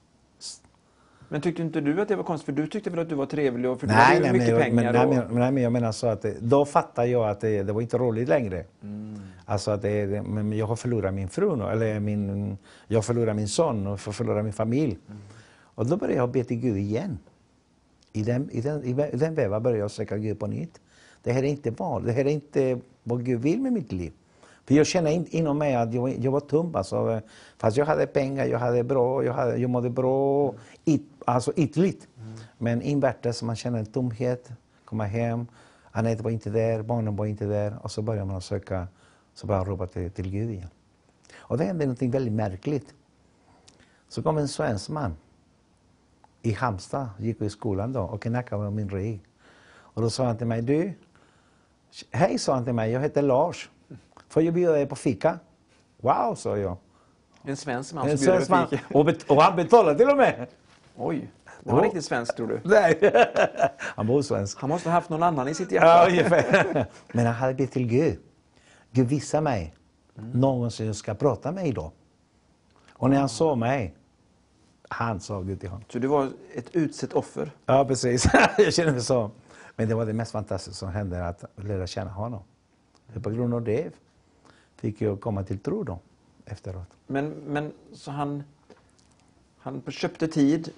[1.34, 2.46] Men tyckte inte du att det var konstigt?
[2.46, 4.50] För du tyckte väl att du var trevlig och för du Nej, ju nej, mycket
[4.50, 4.84] jag, pengar.
[4.84, 7.64] men, nej, och, men, nej, men jag menar så att då fattade jag att det,
[7.64, 8.66] det var inte roligt längre.
[8.84, 9.20] Mm.
[9.46, 12.58] Alltså att det, det, men jag har förlorat min fru nu, eller min,
[12.88, 14.98] jag har förlorat min son och jag har förlorat min familj.
[15.08, 15.22] Mm.
[15.76, 17.20] Och då började jag be till Gud igen.
[18.12, 20.82] I den, i den, i den vevan började jag söka Gud på nytt.
[21.24, 24.12] Det här är inte val, det här är inte vad Gud vill med mitt liv.
[24.66, 26.76] För jag känner in, inom mig att jag, jag var tom.
[26.76, 27.22] Alltså,
[27.58, 30.54] fast jag hade pengar, jag hade bra, jag, hade, jag mådde bra,
[30.86, 32.08] it, alltså ytligt.
[32.58, 34.52] Men invärtes, man känner en tomhet,
[34.86, 35.48] komma hem,
[35.92, 37.78] Anette var inte där, barnen var inte där.
[37.82, 38.88] Och så börjar man söka,
[39.34, 40.70] så börjar ropa till, till Gud igen.
[41.36, 42.94] Och det hände något väldigt märkligt.
[44.08, 45.16] Så kom en svensk man
[46.42, 49.22] i Halmstad, gick i skolan då och knackade på min rygg.
[49.68, 50.94] Och då sa han till mig, du,
[52.12, 53.70] hej sa han till mig, jag heter Lars.
[54.30, 55.40] Får jag bjuda dig på fika?
[55.98, 56.78] Wow, sa jag.
[57.44, 58.84] En svensk man En som bjuder på fika.
[58.94, 60.48] Och, och han betalade till och med.
[60.96, 61.32] Oj,
[61.64, 62.62] var han riktigt svensk tror du?
[62.70, 63.00] Nej.
[63.78, 64.62] han var svensk.
[64.62, 65.88] Han måste ha haft någon annan i sitt hjärta.
[65.88, 66.86] Ja, ungefär.
[67.12, 68.20] Men han hade bett till Gud.
[68.92, 69.74] Gud visa mig
[70.16, 71.92] någon som ska prata med mig då.
[72.92, 73.96] Och när han såg mig,
[74.90, 75.86] han sa Gud till honom.
[75.90, 77.52] Så du var ett utsett offer.
[77.66, 78.26] Ja, precis.
[78.58, 79.32] jag känner mig så.
[79.76, 82.44] Men det var det mest fantastiska som hände, att lära känna honom.
[83.08, 83.94] För på grund av det
[84.76, 86.00] fick jag komma till tro då,
[86.46, 86.88] efteråt.
[87.08, 88.44] Men, men så han,
[89.58, 90.72] han köpte tid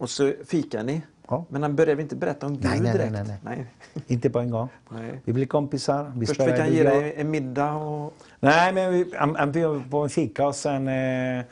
[0.00, 1.02] och så fikade ni.
[1.28, 1.44] Ja.
[1.48, 3.28] Men han började inte berätta om Gud Nej, nej, nej, direkt?
[3.28, 3.66] nej, nej.
[4.06, 4.68] Inte på en gång.
[4.90, 5.20] nej.
[5.24, 6.12] Vi blev kompisar.
[6.16, 8.14] Vi Först fick han ge dig en middag och...
[8.40, 11.44] Nej, men vi, han, han bjöd på en fika och sen eh,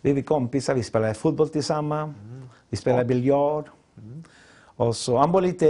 [0.00, 0.74] vi blev kompisar.
[0.74, 2.16] Vi spelade fotboll tillsammans.
[2.70, 3.06] Vi spelade Ja.
[3.08, 3.64] biljard.
[4.76, 5.66] Och så, han var lite,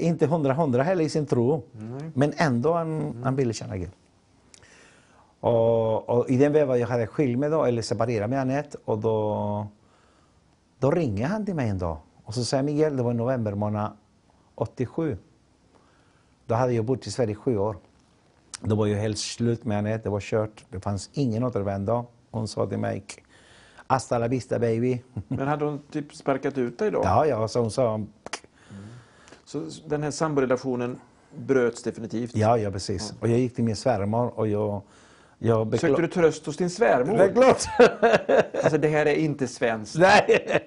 [0.00, 1.62] inte hundra hundra heller i sin tro.
[1.72, 2.10] Nej.
[2.14, 3.90] Men ändå han, han ville känna Gud.
[5.40, 8.78] Och, och i den vevan jag hade skilt mig då, eller separerat med Anette.
[8.84, 9.66] Och då,
[10.78, 11.98] då ringer han till mig en dag.
[12.24, 13.92] Och så säger Miguel, det var i november månad
[14.54, 15.16] 87.
[16.46, 17.76] Då hade jag bott i Sverige i sju år.
[18.60, 20.64] Då var ju helt slut med Anette, det var kört.
[20.70, 22.06] Det fanns ingen återvändo.
[22.30, 23.04] Hon sa till mig,
[23.86, 25.02] hasta la vista baby.
[25.28, 27.00] Men hade hon typ sparkat ut dig då?
[27.04, 28.00] Ja, ja, så hon sa,
[29.44, 30.98] Så den här samborelationen
[31.36, 32.36] bröts definitivt?
[32.36, 33.14] ja, ja precis.
[33.20, 34.82] Och jag gick till min svärmor och jag...
[35.38, 37.16] jag bekla- Sökte du tröst hos din svärmor?
[37.18, 37.62] Det är klart!
[38.62, 39.98] Alltså det här är inte svenskt.
[39.98, 40.60] Nej!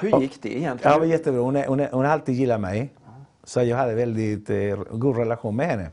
[0.00, 0.92] Hur gick det Ja, egentligen?
[0.94, 1.40] det var jättebra.
[1.40, 2.92] Hon, är, hon, är, hon har alltid gillat mig.
[3.44, 4.56] Så jag hade väldigt eh,
[4.90, 5.90] god relation med henne.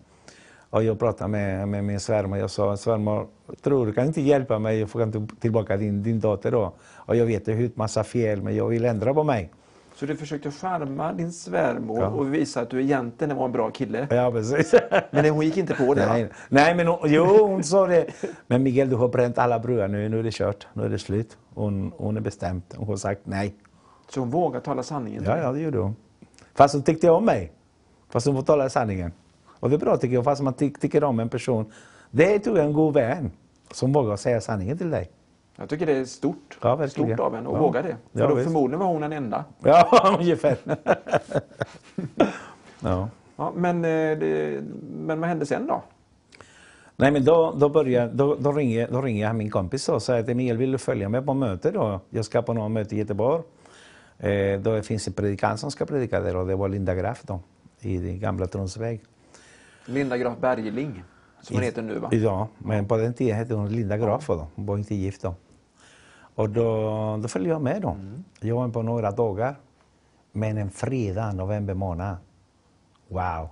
[0.70, 2.38] Och jag pratade med, med min svärmor.
[2.38, 3.28] Jag sa, svärmor,
[3.64, 6.74] tror du kan inte hjälpa mig att få till- tillbaka din, din dotter då?
[6.96, 9.52] Och jag vet jag har gjort massa fel, men jag vill ändra på mig.
[9.96, 12.08] Så du försökte charma din svärmor Ja.
[12.08, 14.08] och visa att du egentligen var en bra kille?
[14.10, 14.74] Ja, precis.
[15.12, 18.06] Men hon gick inte på det Nej, nej men hon, jo, hon sa det.
[18.48, 20.10] Men Miguel, du har bränt alla broar nu.
[20.10, 20.68] Nu är det kört.
[20.74, 21.38] Nu är det slut.
[21.54, 22.62] Hon, hon är bestämd.
[22.76, 23.56] Hon har sagt nej.
[24.10, 25.96] Så hon vågade tala sanningen Ja, ja, det gjorde hon.
[26.56, 27.52] Fast hon tyckte om mig.
[28.10, 29.12] Fast hon får tala sanningen.
[29.60, 31.66] Och det är bra tycker jag, fast man ty tycker om en person.
[32.12, 33.32] Det tror jag är en god vän
[33.72, 35.10] som vågar säga sanningen till dig.
[35.56, 36.58] Jag tycker det är stort.
[36.62, 37.10] Ja, verkligen.
[37.10, 37.60] stort av henne att Ja.
[37.62, 37.98] våga det.
[38.14, 38.48] För Ja, då visst.
[38.48, 39.46] förmodligen var hon den enda.
[39.64, 40.58] Ja, ungefär.
[42.80, 43.10] ja.
[43.38, 44.64] Ja, men, eh, det,
[44.98, 45.84] men vad hände sen då?
[46.98, 50.24] Nej men då, då, börjar, då, då, ringer, då ringer jag min kompis och säger
[50.24, 52.00] till Miguel, vill du följa med på möte då?
[52.10, 53.44] Jag ska på något möte i Göteborg.
[54.18, 57.40] Eh, då finns en predikant som ska predika där och det var Linda Graff då,
[57.82, 59.02] i gamla Tronsväg.
[59.86, 61.04] Linda Graf Bergling,
[61.42, 62.10] som hon heter nu va?
[62.12, 64.48] Ja, men på den tiden hette hon Linda Graf då.
[64.56, 65.36] Hon var inte gift då.
[66.36, 67.98] Och då, då följde jag med då.
[68.40, 69.56] Jag var på några dagar.
[70.32, 72.18] Men en fredag, november månad.
[73.08, 73.50] Wow.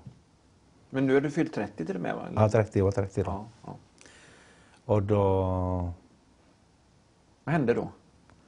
[0.89, 2.21] Men nu är du fyllt 30 till och med va?
[2.35, 3.31] Ja, 30 år, 30 då.
[3.31, 3.75] ja, ja.
[4.85, 5.21] Och då...
[7.43, 7.81] Vad hände då?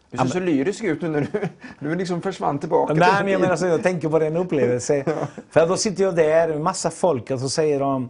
[0.10, 1.50] Du Ja, ser så lyrisk ut nu när du,
[1.80, 2.94] du liksom försvann tillbaka.
[2.94, 5.04] Nej, till men jag menar så, jag tänker på den upplevelse.
[5.50, 8.10] För då sitter jag där, en massa folk, och så säger de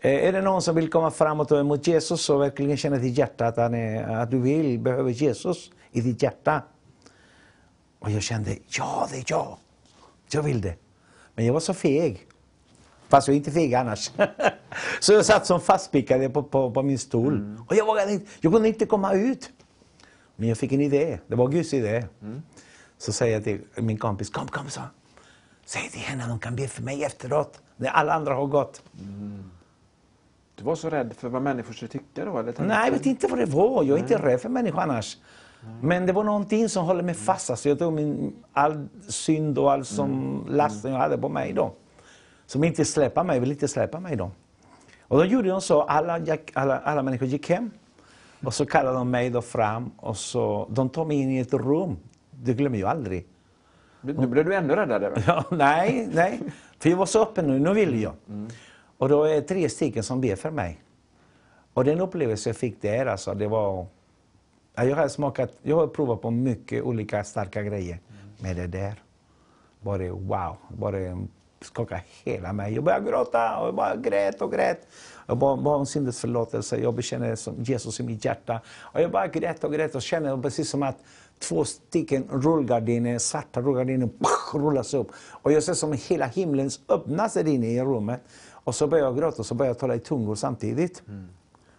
[0.00, 3.18] är det någon som vill komma fram och ta emot Jesus och verkligen känna till
[3.18, 6.62] hjärtat att, han är, att du vill, behöver Jesus i ditt hjärta?
[7.98, 9.58] Och jag kände, ja det är jag.
[10.30, 10.74] Jag vill det.
[11.34, 12.26] Men jag var så feg.
[13.08, 14.10] Fast jag är inte feg annars.
[15.00, 17.56] så jag satt som fastspikad på, på, på min stol.
[17.68, 19.50] Och jag vågade inte, jag kunde inte komma ut.
[20.36, 21.18] Men jag fick en idé.
[21.26, 22.06] Det var Guds idé.
[22.98, 24.80] Så säger jag till min kompis, kom, kom, så.
[25.64, 27.60] Säg till henne att hon kan be för mig efteråt.
[27.76, 28.82] När alla andra har gått.
[30.56, 32.30] Du var så rädd för vad människor skulle tycka då?
[32.38, 33.82] Eller tänkte- Nej, jag vet inte vad det var.
[33.84, 35.18] Jag är inte rädd för människor annars.
[35.82, 37.50] Men det var någonting som håller mig fast.
[37.50, 41.72] Alltså jag tog min, all synd och all som lasten jag hade på mig då.
[42.46, 44.30] Som inte släppa mig, vill inte släppa mig då.
[45.00, 46.20] Och då gjorde de så, alla,
[46.52, 47.70] alla, alla människor gick hem.
[48.44, 51.54] Och så kallade de mig då fram och så, de tog mig in i ett
[51.54, 51.96] rum.
[52.30, 53.26] Det glömmer jag aldrig.
[54.00, 55.22] Nu blev du ännu räddare.
[55.26, 56.40] Ja, nej, nej.
[56.78, 58.12] För jag var så öppen nu, nu vill jag.
[58.98, 60.80] Och då är det tre stycken som ber för mig.
[61.74, 63.86] Och den upplevelse jag fick där, alltså, det var...
[64.74, 68.00] Jag har smakat, jag har provat på mycket olika starka grejer.
[68.38, 69.02] Men det där,
[69.80, 70.56] var det wow.
[70.68, 71.26] Bara
[71.60, 72.74] skakade hela mig.
[72.74, 74.86] Jag började gråta och jag bara grät och grät.
[75.26, 76.76] Jag bad bad om syndens förlåtelse.
[76.76, 78.60] Jag bekänner Jesus i mitt hjärta.
[78.78, 80.96] Och jag bara grät och grät och kände precis som att
[81.38, 85.12] två stycken rullgardiner, svarta rullgardiner, pach, rullas upp.
[85.30, 88.20] Och jag ser som hela himlen öppnas där inne i rummet.
[88.66, 91.02] Och så börjar jag gråta och så börjar jag tala i tungor samtidigt.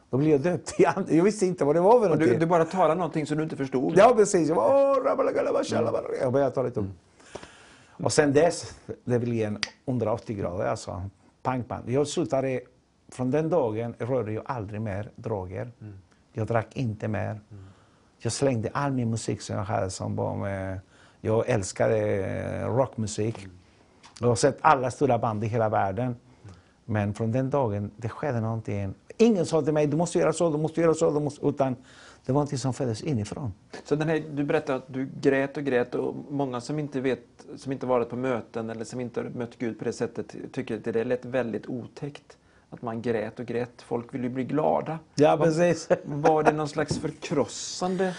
[0.09, 1.15] Då blir jag döpt i ande.
[1.15, 3.55] Jag visste inte vad det var för du, du bara talade någonting som du inte
[3.55, 3.93] förstod.
[3.97, 4.47] Ja, precis.
[4.47, 4.69] Jag bara,
[5.63, 6.07] shalabala.
[6.21, 6.91] Jag började tala lite om.
[7.91, 11.01] Och sen dess, det blir en 180 grader alltså.
[11.43, 11.83] Pang, pang.
[11.87, 12.61] Jag slutade,
[13.11, 15.71] från den dagen rörde jag aldrig mer droger.
[16.33, 17.39] Jag drack inte mer.
[18.19, 20.39] Jag slängde all min musik som jag hade som barn.
[20.39, 20.79] med-
[21.21, 23.47] Jag älskade rockmusik.
[24.19, 26.15] Jag har sett alla stora band i hela världen.
[26.89, 28.93] Men från den dagen, det skedde någonting.
[29.17, 31.45] Ingen sa till mig, du måste göra så, du måste göra så, du måste...
[31.45, 31.75] utan
[32.25, 33.53] det var någonting som föddes inifrån.
[33.83, 37.19] Så den här, du berättade att du grät och grät och många som inte vet,
[37.57, 40.77] som inte varit på möten eller som inte har mött Gud på det sättet tycker
[40.77, 42.37] att det lät väldigt otäckt.
[42.69, 43.81] Att man grät och grät.
[43.81, 44.99] Folk vill ju bli glada.
[45.15, 45.89] Ja, Var- precis.
[46.05, 48.13] Var det någon slags förkrossande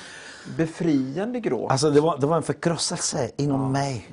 [0.56, 1.70] befriande gråt.
[1.70, 4.08] Alltså det var, det var en förkrosselse inom mig.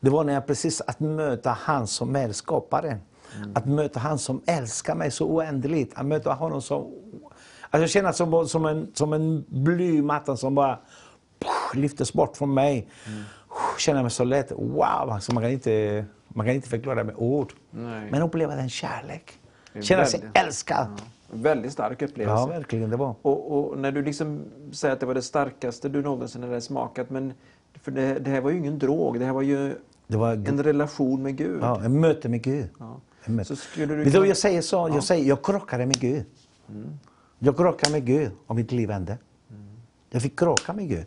[0.00, 2.98] Det var när jag precis att möta han som är skaparen.
[3.54, 5.92] Att möta han som älskar mig så oändligt.
[5.94, 6.80] Att möta honom som...
[6.80, 10.78] Alltså jag känner som, som en, som en blymatta som bara
[11.74, 12.88] lyftes bort från mig.
[13.78, 14.52] Känner mig så lätt.
[14.52, 14.82] Wow!
[15.10, 17.52] Alltså man, kan inte, man kan inte förklara med ord.
[17.70, 18.08] Nej.
[18.10, 19.38] Men uppleva den kärlek.
[19.80, 21.02] Känna sig älskad.
[21.30, 22.42] Väldigt stark upplevelse.
[22.42, 22.90] Ja, verkligen.
[22.90, 23.14] Det var.
[23.22, 27.10] Och, och när du liksom säger att det var det starkaste du någonsin hade smakat,
[27.10, 27.32] men
[27.82, 29.74] för det, det här var ju ingen drog, det här var ju
[30.06, 31.58] Det var en relation med Gud.
[31.62, 32.68] ja, en möte med Gud.
[32.78, 33.00] Ja.
[33.24, 33.48] En möte.
[33.48, 34.90] Så skulle du kunna- jag säger så?
[34.94, 36.24] Jag säger, jag krockade med Gud.
[37.38, 39.18] Jag krockade med Gud och mitt liv hände.
[40.10, 41.06] Jag fick krocka med Gud.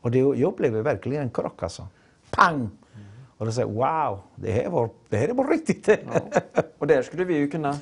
[0.00, 1.86] Och det, jag upplevde verkligen en krock alltså.
[2.30, 2.70] Pang!
[3.36, 5.88] Och då säger wow, det här, var, det här är på riktigt.
[5.88, 6.20] Ja.
[6.78, 7.78] Och där skulle vi ju kunna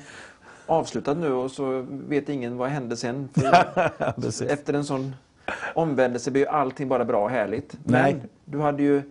[0.65, 3.29] avsluta nu och så vet ingen vad hände sen.
[4.47, 5.15] Efter en sån
[5.73, 7.77] omvändelse blir ju allting bara bra och härligt.
[7.83, 8.13] Nej.
[8.13, 9.01] Men du hade ju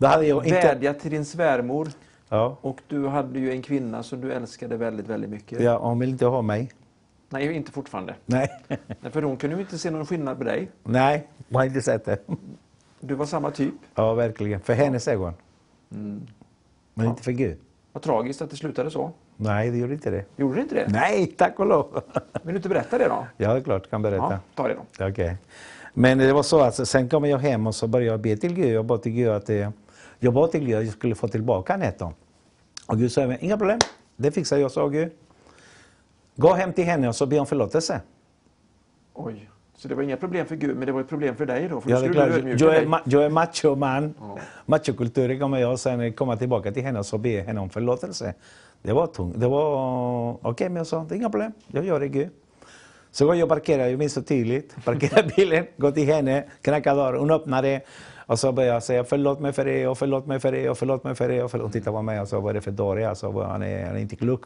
[0.00, 0.60] hade jag inte...
[0.60, 1.88] vädjat till din svärmor
[2.32, 5.60] Ja, och du hade ju en kvinna som du älskade väldigt, väldigt mycket.
[5.60, 6.70] ja, hon vill inte ha mig.
[7.28, 8.14] Nej, inte fortfarande.
[8.26, 10.70] Nej, Nej, För hon kunde ju inte se någon skillnad på dig.
[10.84, 12.18] nej, hon har inte sett det.
[13.00, 13.74] Du var samma typ.
[13.94, 14.60] Ja, verkligen.
[14.60, 15.32] För hennes ögon.
[15.94, 16.26] Mm.
[16.94, 17.58] Men inte för Gud.
[17.92, 19.10] Vad tragiskt att det slutade så.
[19.36, 20.24] Nej, det gjorde inte det.
[20.36, 20.86] Gjorde det inte det?
[20.88, 22.02] Nej, tack och lov.
[22.42, 23.26] Vill du inte berätta det då?
[23.36, 24.24] Ja, det är klart, kan berätta.
[24.30, 25.06] Ja, ta det då.
[25.06, 25.36] Okej.
[25.94, 28.54] Men det var så att sen kom jag hem och så började jag be till
[28.54, 28.74] Gud.
[28.74, 29.70] Jag bad till Gud att eh,
[30.18, 32.12] jag bad till Gud att jag skulle få tillbaka Netto.
[32.86, 33.78] Och Gud sa, inga problem.
[34.16, 35.10] Det fixar jag, sa Gud.
[36.36, 38.00] Gå hem till henne och så be om förlåtelse.
[39.14, 39.48] Oj.
[39.76, 41.80] Så det var inga problem för Gud, men det var ett problem för dig då?
[41.80, 42.60] För Ja, det är klart.
[42.60, 44.14] Jag är, ma- jag är machoman.
[44.20, 44.38] Ja.
[44.66, 48.34] Machokulturen kommer jag och sen komma tillbaka till henne och så be henne om förlåtelse.
[48.82, 49.40] Det var tungt.
[49.40, 51.52] Det var okej, men jag sa, det är inga problem.
[51.66, 52.28] Jag gör det Gud.
[53.10, 54.84] Så går jag och parkerar, jag minns så tydligt.
[54.84, 57.80] Parkerar bilen, går till henne, knackar dörren, hon öppnar det.
[58.32, 60.78] Och så börjar jag säga förlåt mig för det och förlåt mig för det och
[60.78, 61.42] förlåt mig för det.
[61.42, 61.64] Och förlåt.
[61.64, 63.08] Hon tittar på mig och så vad är det för dåre?
[63.08, 64.40] Alltså, han, är, han är inte klok.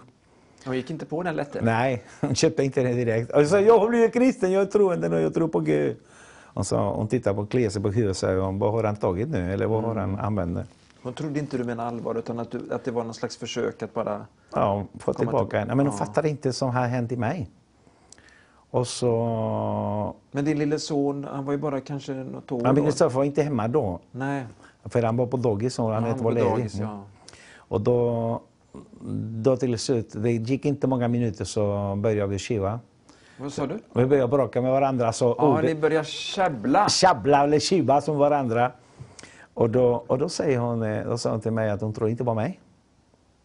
[0.65, 1.61] Hon gick inte på den lätte?
[1.63, 3.31] Nej, hon köpte inte det direkt.
[3.31, 5.97] Och sa, jag har blivit kristen, jag är troende och jag tror på Gud.
[6.45, 9.53] Och så hon tittar på sig på huvudet och säger, vad har han tagit nu?
[9.53, 10.65] Eller vad har han använt nu?
[11.03, 13.83] Hon trodde inte du menade allvar, utan att, du, att det var någon slags försök
[13.83, 14.27] att bara...
[14.55, 15.75] Ja, få tillbaka till- henne.
[15.75, 16.05] Men hon Ja.
[16.07, 17.49] fattade inte som har hänt i mig.
[18.77, 20.15] Och så...
[20.31, 23.09] Men din lille son, han var ju bara kanske något år Ja, min då.
[23.09, 24.01] Var inte hemma då.
[24.11, 24.45] Nej.
[24.85, 26.51] För han var på dagis och han Ja, inte var ledig.
[26.51, 27.03] dagis, ja.
[27.57, 28.41] Och då,
[29.45, 32.81] då till slut, det gick inte många minuter så började vi tjuva.
[33.41, 33.79] Vad sa du?
[33.93, 35.13] Vi började bråka med varandra.
[35.13, 36.89] Så Ja, ordet- ni börjar käbbla.
[36.89, 38.73] tjabbla eller tjuva som varandra.
[39.55, 42.09] Och då, och då säger hon, eh, då sa hon till mig att hon tror
[42.11, 42.61] inte på mig.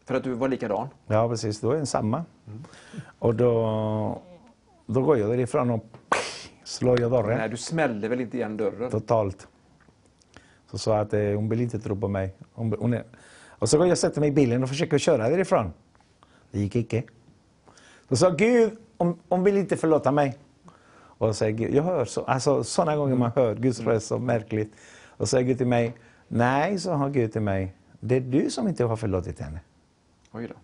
[0.05, 0.87] För att du var likadan.
[1.07, 1.59] Ja, precis.
[1.61, 2.23] Då är den samma.
[3.19, 4.21] Och då,
[4.93, 5.85] då går jag därifrån och
[6.63, 8.91] slår jag dörren Nej, du smällde väl inte igen dörren?
[8.91, 9.47] totalt.
[10.71, 12.35] Så sa att eh, hon vill inte tro på mig.
[12.53, 13.03] Hon, hon är,
[13.49, 15.73] och så går jag och sätter mig i bilen och försöker köra därifrån.
[16.51, 17.03] Det gick icke.
[18.07, 20.37] Då sa Gud, hon, hon vill inte förlåta mig.
[20.93, 24.19] Och då säger Gud, jag hör så, alltså sådana gånger man hör Guds röst så
[24.19, 24.75] märkligt.
[25.07, 25.93] Och säger Gud till mig,
[26.27, 29.59] nej, så har Gud till mig, det är du som inte har förlåtit henne.
[30.31, 30.55] Oj då.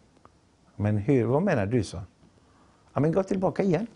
[0.76, 2.02] Men hur, vad menar du så?
[2.94, 3.88] Ja, men gå tillbaka igen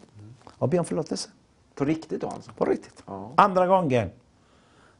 [0.61, 1.29] och be om förlåtelse.
[1.75, 2.51] På riktigt då alltså?
[2.57, 3.03] På riktigt.
[3.07, 3.31] Ja.
[3.35, 4.09] Andra gången.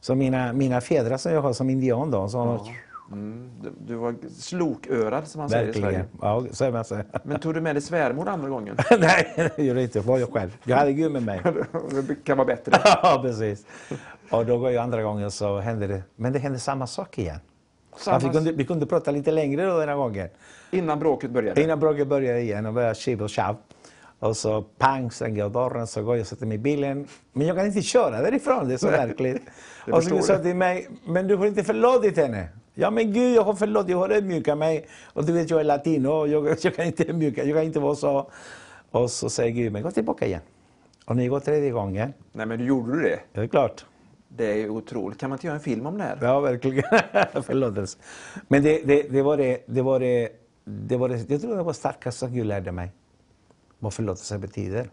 [0.00, 2.66] Så mina, mina fäder som jag har som indian då, så Ja.
[3.12, 3.50] Mm.
[3.62, 5.84] Du, du var slokörad som man säger i Sverige.
[5.84, 6.06] verkligen.
[6.20, 7.04] Ja, så man säger.
[7.22, 8.76] Men tog du med dig svärmor andra gången?
[8.98, 10.00] Nej, det gjorde jag inte.
[10.00, 10.56] Var jag själv.
[10.64, 11.40] Jag hade Gud med mig.
[12.08, 12.72] det kan vara bättre.
[12.84, 13.66] ja, precis.
[14.30, 16.02] Och då går jag andra gången så hände det.
[16.16, 17.38] Men det hände samma sak igen.
[17.96, 20.28] Samma, vi, kunde, vi kunde prata lite längre då den här gången.
[20.70, 21.62] Innan bråket började?
[21.62, 23.56] Innan bråket började igen och började tjiv och tjav.
[24.22, 27.06] Och så pang stänger jag dörren så går jag och sätter mig i bilen.
[27.32, 29.42] Men jag kan inte köra därifrån, det är så märkligt.
[29.92, 32.48] Och så sa till mig, men du har inte förlåtit henne.
[32.74, 34.86] Ja men gud, jag har förlåtit, jag har ödmjukat mig.
[35.12, 37.94] Och du vet, jag är latino, jag, jag kan inte ödmjuka, jag kan inte vara
[37.94, 38.30] så.
[38.90, 40.40] Och så säger Gud, men gå tillbaka igen.
[41.04, 43.08] Och jag går tredje gången, Nej, men gjorde du det?
[43.10, 43.84] ja, det är klart.
[44.28, 45.18] Det är otroligt.
[45.18, 46.18] Kan man inte göra en film om det här?
[46.20, 46.84] Ja, verkligen.
[47.42, 47.98] Förlåtelse.
[48.48, 50.28] Men det, det, det var det, det var det,
[50.64, 52.92] det var det, jag tror det var starkaste Gud lärde mig.
[53.82, 54.90] Vad förlåtelse betyder.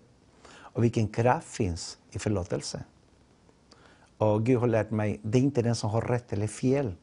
[0.52, 2.84] Och vilken kraft finns i förlåtelse.
[4.18, 6.94] Och Gud har lärt mig, det är inte den som har rätt eller fel.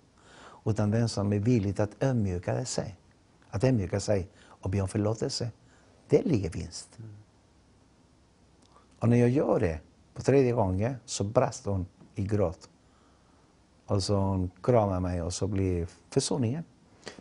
[0.65, 2.97] Utan den som är villig att ödmjuka sig.
[3.51, 5.51] Att ömjuka sig och be om förlåtelse.
[6.09, 6.99] Det ligger vinst.
[8.99, 9.81] Och när jag gör det,
[10.15, 12.71] på tredje gången, så brast hon i gråt.
[13.87, 16.65] Och så hon kramar mig och så blir försoningen.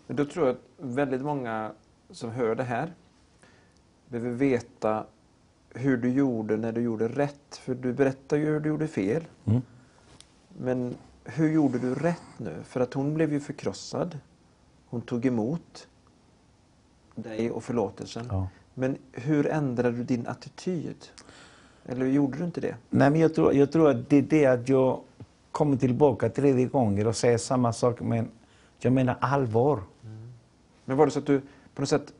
[0.07, 1.71] Men då tror jag att väldigt många
[2.11, 2.93] som hör det här
[4.07, 5.05] behöver veta
[5.69, 7.55] hur du gjorde när du gjorde rätt.
[7.55, 9.23] För du berättar ju hur du gjorde fel.
[9.45, 9.61] Mm.
[10.57, 12.55] Men hur gjorde du rätt nu?
[12.63, 14.19] För att hon blev ju förkrossad.
[14.85, 15.87] Hon tog emot
[17.15, 18.27] dig och förlåtelsen.
[18.29, 18.47] Ja.
[18.73, 20.95] Men hur ändrade du din attityd?
[21.85, 22.75] Eller gjorde du inte det?
[22.89, 24.99] Nej, men jag tror, jag tror att det är det att jag
[25.51, 28.27] kommer tillbaka tredje gånger och säger samma sak, men
[28.79, 29.79] jag menar allvar.
[30.85, 31.41] Men var det så att du
[31.75, 32.13] på något sätt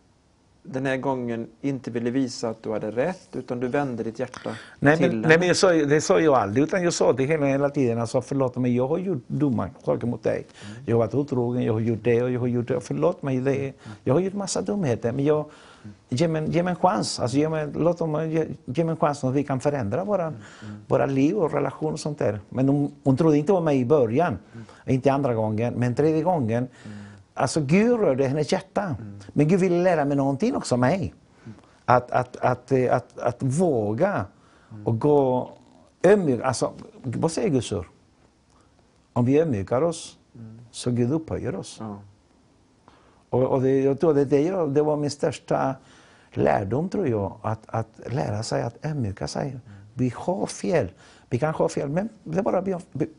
[0.67, 4.49] den här gången inte ville visa att du hade rätt utan du vände ditt hjärta
[4.79, 7.23] Nej, till men, nej, men jag sa, det sa jag aldrig, utan jag sa det
[7.23, 7.99] hela, hela tiden.
[7.99, 10.45] Alltså, förlåt mig, jag har gjort dumma saker mot dig.
[10.85, 12.81] Jag har varit otrogen, jag har gjort det och jag har gjort det.
[12.81, 13.73] Förlåt mig, det,
[14.03, 15.11] jag har gjort massa dumheter.
[15.11, 15.45] Men jag,
[16.09, 17.19] ge, mig, ge mig en chans.
[17.19, 20.03] Alltså, ge, mig, låt dem, ge, ge mig en chans så att vi kan förändra
[20.03, 20.33] våra,
[20.87, 22.39] våra liv och relationer och sånt där.
[22.49, 24.37] Men hon, hon trodde inte på mig i början,
[24.85, 25.73] inte andra gången.
[25.73, 26.67] Men tredje gången,
[27.35, 28.95] alltså Gud rörde hennes hjärta.
[29.33, 31.13] Men Gud ville lära mig någonting också, mig.
[31.85, 34.25] Att, att, att, eh, att, att, våga
[34.85, 35.49] och gå
[36.03, 36.41] ödmjuk.
[36.43, 37.85] Alltså, vad säger Guds ord?
[39.13, 40.17] Om vi ödmjukar oss
[40.71, 41.77] så Gud upphöjer oss.
[41.79, 41.99] Ja.
[43.29, 45.75] Och, och det, jag tror det, det, det var min största
[46.31, 47.37] lärdom, tror jag.
[47.41, 49.59] Att, att lära sig att ödmjuka sig.
[49.93, 50.91] Vi har fel.
[51.29, 53.09] Vi kan ha fel, men det är bara vi, vi,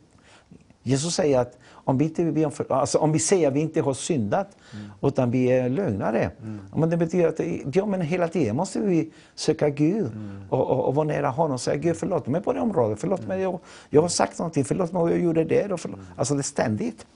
[0.83, 3.95] Jesus säger att om vi, inte, vi, alltså om vi säger att vi inte har
[3.95, 4.57] syndat,
[5.03, 6.31] utan vi är lögnare.
[6.77, 7.41] Men det betyder att
[7.77, 10.11] ja, men hela tiden måste vi söka Gud
[10.51, 13.01] och, och, och vara nära honom och säga Gud förlåt mig på det området.
[13.01, 13.59] Förlåt mig, jag,
[13.91, 14.65] jag har sagt någonting.
[14.65, 15.73] Förlåt mig, jag gjorde det.
[15.73, 16.01] Och förlåt.
[16.17, 17.07] Alltså det är ständigt.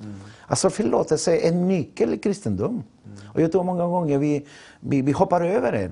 [0.46, 2.82] Alltså förlåtelse är en nyckel i kristendom.
[3.34, 4.46] Och jag tror många gånger vi,
[4.80, 5.90] vi, vi hoppar över det.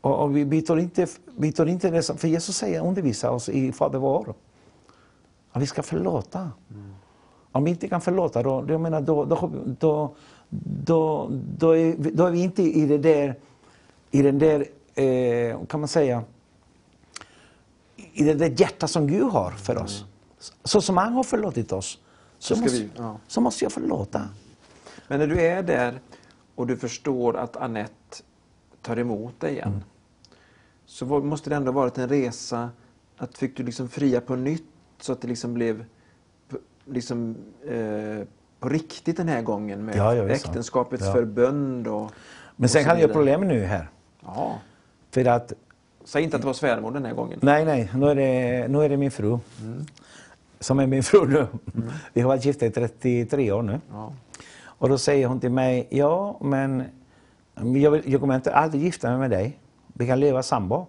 [0.00, 1.06] Och, och vi, vi, tar inte,
[1.36, 4.34] vi tar inte det som, för Jesus säger undervisa oss i Fader vår.
[5.52, 6.50] Att vi ska förlåta.
[7.52, 10.14] Om vi inte kan förlåta, då, då, menar, då, då,
[10.84, 13.34] då, då, är, vi- då är vi inte i det där,
[14.10, 16.24] i den där, eh, kan man säga,
[17.96, 20.04] i det där hjärta som Gud har för oss.
[20.64, 21.98] Så som han har förlåtit oss,
[22.38, 23.16] så, måste, vi- ja.
[23.28, 24.28] så måste jag förlåta.
[25.08, 26.00] Men när du är där
[26.54, 28.22] och du förstår att Annette
[28.82, 29.68] tar emot dig igen.
[29.68, 29.80] Mm.
[30.86, 32.70] Så måste det ändå varit en resa
[33.16, 34.64] att fick du liksom fria på nytt
[35.00, 35.84] så att det liksom blev
[36.92, 37.36] liksom,
[37.68, 38.26] eh,
[38.60, 41.12] på riktigt den här gången med Ja, ja, äktenskapets Ja.
[41.12, 42.10] förbund och,
[42.56, 43.88] Men sen hade jag problem nu här.
[44.24, 44.58] Ja.
[45.10, 45.52] För att,
[46.04, 47.38] Säg inte att det var svärmor den här gången.
[47.42, 49.38] nej, nej, nu är det, nu är det min fru.
[50.60, 51.46] Som är min fru nu.
[52.12, 53.80] Vi har varit gifta i 33 år nu.
[53.90, 54.12] Ja.
[54.64, 56.82] Och då säger hon till mig, ja men
[57.54, 59.58] jag, vill, jag kommer inte aldrig gifta mig med dig.
[59.92, 60.86] Vi kan leva sambo.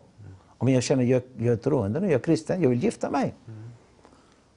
[0.57, 3.34] Om jag känner jag, jag är troende nu, jag är kristen, jag vill gifta mig.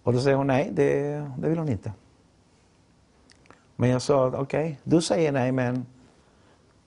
[0.07, 1.93] Och då säger hon nej, det, det vill hon inte.
[3.77, 5.87] Men jag sa, okej, du säger nej men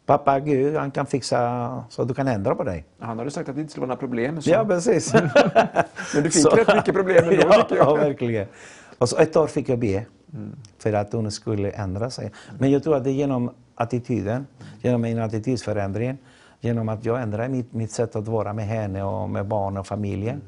[0.06, 2.86] pappa Gud, han kan fixa så att du kan ändra på dig.
[3.00, 4.42] Han hade sagt att det inte skulle vara några problem.
[4.42, 4.50] Så.
[4.50, 5.14] Ja, precis.
[6.14, 8.48] Men du fick rätt mycket problem ändå, ja, ja, verkligen.
[8.98, 10.06] Och så ett år fick jag be
[10.78, 12.32] för att hon skulle ändra sig.
[12.60, 14.48] Men jag tror att det är genom attityden,
[14.82, 16.18] genom min attitydsförändring,
[16.60, 19.88] genom att jag ändrar mitt, mitt sätt att vara med henne och med barn och
[19.88, 20.42] familjen.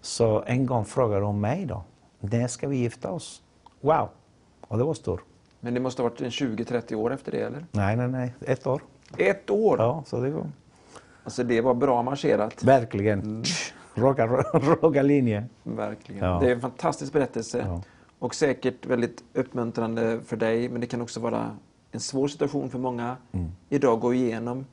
[0.00, 1.84] Så en gång frågade hon mig då,
[2.22, 3.42] när ska vi gifta oss?
[3.80, 4.08] Wow!
[4.60, 5.24] Och det var stort.
[5.60, 7.66] Men det måste ha varit en 20-30 år efter det, eller?
[7.72, 8.82] Nej, nej, nej, ett år.
[9.16, 9.78] Ett år!
[9.78, 10.46] Ja, så det var
[11.24, 12.62] Alltså det var bra marscherat.
[12.64, 13.44] verkligen
[13.94, 14.26] raka,
[14.82, 15.44] raka linje.
[15.62, 16.24] Verkligen.
[16.24, 16.38] Ja.
[16.40, 17.64] Det är en fantastisk berättelse.
[17.66, 17.82] Ja.
[18.18, 21.56] Och säkert väldigt uppmuntrande för dig, men det kan också vara
[21.92, 23.50] en svår situation för många Mm.
[23.68, 24.66] idag att gå igenom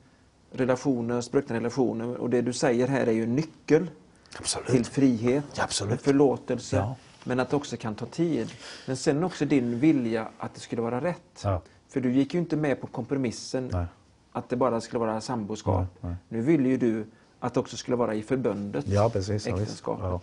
[0.52, 2.16] relationer, spruckna relationer.
[2.16, 3.90] Och det du säger här är ju en nyckel
[4.38, 4.68] Absolut.
[4.68, 6.02] till frihet, Ja, absolut.
[6.02, 6.96] förlåtelse, Ja.
[7.24, 8.52] Men att det också kan ta tid.
[8.86, 11.40] Men sen också din vilja att det skulle vara rätt.
[11.44, 11.62] Ja.
[11.88, 13.86] För du gick ju inte med på kompromissen Nej.
[14.32, 15.86] att det bara skulle vara samboskap.
[16.00, 16.14] Nej.
[16.28, 17.06] Nu ville ju du
[17.40, 19.46] att det också skulle vara i förbundet, Ja, precis.
[19.46, 20.04] Ja, äktenskapet.
[20.04, 20.20] Ja.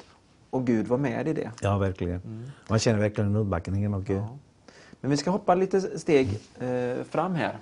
[0.49, 1.51] Och Gud var med i det.
[1.61, 2.51] Ja, verkligen.
[2.67, 4.17] Man känner verkligen uppbackningen av Gud.
[4.17, 4.37] Ja.
[5.01, 7.57] Men vi ska hoppa lite steg eh, fram här.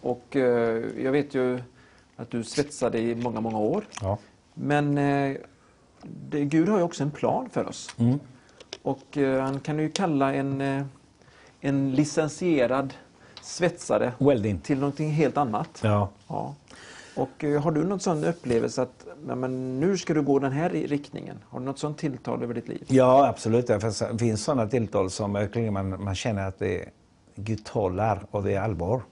[0.00, 1.60] Och eh, jag vet ju
[2.16, 3.84] att du svetsade i många, många år.
[4.02, 4.18] Ja.
[4.54, 5.36] Men eh,
[6.02, 7.94] det, Gud har ju också en plan för oss.
[7.98, 8.18] Mm.
[8.82, 10.84] Och eh, han kan ju kalla en, eh,
[11.60, 12.94] en licensierad
[13.42, 14.58] svetsare Welding.
[14.58, 15.80] till någonting helt annat.
[15.82, 16.08] Ja.
[16.28, 16.54] Ja.
[17.16, 20.70] Och eh, har du någon sån upplevelse att men nu ska du gå den här
[20.70, 21.36] riktningen?
[21.48, 22.84] Har du något sånt tilltal över ditt liv?
[22.88, 23.66] ja, absolut.
[23.66, 23.80] Det
[24.18, 26.84] finns- sådana tilltal som verkligen man, man känner att det,
[27.34, 29.02] Gud talar och det är allvar.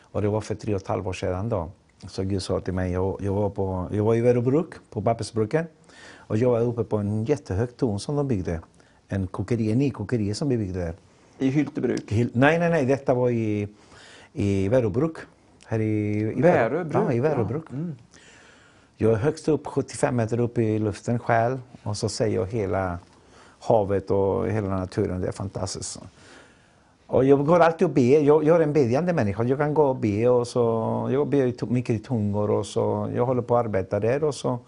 [0.00, 1.70] Och det var för tre och ett halvt år sedan då.
[2.08, 5.64] Så Gud sa till mig, jag, jag, var, på, jag var i Verobruk, på pappersbruken.
[6.16, 8.60] Och jag var uppe på en jättehög torn som de byggde.
[9.12, 10.94] En kokeri, en ny kokeri som vi byggde där.
[11.38, 12.10] I Hyltebruk?
[12.12, 13.68] Hil- Nej, nej, nej, detta var i,
[14.32, 15.16] i Verobruk.
[15.66, 17.64] Här i, i Väröbruk, Ja, i Verobruk.
[17.70, 17.76] ja.
[17.76, 17.94] Mm.
[18.96, 22.98] Jag är högst upp, 75 meter upp i luften själv och så ser jag hela
[23.60, 25.20] havet och hela naturen.
[25.20, 25.98] Det är fantastiskt.
[27.06, 28.20] Och jag går alltid och ber.
[28.20, 29.44] Jag, jag är en bedjande människa.
[29.44, 30.60] Jag kan gå och be och så,
[31.12, 34.58] jag ber mycket i tungor och så, jag håller på att arbeta där och så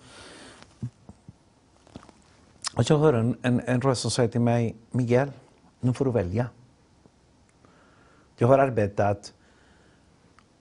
[2.77, 5.33] och jag hör en, en, en röst som säger till mig, Miguel,
[5.81, 6.47] nu får du välja.
[8.37, 9.33] Jag har arbetat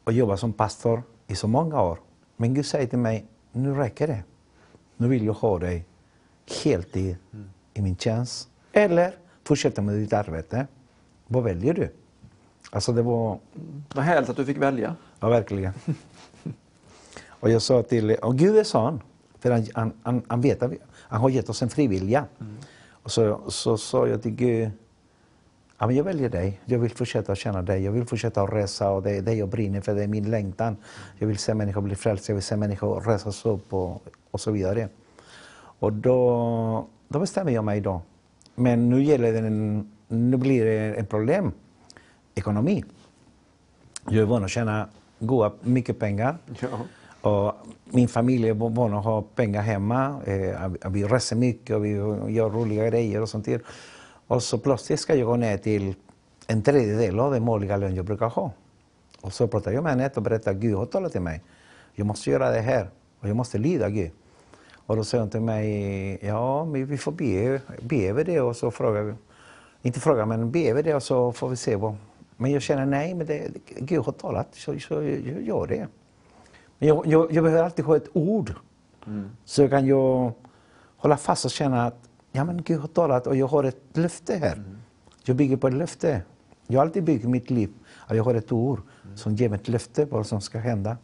[0.04, 2.00] och jobbat som pastor i så många år.
[2.38, 4.24] Men Gud säger till mig, nu räcker det.
[4.98, 5.86] Nu vill jag ha dig
[6.64, 7.50] heltid mm.
[7.74, 8.50] i min tjänst.
[8.72, 10.68] Eller fortsätta med ditt arbete.
[11.28, 11.90] Vad väljer du?
[12.72, 13.40] Alltså det var...
[13.94, 14.96] Vad härligt att du fick välja.
[15.20, 15.74] Ja, verkligen.
[17.28, 19.02] och jag sa till, och Gud är sån.
[19.40, 20.72] För han, han, han, han vet att
[21.14, 22.26] han har gett oss en frivilja.
[22.42, 22.54] Mm.
[22.90, 24.72] Och så, så sa jag till Gud,
[25.78, 26.60] ja, men jag väljer dig.
[26.66, 27.84] Jag vill fortsätta känna dig.
[27.84, 29.96] Jag vill fortsätta att resa och det är det jag brinner för.
[29.96, 30.78] Det är min längtan.
[31.18, 32.32] Jag vill se människor bli frälsta.
[32.32, 34.90] Jag vill se människor resas upp och, och så vidare.
[35.80, 38.02] Och då, då bestämmer jag mig då.
[38.56, 41.52] Men nu gäller det en, nu blir det ett problem.
[42.36, 42.84] Ekonomi.
[44.06, 46.38] Jag är van att tjäna goda, mycket pengar.
[46.60, 46.68] Ja.
[47.24, 47.54] Och
[47.86, 50.22] min familj är van att ha pengar hemma.
[50.26, 51.90] Eh, vi reser mycket och vi
[52.34, 53.46] gör roliga grejer och sånt.
[53.46, 53.62] Där.
[54.28, 55.96] Och så plötsligt ska jag gå ner till
[56.48, 58.52] en tredjedel av den måliga lön jag brukar ha.
[59.22, 61.42] Och så pratar jag med henne och berättar att Gud har talat till mig.
[61.96, 62.90] Jag måste göra det här
[63.20, 64.12] och jag måste lyda Gud.
[64.86, 68.56] Och då säger hon till mig, ja men vi får be, be över det och
[68.56, 69.14] så frågar vi,
[69.82, 71.96] inte fråga men be över det och så får vi se vad.
[72.38, 73.48] Men jag känner nej, men det,
[73.80, 75.88] Gud har talat så, så jag gör det.
[76.84, 78.54] Jag, jag, jag behöver alltid ha ett ord.
[79.08, 79.30] Mm.
[79.46, 80.34] Så kan jag
[80.98, 84.36] hålla fast och känna att ja, men Gud har talat och jag har ett löfte
[84.36, 84.54] här.
[84.54, 84.78] Mm.
[85.24, 86.22] Jag bygger på ett löfte.
[86.68, 87.74] Jag har alltid byggt mitt liv
[88.08, 89.18] att jag har ett ord mm.
[89.18, 90.98] som ger mig ett löfte på vad som ska hända.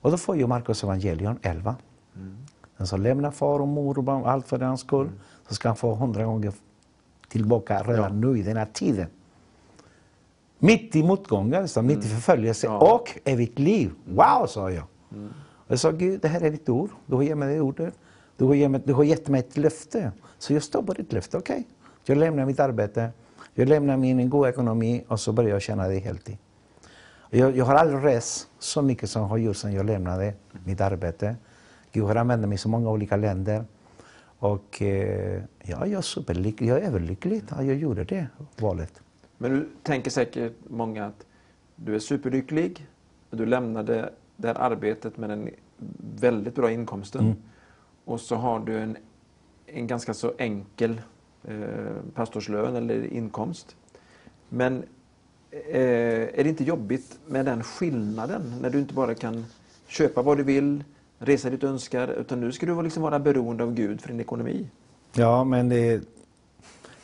[0.00, 1.76] Och då får jag Markus evangelium 11.
[2.16, 2.36] Mm.
[2.76, 5.18] Den som lämnar far och mor och barn, allt för hans skull, mm.
[5.48, 6.52] så ska han få hundra gånger
[7.28, 8.28] tillbaka redan ja.
[8.28, 9.06] nu i den här tiden.
[10.58, 12.16] Mitt i motgångar, mitt i mm.
[12.16, 12.94] förföljelse ja.
[12.94, 13.92] och evigt liv.
[14.04, 14.84] Wow, sa jag.
[15.12, 15.32] Mm.
[15.68, 16.90] Jag sa, Gud, det här är ditt ord.
[17.06, 17.94] Du har gett mig det ordet.
[18.36, 20.12] Du har, gett mig, du har gett mig ett löfte.
[20.38, 21.38] Så jag står på ditt löfte.
[21.38, 21.64] Okej, okay.
[22.04, 23.10] jag lämnar mitt arbete.
[23.54, 26.36] Jag lämnar min goda ekonomi och så börjar jag tjäna dig heltid.
[27.30, 30.34] Jag, jag har aldrig rest så mycket som jag har gjort sedan jag lämnade
[30.64, 31.36] mitt arbete.
[31.92, 33.64] Gud har använt mig i så många olika länder.
[34.38, 36.68] Och eh, ja, jag är superlycklig.
[36.68, 38.26] Jag är överlycklig att jag gjorde det
[38.58, 39.02] valet.
[39.38, 41.26] Men du tänker säkert många att
[41.76, 42.86] du är superlycklig.
[43.30, 45.50] Du lämnade det här arbetet med den
[46.20, 47.20] väldigt bra inkomsten.
[47.20, 47.36] Mm.
[48.04, 48.96] Och så har du en,
[49.66, 51.00] en ganska så enkel
[51.44, 51.54] eh,
[52.14, 53.76] pastorslön eller inkomst.
[54.48, 54.82] Men
[55.50, 59.44] eh, är det inte jobbigt med den skillnaden när du inte bara kan
[59.86, 60.84] köpa vad du vill,
[61.18, 64.20] resa dit du önskar, utan nu ska du liksom vara beroende av Gud för din
[64.20, 64.70] ekonomi?
[65.12, 66.02] Ja, men det,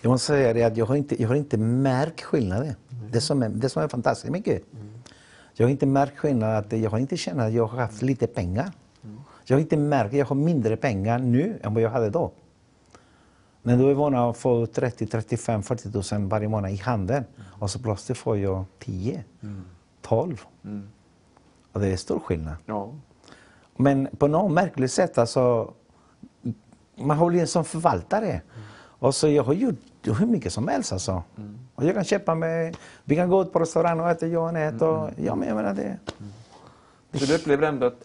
[0.00, 2.66] jag måste säga det att jag har inte, jag har inte märkt skillnaden.
[2.66, 3.10] Mm.
[3.12, 4.62] Det, som är, det som är fantastiskt mycket.
[4.72, 4.86] Mm.
[5.58, 8.26] Jag har inte märkt skillnad att jag har inte känt att jag har haft lite
[8.26, 8.72] pengar.
[9.44, 12.32] Jag har inte märkt att jag har mindre pengar nu än vad jag hade då.
[13.62, 17.24] Men då är van att få 30, 35, 40 tusen varje månad i handen.
[17.60, 19.64] Och så plötsligt får jag 10, mm.
[20.02, 20.44] 12.
[20.64, 20.88] Mm.
[21.72, 22.56] Och det är stor skillnad.
[22.66, 22.92] Ja.
[23.76, 25.74] Men på något märkligt sätt alltså,
[26.96, 28.40] man blivit en sån förvaltare.
[28.98, 29.08] Mm.
[29.08, 31.22] Och så jag har gjort hur mycket som helst alltså.
[31.38, 31.58] Mm.
[31.74, 32.74] Och jag kan köpa mig,
[33.04, 35.14] vi kan gå ut på restaurang och äta jag och mm.
[35.16, 35.82] ja men jag menar det.
[35.82, 36.32] Mm.
[37.12, 38.04] Så du upplever ändå att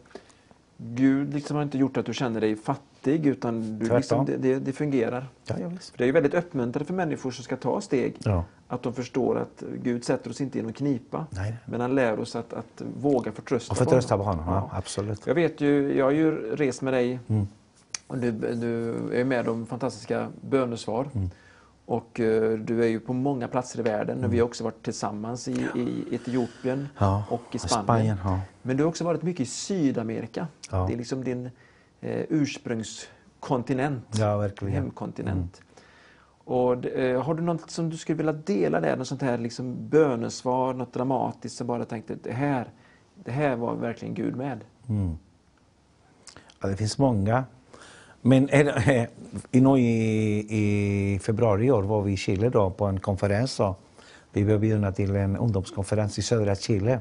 [0.77, 4.59] Gud liksom har inte gjort att du känner dig fattig utan du liksom, det, det,
[4.59, 5.27] det, fungerar?
[5.45, 5.93] Ja, ja, visst.
[5.97, 8.15] Det är ju väldigt uppmuntrande för människor som ska ta steg.
[8.19, 8.43] Ja.
[8.67, 11.25] Att de förstår att Gud sätter oss inte i någon knipa.
[11.29, 11.55] Nej.
[11.65, 14.45] Men han lär oss att, att våga förtrösta, och förtrösta på honom.
[14.45, 14.69] På honom.
[14.71, 14.77] Ja.
[14.77, 15.27] absolut.
[15.27, 17.47] Jag vet ju, jag har ju rest med dig mm.
[18.17, 21.07] Du, du är med om fantastiska bönesvar.
[21.13, 21.29] Mm.
[21.85, 24.17] Och uh, du är ju på många platser i världen.
[24.17, 24.31] Mm.
[24.31, 27.83] Vi har också varit tillsammans i, i Etiopien ja, och i Spanien.
[27.83, 28.39] Spanien ja.
[28.61, 30.47] Men du har också varit mycket i Sydamerika.
[30.71, 30.85] Ja.
[30.87, 31.49] Det är liksom din
[32.01, 34.19] eh, ursprungskontinent,
[34.61, 35.61] hemkontinent.
[35.61, 35.67] Mm.
[36.43, 38.97] Och, eh, har du något som du skulle vilja dela där?
[38.97, 42.67] Något sånt här liksom bönesvar, något dramatiskt som bara tänkte det här,
[43.23, 44.59] det här var verkligen Gud med?
[44.89, 45.17] Mm.
[46.61, 47.43] Ja, det finns många.
[48.21, 49.07] Men eh,
[49.51, 53.59] i, i februari i år var vi i Chile då, på en konferens.
[53.59, 53.79] Och
[54.33, 56.99] Vi blev bjudna till en ungdomskonferens i södra Chile.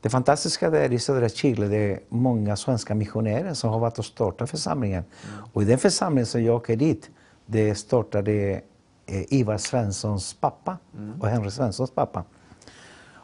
[0.00, 4.04] Det fantastiska där i södra Chile det är många svenska missionärer som har varit och
[4.04, 5.04] startat församlingen.
[5.04, 5.44] Mm.
[5.52, 7.10] Och i den församlingen som jag åker dit,
[7.46, 8.60] det startade
[9.06, 11.20] eh, Ivar Svenssons pappa mm.
[11.20, 12.24] och Henry Svenssons pappa.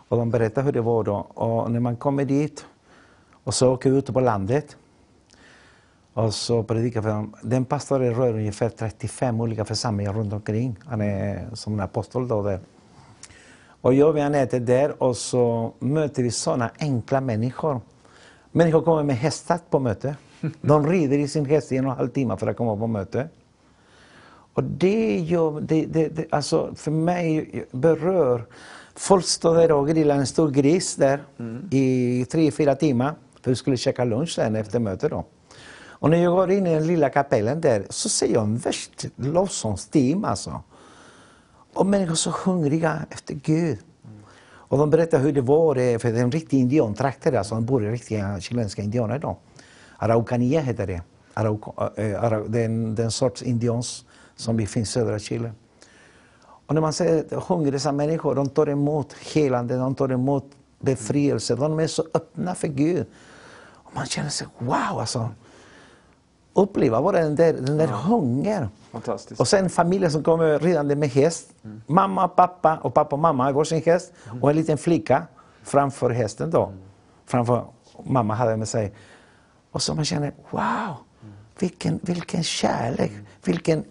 [0.09, 1.17] Och de berättade hur det var då.
[1.17, 2.67] Och när man kommer dit
[3.45, 4.77] och så åker vi ut på landet
[6.19, 7.35] och så predikar för dem.
[7.43, 10.77] Den pastoren rör ungefär 35 olika församlingar runt omkring.
[10.85, 12.61] Han är som en apostol då där.
[13.81, 17.81] Och jag och han äter där och så möter vi sådana enkla människor.
[18.53, 20.17] Människor kommer med hästar på möte.
[20.61, 22.87] De rider i sin häst i en och en halv timme för att komma på
[22.87, 23.29] möte.
[24.55, 28.45] Och det gör, det, det, det, alltså för mig berör,
[28.95, 31.69] folk står där och grillar en stor gris där mm.
[31.71, 33.15] i tre, fyra timmar.
[33.43, 35.25] För vi skulle käka lunch sen efter mötet då.
[36.01, 39.07] Och när jag går in i den lilla kapellen där så ser jag en värst
[39.17, 40.63] lovsångsteam alltså.
[41.75, 43.79] Och människor så hungriga efter Gud.
[44.41, 47.65] Och de berättar hur det var, eh, för det är en riktig indiantrakter, alltså de
[47.65, 49.37] bor i riktiga chilenska indianer idag.
[49.97, 51.03] Araucania heter det.
[51.35, 54.05] Arauca, äh, eh, eh, det, är den sorts indians
[54.37, 55.53] som finns i södra Chile.
[56.67, 60.45] Och när man ser hungriga människor, de tar emot helande, de tar emot
[60.81, 63.07] befrielse, de är så öppna för Gud.
[63.61, 65.31] Och man känner sig, wow alltså.
[66.53, 67.95] Uppleva bara den där, den där ja.
[67.95, 68.69] hunger.
[68.93, 69.41] Fantastiskt.
[69.41, 71.51] Och sen familjen som kommer ridande med häst.
[71.65, 71.83] Mm.
[71.87, 74.13] Mamma, pappa och pappa och mamma har varsin häst.
[74.31, 74.43] Mm.
[74.43, 75.27] Och en liten flicka
[75.63, 76.65] framför hästen då.
[76.67, 76.79] Mm.
[77.27, 77.65] Framför
[78.05, 78.93] mamma hade med sig.
[79.73, 80.95] Och så man känner, wow!
[81.59, 83.13] Vilken, vilken kärlek,
[83.45, 83.85] vilken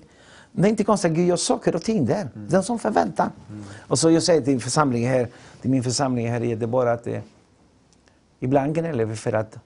[0.51, 2.21] det är inte konstigt att Gud gör saker och ting där.
[2.21, 2.47] Mm.
[2.49, 3.31] Den som förväntan.
[3.49, 3.63] Mm.
[3.87, 5.27] Och så jag säger till församlingen här,
[5.61, 7.21] till min församling här i Göteborg att eh,
[8.39, 9.57] ibland gnäller vi för att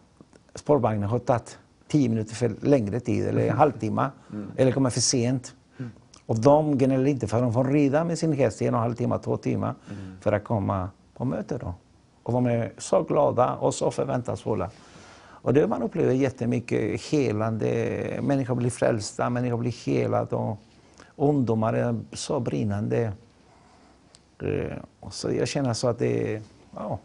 [0.56, 1.58] spårvagnen har tagit
[1.92, 4.52] tio minuter för längre tid eller en halvtimme mm.
[4.58, 5.56] eller kommer för sent.
[5.80, 5.92] Mm.
[6.26, 8.84] Och de gnäller inte för de får rida med sin häst i en och en
[8.84, 10.18] halv timme, två timmar mm.
[10.22, 11.58] för att komma på möte.
[11.58, 11.74] Då.
[12.24, 14.70] Och de är så glada och så förväntansfulla.
[15.44, 20.36] Och det man upplever jättemycket helande, människor blir frälsta, människor blir helade.
[20.36, 20.58] Och
[21.16, 23.12] ungdomar är så brinnande.
[24.44, 24.78] Eh,
[25.12, 26.42] så jag känner så att det
[26.76, 27.00] ja,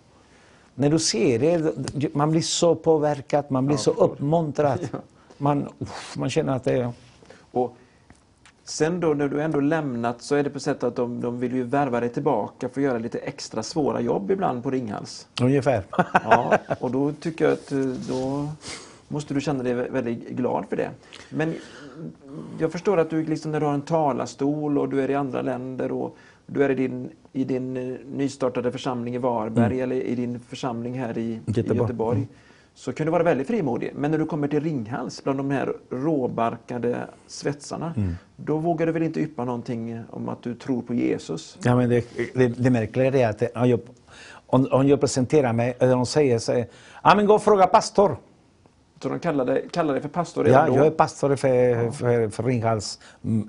[0.79, 4.89] när du ser det, man blir så påverkad, man blir ja, så uppmuntrad.
[5.39, 5.69] Man,
[6.17, 6.93] man känner att det är...
[7.53, 7.77] Och
[8.65, 11.55] sen då när du ändå lämnat så är det på sätt att de, de vill
[11.55, 15.29] ju värva dig tillbaka för att göra lite extra svåra jobb ibland på Ringhals.
[15.43, 15.83] Ungefär.
[16.13, 17.79] Ja, och då tycker jag att eh,
[18.09, 18.49] då
[19.09, 20.91] måste du känna dig väldigt glad för det.
[21.31, 21.55] Men
[22.59, 25.43] jag förstår att du liksom när du har en talarstol och du är i andra
[25.43, 26.17] länder och
[26.47, 29.83] du är i din, i din eh, nystartade församling i Varberg mm.
[29.83, 32.29] eller i din församling här i Göteborg, i Göteborg mm.
[32.75, 33.93] så kan du vara väldigt frimodig.
[33.95, 38.15] Men när du kommer till Ringhals, bland de här råbarkade svetsarna, mm.
[38.37, 41.59] då vågar du väl inte yppa någonting om att du tror på Jesus?
[41.63, 42.05] Ja, men det,
[42.35, 43.81] det, det märkliga är att om jag,
[44.47, 46.65] om, om jag presenterar mig, eller de säger så
[47.05, 48.17] ja men gå och fråga pastor.
[49.03, 50.77] Så de kallar dig, för pastor redan ja, då?
[50.77, 51.93] jag är pastor för, ja.
[51.93, 52.99] för, för Ringhals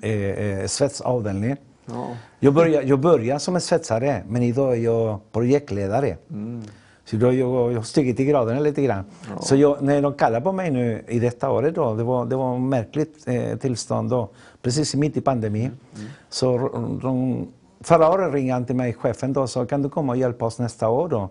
[0.02, 1.56] äh, äh, svetsavdelning.
[1.88, 2.16] Ja.
[2.40, 6.16] Jag, började, jag började som en svetsare, men idag är jag projektledare.
[6.30, 6.62] Mm.
[7.04, 9.04] Så då jag, jag har stigit i graderna lite grann.
[9.28, 9.42] Ja.
[9.42, 12.36] Så jag, när de kallar på mig nu i detta året, då, det var, det
[12.36, 14.28] var ett märkligt eh, tillstånd då,
[14.62, 15.62] precis mitt i pandemin.
[15.62, 15.76] Mm.
[15.96, 16.10] Mm.
[16.28, 16.58] Så
[17.02, 17.46] de,
[17.80, 20.58] förra året ringde han till mig, chefen, då, sa kan du komma och hjälpa oss
[20.58, 21.28] nästa år då?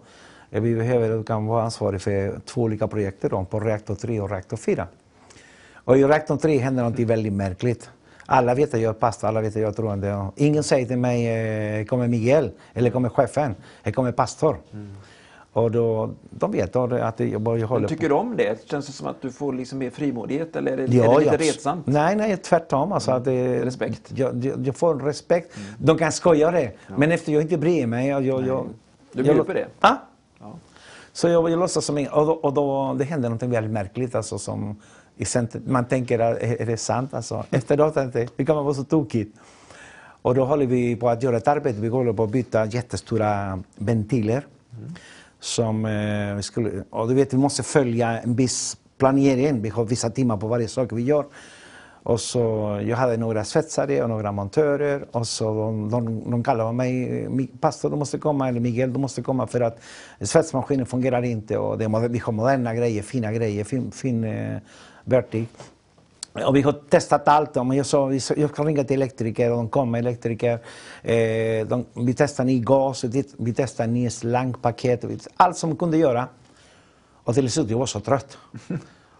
[0.49, 4.21] Vi behöver att du kan vara ansvarig för två olika projekt då, på reaktor 3
[4.21, 4.87] och reaktor 4.
[5.73, 7.89] Och i reaktor 3 händer något väldigt märkligt.
[8.29, 10.27] Alla vet att jag är pastor, alla vet att jag är troende.
[10.35, 11.27] Ingen säger till mig,
[11.79, 14.57] eh, kommer Miguel eller kommer chefen, här kommer pastor.
[14.73, 14.87] Mm.
[15.53, 18.69] Och då, de vet att jag bara håller Men Tycker du om det?
[18.69, 21.31] Känns det som att du får liksom mer frimodighet eller är det, ja, är det
[21.31, 21.87] lite retsamt?
[21.87, 22.91] Nej, nej tvärtom.
[22.91, 23.19] Alltså, mm.
[23.19, 24.11] att det, respekt?
[24.15, 25.57] Jag, jag, jag får respekt.
[25.57, 25.69] Mm.
[25.77, 26.93] De kan skoja det, ja.
[26.97, 28.07] men efter jag inte bryr mig.
[28.07, 28.67] Jag, jag,
[29.11, 29.67] du bjuder på det?
[29.79, 29.95] Ah?
[30.39, 30.55] Ja.
[31.13, 34.37] Så jag, jag låtsas som och, då, och då, det händer något väldigt märkligt alltså,
[34.37, 34.75] som
[35.65, 37.13] man tänker, är det sant?
[37.13, 37.97] Alltså, efteråt,
[38.37, 39.31] hur kan man vara så tokig?
[40.21, 41.79] Och då håller vi på att göra ett arbete.
[41.79, 44.45] Vi håller på att byta jättestora ventiler.
[44.77, 44.95] Mm.
[45.39, 49.61] Som, eh, skulle, och du vet, vi måste följa en viss planering.
[49.61, 51.25] Vi har vissa timmar på varje sak vi gör.
[52.07, 52.39] Och så,
[52.85, 57.89] jag hade några svetsare och några montörer och så de, de, de kallade mig pastor,
[57.89, 59.79] du måste komma, eller Miguel, du måste komma för att
[60.21, 64.57] svetsmaskinen fungerar inte och det, vi har moderna grejer, fina grejer, fin, fin eh,
[65.07, 65.49] Vertic.
[66.45, 67.55] Och vi har testat allt.
[67.55, 70.59] jag sa jag kan ringa till elektriker och de kommer elektriker.
[71.01, 73.03] Eh, de, vi testar ny gas,
[73.37, 75.27] vi testar ny slangpaket.
[75.37, 76.27] Allt som kunde göra.
[77.23, 78.37] Och till slut jag var så trött.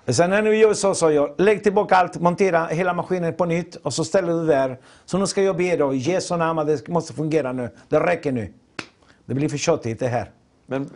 [0.07, 3.75] Sen när vi gör så sa jag, lägg tillbaka allt, montera hela maskinen på nytt
[3.75, 4.79] och så ställer du där.
[5.05, 7.69] Så nu ska jag be dig, i Jesu namn, det måste fungera nu.
[7.89, 8.53] Det räcker nu.
[9.25, 10.31] Det blir för tjatigt det här.
[10.65, 10.89] Men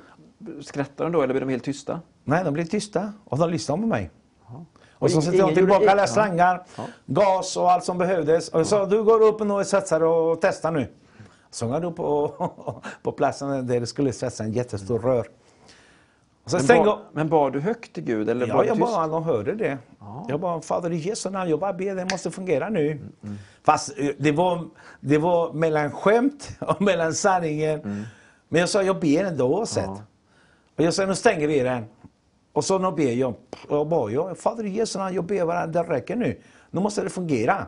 [0.61, 1.99] skrattar de då eller blir de helt tysta?
[2.23, 4.09] Nej, de blir tysta och de lyssnar på mig.
[5.02, 6.84] Och så sätter de tillbaka alla slangar, ja.
[7.06, 8.49] gas och allt som behövdes.
[8.49, 10.88] Och så du går upp och svetsar och testar nu.
[11.52, 12.34] Så går du på,
[13.03, 15.28] på platsen där det skulle svetsa en jättestor rör.
[16.44, 18.30] Och sen Men, stänger- ba, men bad du högt till Gud?
[18.30, 18.88] Eller Ja, du jag tyst?
[18.94, 19.78] bara, de hörde det.
[20.28, 22.99] Jag bara, Fader i Jesu namn, jag bara ber, det måste fungera nu.
[23.64, 24.68] Fast eh, det var,
[24.99, 28.06] det var mellan skämt och mellan sanningen.
[28.49, 29.90] Men jag sa, jag ber ändå oavsett.
[30.78, 31.86] Och jag sa, nu stänger vi den.
[32.53, 33.34] Och så nu ber jag,
[33.69, 36.38] jag bara, jag, Fader Jesu jag ber varandra, det räcker nu.
[36.72, 37.65] Nu måste det fungera.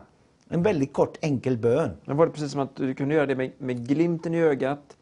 [0.48, 1.90] En väldigt kort, enkel bön.
[2.04, 4.96] Men var det precis som att du kunde göra det med, med glimten i ögat,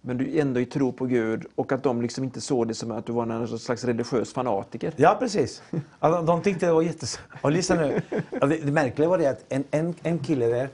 [0.00, 2.90] men du ändå i tro på Gud och att de liksom inte såg det som
[2.90, 4.92] att du var någon slags religiös fanatiker?
[4.96, 5.62] Ja, precis.
[6.00, 7.20] Ja, de, tyckte det var jättes...
[7.42, 8.02] Och lyssna nu.
[8.30, 10.68] Det, det märkliga var det att en, en, en kille där,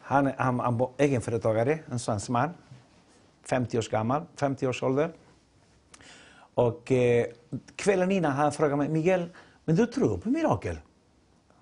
[0.00, 2.50] han, han, han var egenföretagare, en svensk man.
[3.44, 5.10] 50 års gammal, 50 års ålder.
[6.54, 7.26] Och eh,
[7.76, 9.28] kvällen innan han frågade mig, Miguel,
[9.64, 10.78] men du tror på mirakel?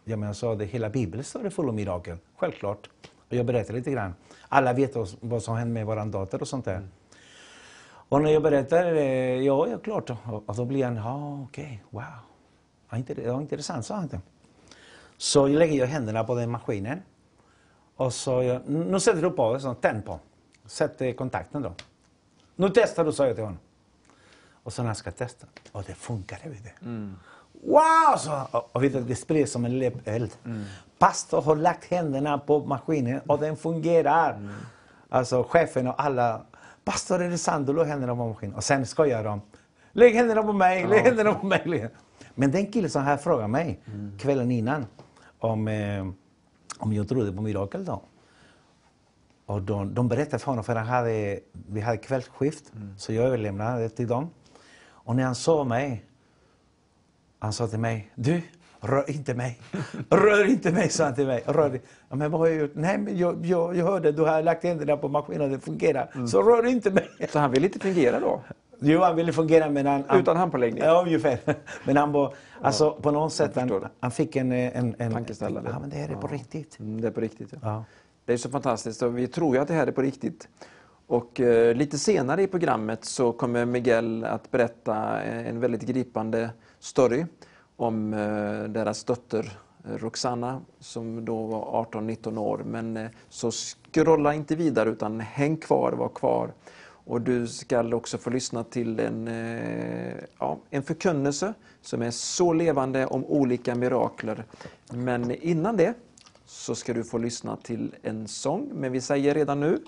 [0.05, 2.17] Ja, men jag sa det, hela Bibeln står det full av mirakel.
[2.37, 2.91] Självklart.
[3.29, 4.15] Och jag berättade lite grann.
[4.49, 6.89] Alla vet vad- som hände med vår dotter och sånt där.
[7.83, 10.11] Och när jag berättar, eh, ja, ja klart.
[10.47, 12.03] Och, då blir han, ja okej, wow.
[12.91, 14.09] Ja, inte, ja, intressant, sa han.
[15.17, 17.03] Så jag lägger jag händerna på den maskinen.
[17.97, 20.21] Och så, jag, nu sätter du på, så tänd på.
[20.67, 21.73] Sätt eh, kontakten då.
[22.57, 23.59] Nu testar du, sa jag till honom.
[24.63, 26.49] Och så när han ska testa, och det funkade.
[26.49, 27.11] Vet du.
[27.63, 28.17] Wow!
[28.19, 30.31] Så, och, och vet det sprids som en läppeld.
[30.99, 34.51] Pastor har lagt händerna på maskinen och den fungerar.
[35.09, 36.43] Alltså chefen och alla.
[36.85, 37.67] Pastor, är det sant?
[37.67, 38.55] Du la händerna på maskinen.
[38.55, 39.41] Och sen skojar de.
[39.93, 41.91] Lägg händerna på mig, lägg händerna på mig.
[42.35, 43.81] Men den killen som här frågade mig
[44.19, 44.87] kvällen innan
[45.39, 46.07] om, eh,
[46.79, 48.03] om jag trodde på mirakel då.
[49.47, 53.83] Och de, de berättade för honom, för han hade, vi hade kvällsskift, så jag överlämnade
[53.83, 54.31] det till dem.
[55.05, 56.05] Och när han såg mig,
[57.39, 58.43] han sa till mig, du,
[58.81, 59.61] rör inte mig.
[60.11, 61.43] Rör inte mig, sa han till mig.
[61.47, 62.73] Rör, ja, men vad har jag gjort?
[62.75, 66.27] Nej, men jag, jag, jag hörde, du har lagt händerna på maskinen och det fungerar.
[66.27, 67.09] Så rör inte mig.
[67.33, 68.43] Så han ville inte fungera då?
[68.83, 70.05] Jo, han ville fungera men han...
[70.09, 70.83] han Utan handpåläggning?
[70.85, 71.39] Ja, ungefär.
[71.85, 74.53] Men han var, alltså på något sätt, han, han fick en...
[74.53, 75.65] en, en Tankeställare.
[75.73, 76.79] Ja, men det här är på riktigt.
[76.79, 77.49] Mm, det är på riktigt.
[77.53, 77.59] Ja.
[77.63, 77.85] Ja.
[78.25, 80.49] Det är så fantastiskt vi tror ju att det här är på riktigt.
[81.11, 86.51] Och eh, lite senare i programmet så kommer Miguel att berätta eh, en väldigt gripande
[86.79, 87.27] story
[87.77, 92.63] om eh, deras dotter Roxana som då var 18-19 år.
[92.67, 96.53] Men så scrolla inte vidare utan häng kvar, var kvar.
[97.05, 99.27] Och du ska också få lyssna till en,
[100.39, 104.45] ja, en förkunnelse som är så levande om olika mirakler.
[104.93, 105.95] Men innan det
[106.47, 108.71] så ska du få lyssna till en sång.
[108.75, 109.79] Men vi säger redan nu,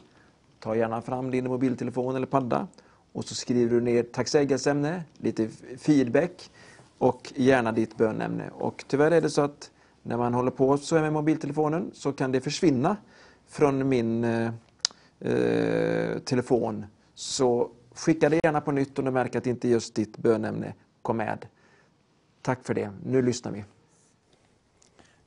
[0.62, 2.66] ta gärna fram din mobiltelefon eller padda
[3.12, 5.48] och så skriver du ner tacksägelseämne, lite
[5.78, 6.50] feedback
[6.98, 8.50] och gärna ditt bönämne.
[8.50, 9.70] Och tyvärr är det så att
[10.02, 12.96] när man håller på så här med mobiltelefonen så kan det försvinna
[13.48, 14.52] från min eh,
[15.20, 16.86] eh telefon.
[17.14, 21.16] Så skicka det gärna på nytt om du märker att inte just ditt bönämne kom
[21.16, 21.46] med.
[22.42, 22.90] Tack för det.
[23.04, 23.64] Nu lyssnar vi.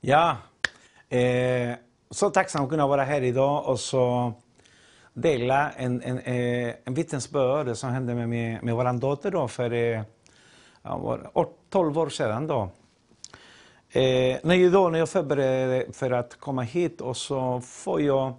[0.00, 0.36] Ja,
[1.08, 1.76] eh,
[2.10, 4.32] så tacksam att kunna vara här idag och så
[5.16, 9.72] dela en, en, eh, en vittnesbörd som hände med, med, med vår dotter då för
[9.72, 10.02] eh,
[10.82, 12.46] ja, 12 år sedan.
[12.46, 12.70] Då.
[13.90, 18.34] Eh, när, jag då, när jag förberedde för att komma hit och så får jag,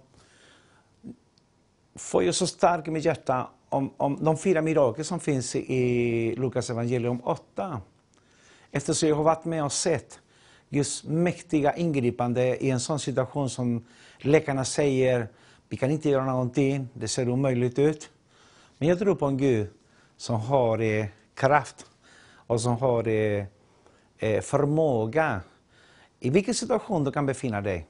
[1.94, 6.34] får jag så starkt i mitt hjärta om, om de fyra mirakel som finns i
[6.36, 7.80] Lukas evangelium 8.
[8.70, 10.20] Eftersom jag har varit med och sett
[10.68, 13.84] Guds mäktiga ingripande i en sån situation som
[14.18, 15.28] läkarna säger,
[15.68, 18.10] vi kan inte göra någonting, det ser omöjligt ut.
[18.78, 19.68] Men jag tror på en Gud
[20.16, 21.86] som har eh, kraft
[22.30, 23.44] och som har eh,
[24.18, 25.40] eh förmåga
[26.20, 27.86] i vilken situation du kan befinna dig.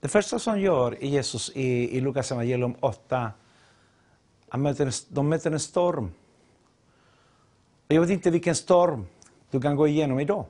[0.00, 3.30] Det första som gör i Jesus i, i Lukas evangelium 8,
[4.48, 6.12] han möter, en- de möter en storm.
[7.88, 9.06] Jag vet inte vilken storm
[9.50, 10.46] du kan gå igenom idag.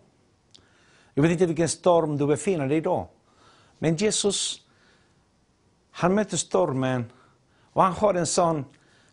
[1.15, 3.09] Jag vet inte vilken storm du befinner dig i idag.
[3.79, 4.68] Men Jesus,
[5.99, 7.13] han möter stormen
[7.73, 8.65] och han har en sån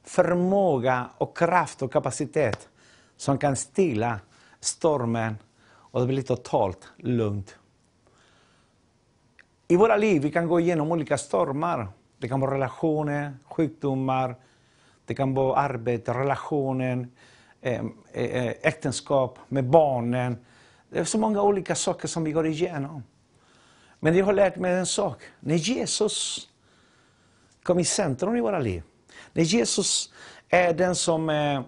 [0.03, 2.70] förmåga och kraft och kapacitet
[3.18, 4.20] som kan stilla
[4.60, 5.38] stormen
[5.68, 7.57] och det blir totalt lugnt.
[9.68, 11.88] I våra liv vi kan gå igenom olika stormar.
[12.18, 14.36] Det kan vara relationer, sjukdomar,
[15.06, 17.12] det kan vara arbete, relationen,
[17.62, 20.38] eh, eh, eh, äktenskap med barnen.
[20.90, 23.03] Det är så många olika saker som vi går igenom.
[23.99, 25.24] Men jag har lärt mig en sak.
[25.40, 26.49] När Jesus
[27.66, 28.84] kom i centrum i våra liv,
[29.34, 30.14] när Jesus
[30.50, 31.62] är den som eh,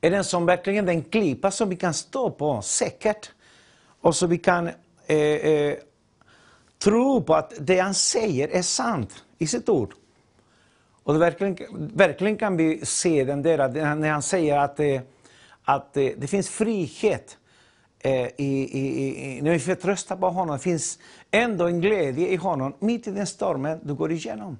[0.00, 3.30] är den som verkligen den klippa som vi kan stå på säkert.
[4.00, 4.70] Och så vi kan
[5.06, 5.76] eh, eh,
[6.78, 9.94] tro på att det han säger är sant i sitt ord.
[11.02, 11.56] Och verkligen,
[11.94, 15.00] verkligen kan vi se den där, när han säger att, eh,
[15.64, 17.38] att eh, det finns frihet
[18.06, 20.56] Eh, i, i, i, när vi förtröstar på honom.
[20.56, 20.98] Det finns
[21.30, 24.58] ändå en glädje i honom mitt i den stormen du går igenom.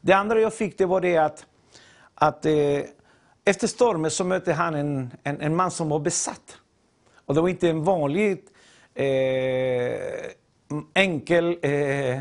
[0.00, 1.46] Det andra jag fick det var det att,
[2.14, 2.52] att eh,
[3.44, 6.56] efter stormen så mötte han en, en, en, man som var besatt.
[7.26, 8.44] Och det var inte en vanlig
[8.94, 10.00] eh,
[10.94, 12.20] enkel eh,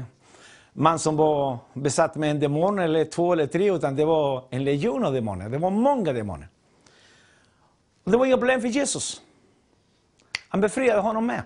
[0.73, 4.63] man som var besatt med en demon eller två eller tre, utan det var en
[4.63, 5.49] legion av demoner.
[5.49, 6.47] Det var många demoner.
[8.03, 9.21] Det var ett problem för Jesus.
[10.49, 11.43] Han befriade honom med.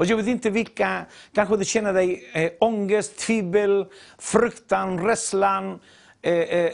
[0.00, 3.86] Och jag vet inte vilka, kanske du känner dig eh, ångest, tvivel,
[4.18, 5.80] fruktan, rädslan,
[6.22, 6.72] eh, eh,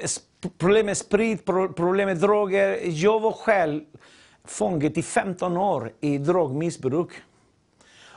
[0.58, 2.80] problem med sprit, problem med droger.
[2.84, 3.82] Jag var själv
[4.44, 7.10] fånget i 15 år i drogmissbruk.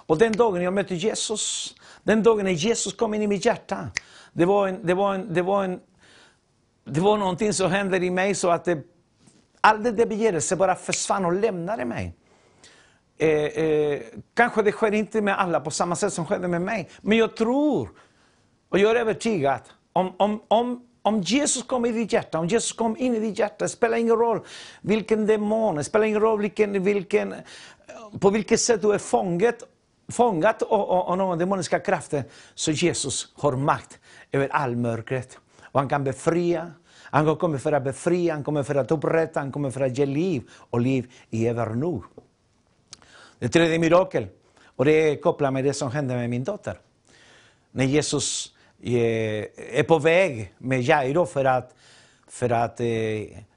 [0.09, 3.87] Och den dagen jag mötte Jesus, den dagen när Jesus kom in i mitt hjärta,
[4.33, 5.79] det var, en, det var, en, det var, en,
[6.83, 8.77] det var någonting som hände i mig så att det,
[9.61, 12.15] all det där begärelse bara försvann och lämnade mig.
[13.21, 14.01] Eh, eh,
[14.33, 17.35] kanske det sker inte med alla på samma sätt som skedde med mig, men jag
[17.35, 17.89] tror
[18.69, 19.61] och jag är övertygad
[19.93, 23.39] om, om, om om Jesus kom i ditt hjärta, om Jesus kom in i ditt
[23.39, 24.41] hjärta, det spelar ingen roll
[24.81, 27.35] vilken demon, det spelar ingen roll vilken, vilken,
[28.19, 29.63] på vilket sätt du är fånget,
[30.11, 32.23] fångat av någon demoniska krafter,
[32.55, 33.99] så Jesus har makt
[34.31, 35.39] över all mörkret.
[35.71, 36.71] Och han kan befria,
[37.03, 40.05] han kommer för att befria, han kommer för att upprätta, han kommer för att ge
[40.05, 42.03] liv och liv i övernog.
[43.39, 44.27] Det tredje mirakel,
[44.65, 46.79] och det är kopplat med det som hände med min dotter.
[47.71, 48.93] När Jesus eh,
[49.79, 51.75] är på väg med Jairo för att,
[52.27, 52.87] för att eh,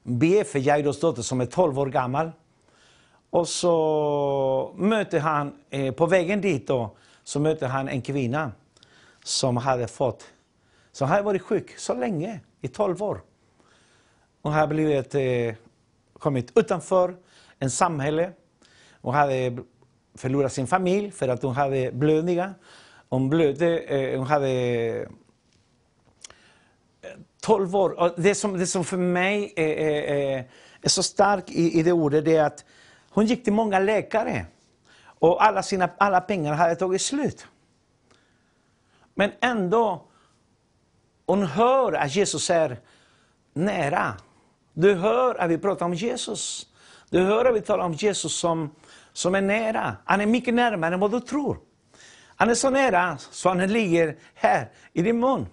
[0.03, 2.31] be för Jairos dotter som är 12 år gammal.
[3.29, 8.51] Och så möter han, eh, på vägen dit då, så möter han en kvinna
[9.23, 10.23] som hade fått,
[10.91, 13.21] som hade varit sjuk så länge, i 12 år.
[14.41, 15.15] Hon hade blivit,
[16.19, 17.15] kommit utanför
[17.59, 18.31] en samhälle.
[19.01, 19.57] Hon hade
[20.15, 22.53] förlorade sin familj för att hon hade blödningar.
[23.09, 25.07] Hon blödde, eh, hon hade
[27.41, 28.13] 12 eh, år.
[28.17, 30.43] det, som, det som för mig är, eh, är, eh,
[30.81, 32.65] är så starkt i, i det ordet är att
[33.09, 34.45] hon gick till många läkare.
[35.03, 37.47] Och alla, sina, alla pengar hade tagit slut.
[39.15, 40.05] Men ändå,
[41.25, 42.79] hon hör att Jesus är
[43.53, 44.13] nära.
[44.73, 46.67] Du hör att vi pratar om Jesus.
[47.09, 48.75] Du hör att vi talar om Jesus som,
[49.13, 49.95] som är nära.
[50.05, 51.57] Han är mycket närmare än vad du tror.
[52.35, 55.47] Han är så nära så han ligger här i din mun.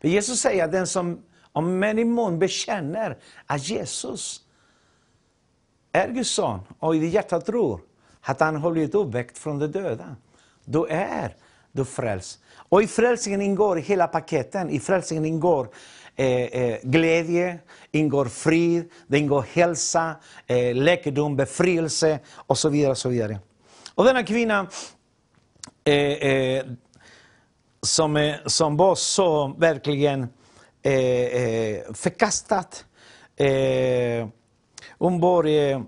[0.00, 1.22] För Jesus säger att den som
[1.52, 4.40] om med din mun bekänner att Jesus
[5.92, 7.80] är Guds son och i ditt hjärta tror
[8.20, 10.16] att han har blivit uppväckt från de döda,
[10.64, 11.36] då är
[11.72, 12.40] du frälst.
[12.54, 14.70] Och i frälsningen ingår hela paketen.
[14.70, 15.68] I frälsningen ingår
[16.20, 17.58] Eh, eh, glädje,
[17.92, 20.16] ingår frid, det ingår hälsa,
[20.46, 22.90] eh, läkedom, befrielse och så vidare.
[22.90, 23.38] Och så vidare.
[23.94, 24.66] Och denna kvinna
[25.84, 26.64] eh, eh,
[27.82, 30.28] som, eh, som var så verkligen
[30.82, 31.80] eh, eh.
[33.36, 34.28] Eh,
[34.98, 35.82] hon bor i,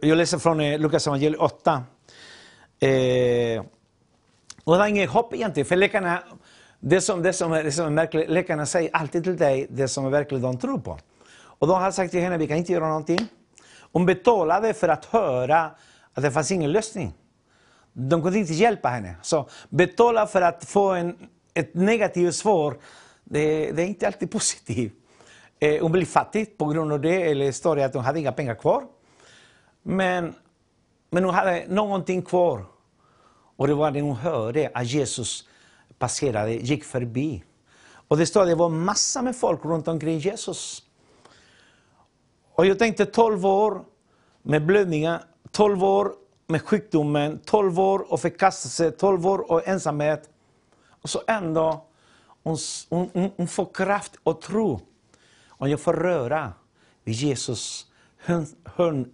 [0.00, 1.84] jag läser från eh, Lukas evangelium 8.
[2.80, 3.64] Eh,
[4.64, 6.22] och det var inget hopp egentligen, för läkarna,
[6.84, 10.06] det som, det som, det som är märkligt, läkarna säger alltid till dig det som
[10.06, 10.98] är verkligen de tror på.
[11.34, 13.26] Och de har sagt till henne, vi kan inte göra någonting.
[13.92, 15.70] Hon betalade för att höra
[16.14, 17.14] att det fanns ingen lösning.
[17.92, 19.14] De kunde inte hjälpa henne.
[19.22, 22.76] Så betala för att få en, ett negativt svar,
[23.24, 24.92] det, det är inte alltid positivt.
[25.60, 28.32] Eh, hon blev fattig på grund av det, eller står det att hon hade inga
[28.32, 28.84] pengar kvar.
[29.82, 30.34] Men,
[31.10, 32.64] men hon hade någonting kvar.
[33.56, 35.48] Och det var när hon hörde att Jesus
[36.02, 37.44] passerade, gick förbi.
[38.08, 40.82] Och det stod att det var massor med folk runt omkring Jesus.
[42.54, 43.84] Och jag tänkte 12 år
[44.42, 46.12] med blödningar, 12 år
[46.46, 50.30] med sjukdomen, 12 år och förkastelse, 12 år och ensamhet.
[51.02, 51.86] Och så ändå,
[52.42, 52.56] hon,
[52.88, 54.80] hon, hon får kraft och tro.
[55.48, 56.52] Om jag får röra
[57.04, 59.12] vid Jesus hön, hön,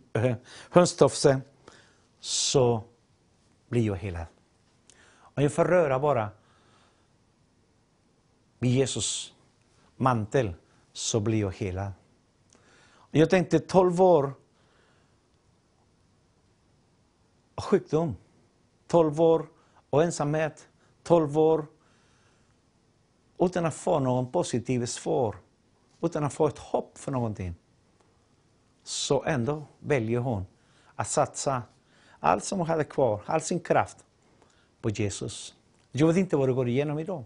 [0.71, 1.41] hönstofse,
[2.21, 2.85] så
[3.69, 4.27] blir jag helad.
[5.19, 6.29] Om jag får röra bara
[8.59, 9.35] vid Jesus
[9.97, 10.55] mantel,
[10.93, 11.93] så blir jag helad.
[13.11, 14.33] Jag tänkte 12 år
[17.57, 18.17] sjukdom.
[18.87, 19.47] 12 år
[19.91, 20.69] och ensamhet.
[21.03, 21.67] 12 år
[23.39, 25.37] utan att få någon positiv svar,
[26.01, 27.55] utan att få ett hopp för någonting.
[28.83, 30.47] Så ändå väljer hon
[30.95, 31.63] att satsa
[32.21, 34.05] allt som hon hade kvar, all sin kraft,
[34.81, 35.55] på Jesus.
[35.93, 37.25] Jag vet inte vad du går igenom idag.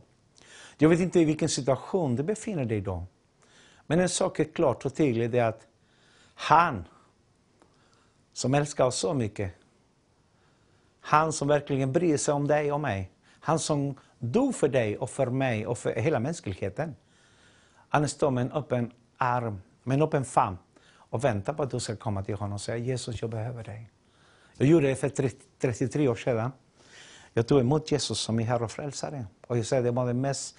[0.79, 3.05] Jag vet inte i vilken situation du befinner dig idag.
[3.87, 5.67] Men en sak är klart och tydlig, det är att
[6.35, 6.85] han
[8.33, 9.55] som älskar oss så mycket.
[11.01, 13.11] Han som verkligen bryr sig om dig och mig.
[13.41, 16.95] Han som dog för dig och för mig och för hela mänskligheten.
[17.89, 20.59] Han står med en öppen arm, med en öppen famn
[21.13, 23.91] och väntar på att du ska komma till honom och säga Jesus, jag behöver dig.
[24.57, 26.53] Jag gjorde det för 33 år sedan.
[27.35, 29.27] Jag tog emot Jesus som min Herre och Frälsare.
[29.47, 30.57] Och jag säger det var det mest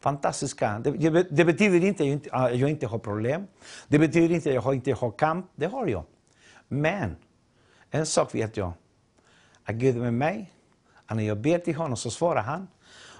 [0.00, 0.78] fantastiska.
[0.78, 3.46] Det, det betyder inte att jag inte har problem.
[3.88, 5.46] Det betyder inte att jag inte har kamp.
[5.54, 6.04] Det har jag.
[6.68, 7.16] Men
[7.90, 8.72] en sak vet jag.
[9.64, 10.52] Att Gud är med mig.
[11.06, 12.68] Att när jag ber till honom så svarar han.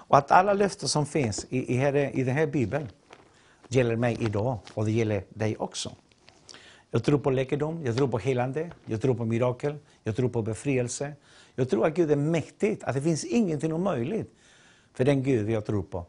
[0.07, 2.89] Och att alla löften som finns i, i, i den här bibeln
[3.67, 5.91] gäller mig idag och det gäller dig också.
[6.91, 10.41] Jag tror på läkedom, jag tror på helande, jag tror på mirakel, jag tror på
[10.41, 11.13] befrielse.
[11.55, 14.35] Jag tror att Gud är mäktig, att det finns ingenting omöjligt
[14.93, 16.05] för den Gud jag tror på.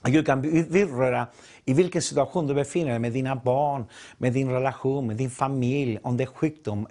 [0.00, 1.26] Att Gud kan beröra
[1.64, 3.84] i vilken situation du befinner dig med dina barn,
[4.18, 6.86] med din relation, med din familj, om det är sjukdom,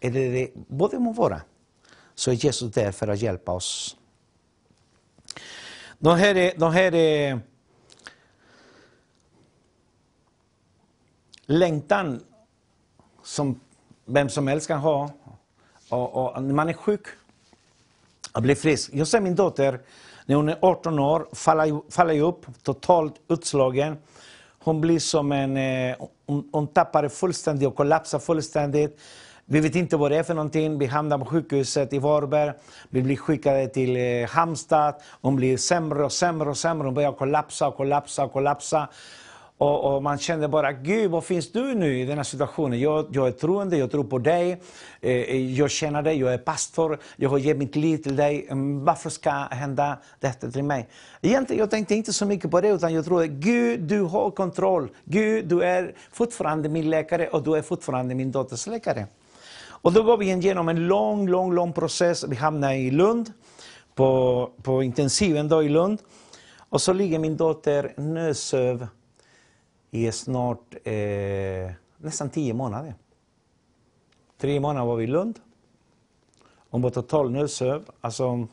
[0.00, 0.50] eller det,
[0.90, 1.40] det må vara,
[2.14, 3.96] så är Jesus där för att hjälpa oss.
[5.98, 7.40] De här är, de här är
[11.46, 12.20] längtan
[13.22, 13.60] som
[14.04, 15.10] vem som helst kan ha.
[15.90, 17.06] Och, och när man är sjuk
[18.32, 18.90] och blir frisk.
[18.92, 19.80] Jag ser min dotter,
[20.26, 23.96] när hon är 18 år, faller, faller upp, totalt utslagen.
[24.58, 25.56] Hon blir som en...
[25.56, 25.96] Eh,
[26.26, 29.00] hon, hon tappar fullständigt och kollapsar fullständigt.
[29.44, 30.78] Vi vet inte vad det är för någonting.
[30.78, 32.52] Vi hamnar på sjukhuset i Varberg.
[32.88, 34.94] Vi blir skickade till eh, Halmstad.
[35.20, 36.86] Hon blir sämre och sämre och sämre.
[36.86, 38.88] Hon börjar kollapsa och kollapsa och kollapsa.
[39.60, 42.80] Och, och, man kände bara, Gud, var finns du nu i den här situationen?
[42.80, 44.62] Jag, jag är troende, jag tror på dig,
[45.00, 48.46] eh, eh jag känner dig, jag är pastor, jag har gett mitt liv till dig.
[48.50, 50.88] Mm, varför ska hända detta till mig?
[51.22, 54.88] Egentligen, jag tänkte inte så mycket på det, utan jag trodde, Gud, du har kontroll.
[55.04, 59.06] Gud, du är fortfarande min läkare och du är fortfarande min dotters läkare.
[59.68, 62.24] Och då går vi igenom en lång, lång, lång process.
[62.28, 63.32] Vi hamnar i Lund,
[63.94, 65.98] på, på intensiven då i Lund.
[66.68, 68.86] Och så ligger min dotter nödsöv
[69.90, 72.94] i snart eh, nästan tio månader.
[74.38, 75.38] Tre månader var vi i Lund.
[76.70, 77.90] Hon var totalt nödsöv.
[78.00, 78.46] Alltså,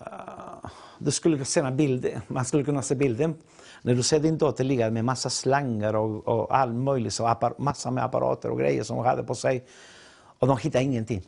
[0.00, 3.34] eh, du skulle se bilder, man skulle kunna se bilden
[3.82, 7.54] när du ser din dotter ligga med massa slangar och, och all möjlig, så appar,
[7.58, 9.64] massa med apparater och grejer som hon hade på sig.
[10.38, 11.22] Och de hittade ingenting.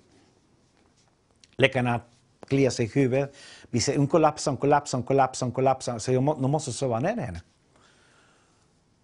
[1.56, 2.00] Läkarna
[2.48, 3.34] kliar sig i huvudet.
[3.70, 5.98] Vi ser, hon kollapsar, hon kollapsar, hon kollapsar, hon kollapsar.
[5.98, 7.40] Så jag må, de måste sova ner henne.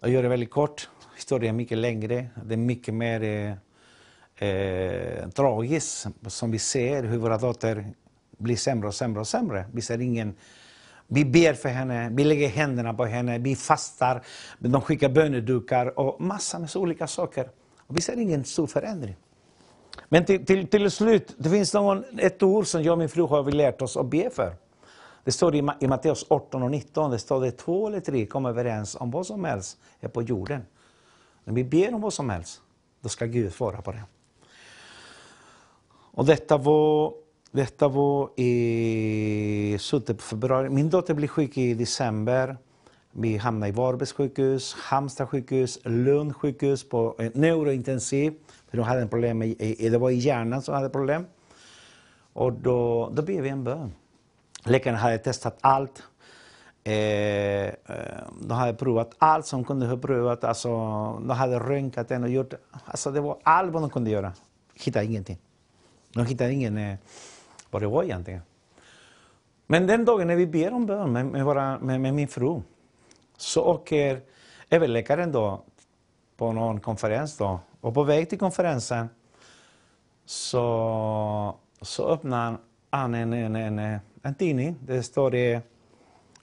[0.01, 0.89] Jag gör det väldigt kort.
[1.15, 2.27] Historien är mycket längre.
[2.45, 7.85] Det är mycket mer eh, eh, tragiskt som vi ser hur våra dotter
[8.37, 9.65] blir sämre och sämre och sämre.
[9.73, 10.35] Vi ser ingen
[11.07, 14.21] vi ber för henne, vi lägger händerna på henne, vi fastar,
[14.59, 17.49] de skickar bönedukar och massor med olika saker.
[17.87, 19.15] Och vi ser ingen stor förändring.
[20.09, 23.21] Men till, till, till slut, det finns någon, ett ord som jag och min fru
[23.23, 24.55] har lärt oss att be för.
[25.29, 28.49] Det står i, i Matteus 18 och 19, det står det två eller tre kommer
[28.49, 30.61] överens om vad som helst är på jorden.
[31.43, 32.61] När vi ber om vad som helst,
[33.01, 34.03] då ska Gud svara på det.
[36.11, 37.13] Och detta var,
[37.51, 40.69] detta var i slutet på februari.
[40.69, 42.57] Min dotter blev sjuk i december.
[43.11, 48.33] Vi hamnade i Varbergs sjukhus, Halmstad sjukhus, Lund sjukhus på neurointensiv.
[48.69, 51.25] För de hade problem med, det var i hjärnan som hade problem.
[52.33, 53.91] Och då, då ber vi en bön.
[54.65, 56.03] Läkarna hade testat allt.
[56.83, 57.73] Eh, eh,
[58.41, 60.43] de hade provat allt som kunde ha provat.
[60.43, 60.69] Alltså,
[61.19, 62.53] de hade röntgat den och gjort...
[62.85, 64.33] Alltså, det var allt vad de kunde göra.
[64.73, 65.37] Hittade ingenting.
[66.13, 66.97] De hittade ingen eh,
[67.69, 68.41] vad det var egentligen.
[69.67, 72.61] Men den dagen när vi ber om bön med, med, våra, med, med min fru
[73.37, 74.21] så åker
[74.69, 75.63] överläkaren då
[76.37, 77.37] på någon konferens.
[77.37, 77.59] Då.
[77.81, 79.09] Och på väg till konferensen
[80.25, 82.57] så, så öppnar
[82.89, 84.75] han en, en, en, eh, en tidning.
[84.85, 85.61] Det står det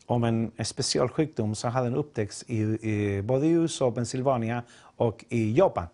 [0.06, 4.62] om en, en som hade upptäckts i, i, både i USA, Pennsylvania
[4.96, 5.86] och i Japan.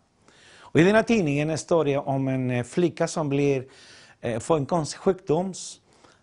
[0.58, 3.64] Och I den här tidningen står det om en eh, flicka som blir,
[4.20, 5.52] eh, får en konstig sjukdom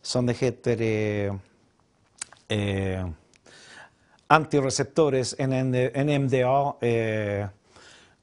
[0.01, 1.35] som det heter eh,
[2.47, 3.09] eh,
[4.27, 7.47] antireceptores, en, en MDA, eh,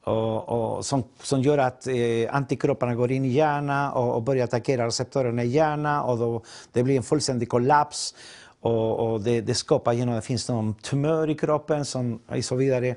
[0.07, 1.95] och, och, som, som gör att eh,
[2.31, 6.43] antikropparna går in i hjärnan och, och börjar attackera receptorerna i hjärnan och då,
[6.73, 8.15] det blir en fullständig kollaps.
[8.61, 12.45] Och, och det, det, skapar genom att det finns någon tumör i kroppen som, och
[12.45, 12.97] så vidare.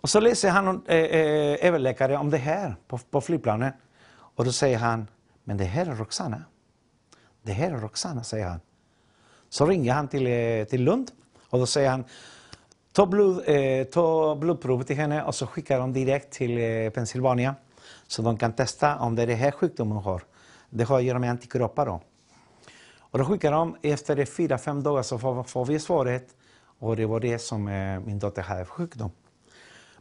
[0.00, 3.74] Och så läser han eh, eh, överläkare om det här på, på flygplanet.
[4.10, 5.06] Och då säger han,
[5.44, 6.42] men det här är Roxana.
[7.42, 8.60] Det här är Roxana, säger han.
[9.48, 11.10] Så ringer han till, eh, till Lund
[11.50, 12.04] och då säger han,
[12.96, 17.54] ta, blod, eh, ta blodprov till henne och så skickar de direkt till eh, Pennsylvania.
[18.06, 20.22] Så de kan testa om det är den här sjukdomen hon har.
[20.70, 22.00] Det har att göra med antikroppar då.
[22.98, 26.26] Och då skickar de, efter fyra, fem dagar så får, får vi svaret.
[26.78, 29.10] Och det var det som eh, min dotter hade för sjukdom.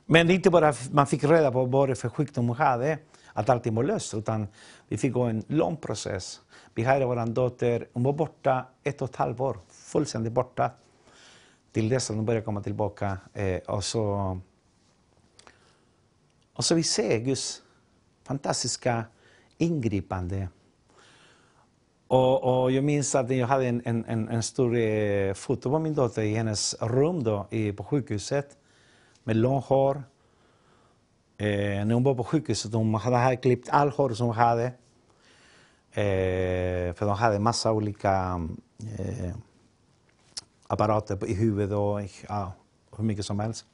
[0.06, 2.98] Men det är inte bara man fick reda på vad det för sjukdom hon hade,
[3.34, 4.48] att allting var löst, utan
[4.88, 6.42] vi fick gå en lång process.
[6.74, 10.72] Vi hade vår dotter, hon var borta ett och ett halvt år, fullständigt borta.
[11.76, 13.18] Till dess att de började komma tillbaka.
[13.34, 14.40] Eh, och, så,
[16.54, 17.62] och så vi ser Guds
[18.24, 19.06] fantastiska
[19.58, 20.48] ingripande.
[22.08, 25.94] Och, och, jag minns att jag hade en, en, en stor eh, foto på min
[25.94, 28.58] dotter i hennes rum då, i, på sjukhuset
[29.24, 30.04] med långt hår.
[31.38, 34.66] Eh, när hon var på sjukhuset hon hade klippt all hår som hon hade.
[35.92, 38.42] Eh, för de hade massa olika
[38.98, 39.36] eh,
[40.68, 42.52] apparater i huvudet och ja,
[42.98, 43.66] hur mycket som helst.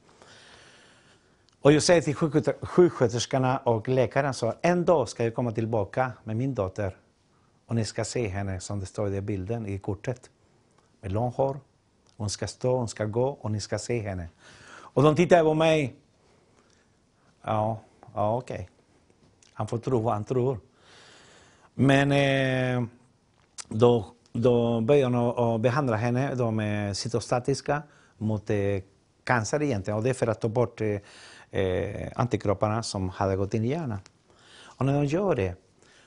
[1.60, 2.14] Och jag säger till
[2.62, 6.96] sjuksköterskorna och läkaren så en dag ska jag komma tillbaka med min dotter
[7.66, 10.30] och ni ska se henne som det står i bilden i kortet.
[11.00, 11.60] Med långt hår.
[12.16, 14.28] Hon ska stå, hon ska gå och ni ska se henne.
[14.68, 15.96] Och de tittar på mig.
[17.42, 17.80] Ja,
[18.14, 18.54] ja okej.
[18.54, 18.66] Okay.
[19.52, 20.60] Han får tro vad han tror.
[21.74, 22.88] Men eh,
[23.68, 27.82] då, då började de behandla henne de med cytostatiska
[28.18, 28.56] mot eh,
[29.24, 29.98] cancer egentligen.
[29.98, 33.68] Och det är för att ta bort eh, eh, antikropparna som hade gått in i
[33.68, 33.98] hjärnan.
[34.62, 35.54] Och när de gör det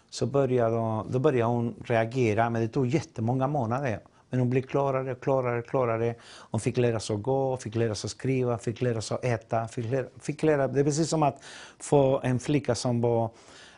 [0.10, 4.00] så börjar, de, då börjar hon reagera, men det tog jättemånga månader.
[4.30, 6.16] Men hon blev klarare, klarare, klarare.
[6.24, 9.26] Hon fick lära sig att gå, fick lära sig att skriva, fick lära sig att
[9.26, 9.68] äta.
[9.68, 11.44] Fick lära, fick lära, det är precis som att
[11.80, 13.30] få en flicka som var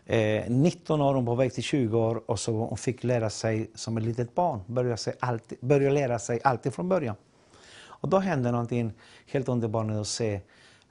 [0.07, 3.29] eh, 19 år, hon var på väg till 20 år och så hon fick lära
[3.29, 4.61] sig som ett litet barn.
[4.67, 7.15] Börja, sig alltid, börja lära sig alltid från början.
[7.99, 8.93] Och då hände någonting
[9.25, 10.41] helt underbart att se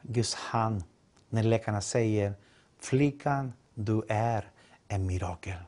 [0.03, 0.85] Guds hand
[1.29, 2.35] när läkarna säger
[2.81, 4.51] Flickan, du är
[4.89, 5.59] en mirakel.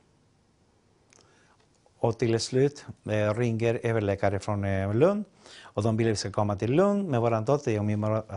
[1.98, 5.24] Och till slut eh, ringer överläkare från eh, Lund
[5.60, 7.72] och de vill att vi ska komma till Lund med vår dotter.
[7.72, 7.82] Jag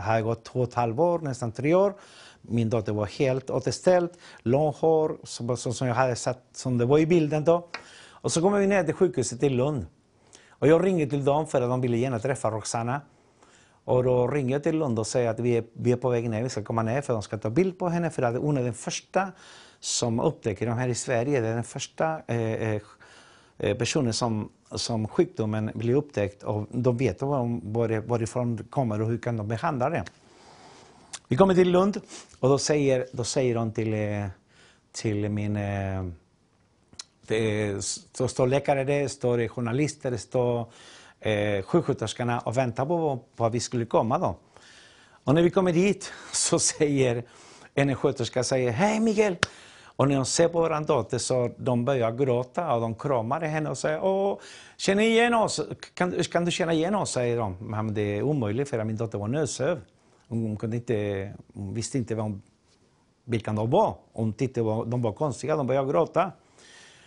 [0.00, 1.94] har gått två och ett halvt år, nästan tre år.
[2.42, 4.10] Min dotter var helt återställd,
[4.42, 7.68] långt hår, som, som jag hade sett som det var i bilden då.
[8.10, 9.86] Och så kommer vi ner till sjukhuset i Lund.
[10.48, 13.00] Och jag ringer till dem för att de ville gärna träffa Roxana.
[13.84, 16.30] Och då ringer jag till Lund och säger att vi är, vi är på väg
[16.30, 18.56] ner, vi ska komma ner för de ska ta bild på henne för att hon
[18.56, 19.32] är den första
[19.80, 21.40] som upptäcker de här i Sverige.
[21.40, 22.82] Det är den första eh, eh,
[23.58, 29.08] eh personen som, som sjukdomen blir upptäckt och de vet var, varifrån det kommer och
[29.08, 30.04] hur kan de behandla det.
[31.32, 32.00] Vi kommer till Lund
[32.40, 34.26] och då säger, då säger de till, eh,
[34.92, 35.56] till min...
[35.56, 36.04] Eh,
[37.26, 40.66] det står läkare där, står journalister, det står
[41.20, 44.18] eh, sjuksköterskorna och väntar på, på att vi skulle komma.
[44.18, 44.36] Då.
[45.24, 47.24] Och när vi kommer dit så säger
[47.74, 49.36] en sköterska säger Hej Miguel!
[49.84, 53.70] Och när de ser på vår dotter så de börjar gråta och de kramar henne
[53.70, 54.38] och säger Åh,
[54.76, 55.60] känner igen oss?
[55.94, 57.12] Kan, kan du känna igen oss?
[57.12, 57.56] säger de.
[57.60, 59.80] Men det är omöjligt för min dotter var nödsöv.
[60.32, 62.42] Hon, kunde inte, hon visste inte vem,
[63.24, 63.96] vilka de var.
[64.12, 66.32] Hon tittade, de var konstiga, de började gråta.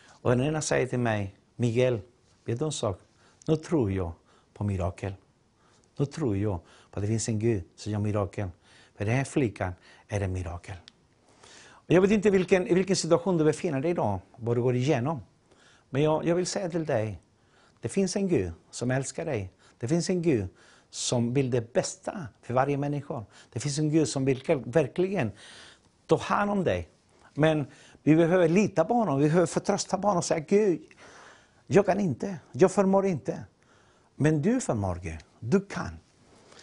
[0.07, 1.99] Och den ena säger till mig, Miguel,
[2.45, 2.99] vet du en sak?
[3.47, 4.11] Nu tror jag
[4.53, 5.13] på mirakel.
[5.97, 6.59] Nu tror jag
[6.91, 8.49] på att det finns en Gud som gör mirakel.
[8.95, 9.73] För den här flickan
[10.07, 10.75] är en mirakel.
[11.87, 15.21] Jag vet inte vilken, i vilken situation du befinner dig idag, vad du går igenom.
[15.89, 17.21] Men jag, jag vill säga till dig,
[17.81, 19.51] det finns en Gud som älskar dig.
[19.77, 20.47] Det finns en Gud
[20.95, 23.25] som vill det bästa för varje människa.
[23.53, 25.31] Det finns en Gud som vill verkligen
[26.07, 26.89] ta hand om dig.
[27.33, 27.67] Men
[28.03, 30.81] vi behöver lita på honom, vi behöver förtrösta på honom och säga Gud,
[31.67, 33.43] jag kan inte, jag förmår inte.
[34.15, 35.99] Men du förmår Gud, du kan.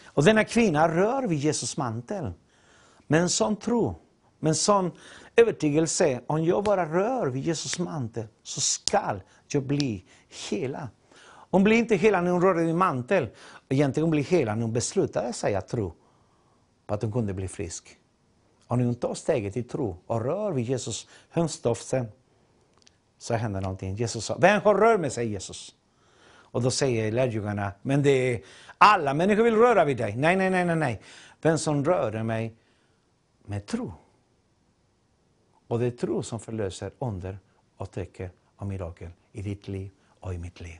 [0.06, 2.32] Och denna kvinna rör vid Jesus mantel.
[3.06, 3.94] Med en sån tro,
[4.40, 4.90] med en sån
[5.36, 10.04] övertygelse, om jag bara rör vid Jesus mantel så skall jag bli
[10.50, 10.88] hela.
[11.52, 13.28] Hon blir inte hela när hon rör vid mantel.
[13.72, 15.94] Egentligen hon hela när hon beslutade sig att tro
[16.86, 17.98] på att hon kunde bli frisk.
[18.66, 22.06] Och när hon tar steget i tro och rör vid Jesus hönsdoften
[23.18, 23.94] så händer någonting.
[23.94, 25.74] Jesus sa, vem har rört med sig Jesus?
[26.24, 28.42] Och då säger lärjungarna, men det är
[28.78, 30.16] alla människor vill röra vid dig.
[30.16, 31.02] Nej, nej, nej, nej, nej.
[31.42, 32.56] Vem som rör mig
[33.44, 33.92] med tro.
[35.68, 37.38] Och det är tro som förlöser under
[37.76, 39.90] och tecken och mirakel i ditt liv
[40.20, 40.78] och i mitt liv.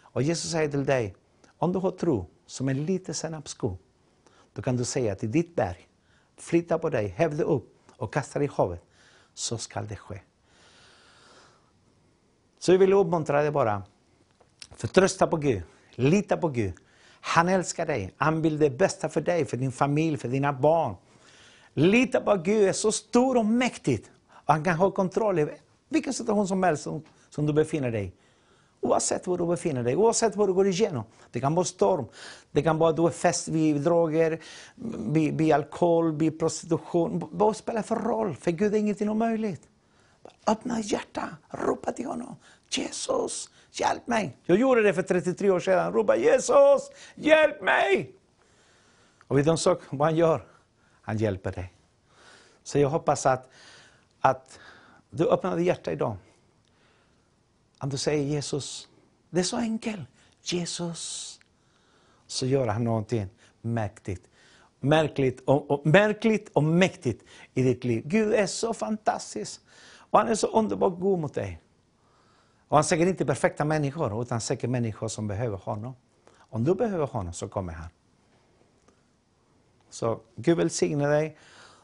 [0.00, 1.14] Och Jesus säger till dig,
[1.62, 3.76] om du har tro som en liten senapsko,
[4.52, 5.88] då kan du säga till ditt berg,
[6.36, 8.82] flytta på dig, häv upp och kasta det i havet,
[9.34, 10.20] så skall det ske.
[12.58, 13.82] Så jag vill uppmuntra dig bara,
[14.76, 15.62] förtrösta på Gud,
[15.94, 16.74] lita på Gud.
[17.20, 20.96] Han älskar dig, han vill det bästa för dig, för din familj, för dina barn.
[21.74, 24.04] Lita på att Gud är så stor och mäktig.
[24.28, 25.56] Och han kan ha kontroll över
[25.88, 28.12] vilken situation som helst som, som du befinner dig i.
[28.84, 31.04] Oavsett var du befinner dig, oavsett vad du går igenom.
[31.30, 32.06] Det kan vara storm,
[32.50, 34.40] det kan vara att du är fäst vid droger,
[35.12, 37.28] vid, vid alkohol, vid prostitution.
[37.32, 38.34] Vad spelar för roll?
[38.34, 39.68] För Gud är ingenting omöjligt.
[40.46, 42.36] Öppna hjärta, ropa till honom.
[42.70, 44.36] Jesus, hjälp mig.
[44.44, 45.92] Jag gjorde det för 33 år sedan.
[45.92, 48.14] Ropa Jesus, hjälp mig!
[49.26, 50.46] Och vet du en sak, vad han gör?
[51.02, 51.72] Han hjälper dig.
[52.62, 53.48] Så jag hoppas att,
[54.20, 54.58] att
[55.10, 56.16] du öppnar ditt hjärta idag.
[57.82, 58.88] Om du säger Jesus,
[59.30, 60.08] det är så enkelt.
[60.42, 61.40] Jesus.
[62.26, 63.28] Så gör han någonting
[63.60, 64.28] mäktigt.
[64.80, 68.02] Märkligt och, och, märkligt och mäktigt i ditt liv.
[68.06, 69.60] Gud är så fantastisk.
[69.96, 71.60] Och han är så underbart god mot dig.
[72.68, 75.94] Och han säger inte perfekta människor, utan säkert människor som behöver honom.
[76.36, 77.88] Om du behöver honom så kommer han.
[79.90, 81.36] Så Gud välsigne dig.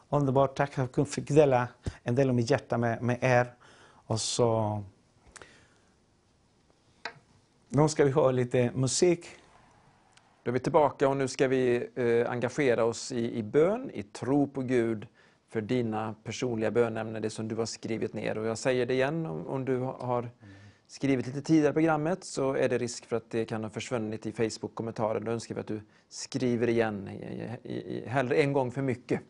[0.09, 1.67] Underbart, tack för att jag fick dela
[2.03, 3.53] en del av mitt hjärta med, med er.
[4.05, 4.83] Och så
[7.71, 9.25] nu ska vi ha lite musik.
[10.43, 14.03] Då är vi tillbaka och nu ska vi eh, engagera oss i, i bön, i
[14.03, 15.07] tro på Gud
[15.49, 18.37] för dina personliga bönämnen, det som du har skrivit ner.
[18.37, 20.29] Och jag säger det igen, om, om du har
[20.87, 24.25] skrivit lite tidigare i programmet så är det risk för att det kan ha försvunnit
[24.25, 25.19] i Facebook-kommentarer.
[25.19, 29.21] Då önskar vi att du skriver igen, i, i, i, hellre en gång för mycket.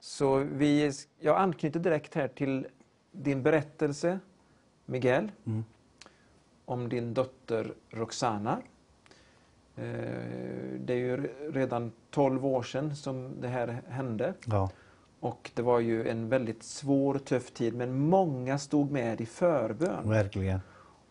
[0.00, 2.66] Så vi, jag anknyter direkt här till
[3.12, 4.18] din berättelse,
[4.86, 5.32] Miguel.
[5.44, 5.64] Mm
[6.68, 8.58] om din dotter Roxana.
[9.76, 9.84] Eh,
[10.80, 14.34] det är ju redan 12 år sedan som det här hände.
[14.44, 14.70] Ja.
[15.20, 20.08] Och det var ju en väldigt svår, tuff tid, men många stod med i förbön.
[20.08, 20.60] Verkligen.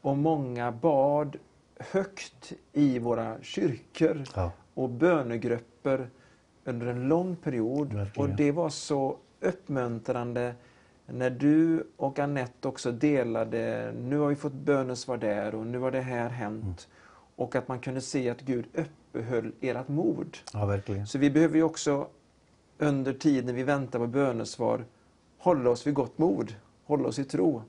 [0.02, 1.38] Och många bad
[1.80, 4.52] högt i våra kyrkor ja.
[4.74, 6.10] och bönegrupper
[6.66, 7.94] under en lång period.
[7.94, 8.30] Verkligen.
[8.30, 10.56] Och det var så uppmuntrande
[11.08, 15.92] när du och Annette också delade, nu har vi fått bönesvar där och nu har
[15.92, 16.64] det här hänt.
[16.64, 16.76] Mm.
[17.36, 20.38] Och att man kunde se att Gud uppehöll ert mod.
[20.54, 21.08] Ja, verkligen.
[21.08, 22.08] Så vi behöver ju också
[22.78, 24.86] under tiden vi väntar på bönesvar
[25.38, 26.56] hålla oss vid gott mod,
[26.86, 27.62] hålla oss i tro.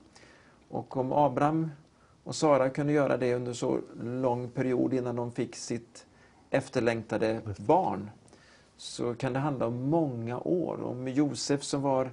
[0.69, 1.71] Och om Abraham
[2.23, 6.05] och Sara kunde göra det under så lång period innan de fick sitt
[6.49, 8.09] efterlängtade barn,
[8.77, 10.83] så kan det handla om många år.
[10.83, 12.11] Om Josef som var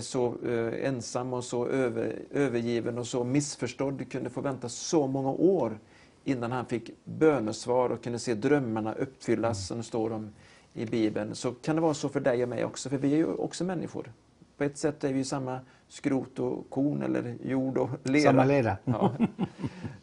[0.00, 5.30] så eh, ensam och så över, övergiven och så missförstådd kunde få vänta så många
[5.30, 5.78] år
[6.24, 9.66] innan han fick bönesvar och kunde se drömmarna uppfyllas, mm.
[9.66, 10.30] som det står om
[10.74, 11.34] i Bibeln.
[11.34, 13.64] Så kan det vara så för dig och mig också, för vi är ju också
[13.64, 14.12] människor.
[14.56, 18.22] På ett sätt är vi samma skrot och korn eller jord och lera.
[18.22, 18.76] Samma lera.
[18.84, 19.12] Ja.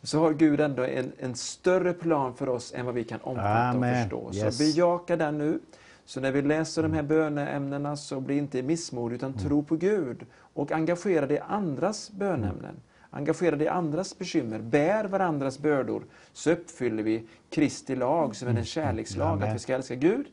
[0.01, 3.49] Så har Gud ändå en, en, större plan för oss än vad vi kan omfatta
[3.49, 3.89] Amen.
[3.89, 4.31] och förstå.
[4.31, 4.57] Så yes.
[4.57, 5.60] bejaka den nu.
[6.06, 9.44] Så när vi läser de här böneämnena så bli inte missmodig utan mm.
[9.44, 12.76] tro på Gud och engagera dig i andras bönämnen.
[13.10, 16.04] Engagera dig i andras bekymmer, bär varandras bördor
[16.34, 18.66] så uppfyller vi Kristi lag som är en mm.
[18.66, 20.26] kärlekslag, att vi ska älska Gud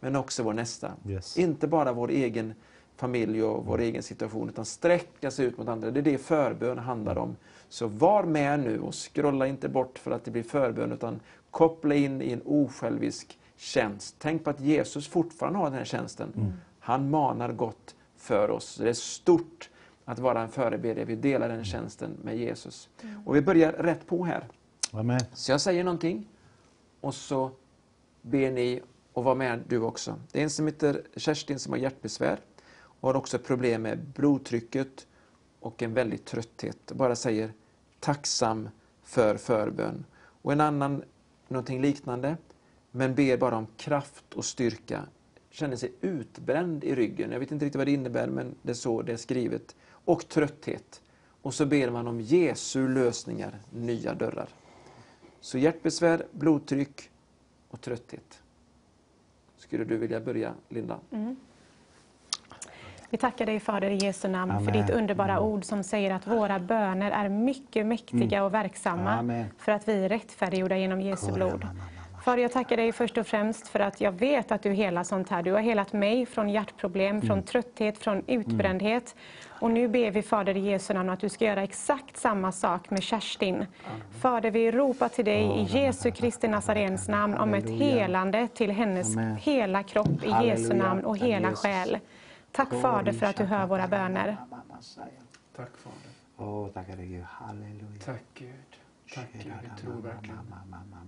[0.00, 0.92] men också vår nästa.
[1.08, 1.38] Yes.
[1.38, 2.54] Inte bara vår egen
[2.96, 3.88] familj och vår mm.
[3.88, 5.90] egen situation utan sträcka sig ut mot andra.
[5.90, 7.36] Det är det förbön handlar om.
[7.68, 11.20] Så var med nu och scrolla inte bort för att det blir förbön utan
[11.50, 14.16] koppla in i en osjälvisk tjänst.
[14.18, 16.32] Tänk på att Jesus fortfarande har den här tjänsten.
[16.36, 16.52] Mm.
[16.80, 18.76] Han manar gott för oss.
[18.76, 19.70] Det är stort
[20.04, 21.04] att vara en förebedjare.
[21.04, 22.88] Vi delar den tjänsten med Jesus.
[23.02, 23.26] Mm.
[23.26, 24.48] Och vi börjar rätt på här.
[24.90, 25.20] Amen.
[25.32, 26.28] Så jag säger någonting
[27.00, 27.50] och så
[28.22, 28.82] ber ni
[29.12, 30.18] och var med du också.
[30.32, 32.40] Det är en som heter Kerstin som har hjärtbesvär
[32.74, 35.06] och har också problem med blodtrycket
[35.60, 36.92] och en väldig trötthet.
[36.94, 37.52] Bara säger
[38.00, 38.68] tacksam
[39.02, 40.04] för förbön.
[40.42, 41.02] Och en annan,
[41.48, 42.36] någonting liknande
[42.92, 45.04] men ber bara om kraft och styrka.
[45.50, 47.32] Känner sig utbränd i ryggen.
[47.32, 49.76] Jag vet inte riktigt vad det innebär, men det är så det är skrivet.
[50.04, 51.02] Och trötthet.
[51.42, 54.48] Och så ber man om Jesu lösningar, nya dörrar.
[55.40, 57.10] Så hjärtbesvär, blodtryck
[57.68, 58.42] och trötthet.
[59.56, 60.98] Skulle du vilja börja, Linda?
[61.10, 61.36] Mm.
[63.10, 64.64] Vi tackar dig Fader i Jesu namn Amen.
[64.64, 65.44] för ditt underbara Amen.
[65.44, 68.44] ord som säger att våra böner är mycket mäktiga mm.
[68.44, 69.46] och verksamma Amen.
[69.58, 71.66] för att vi är rättfärdiggjorda genom Jesu blod.
[72.22, 75.28] Fader, jag tackar dig först och främst för att jag vet att du helar sånt
[75.28, 75.42] här.
[75.42, 77.26] Du har helat mig från hjärtproblem, mm.
[77.26, 79.14] från trötthet, från utbrändhet.
[79.14, 79.58] Mm.
[79.60, 82.90] Och nu ber vi Fader i Jesu namn att du ska göra exakt samma sak
[82.90, 83.54] med Kerstin.
[83.54, 83.66] Mm.
[84.20, 89.16] Fader, vi ropar till dig i Jesu Kristi Nazarens namn om ett helande till hennes
[89.16, 89.36] Amen.
[89.36, 91.98] hela kropp i Jesu namn och hela själ.
[92.52, 94.36] Tack Fader för att du hör våra böner.
[95.56, 96.12] Tack Fader.
[96.36, 97.24] Oh, tackar dig Gud.
[97.24, 98.00] Halleluja.
[98.04, 98.61] Tack Gud.
[99.14, 100.38] Tack Gud, vi tror verkligen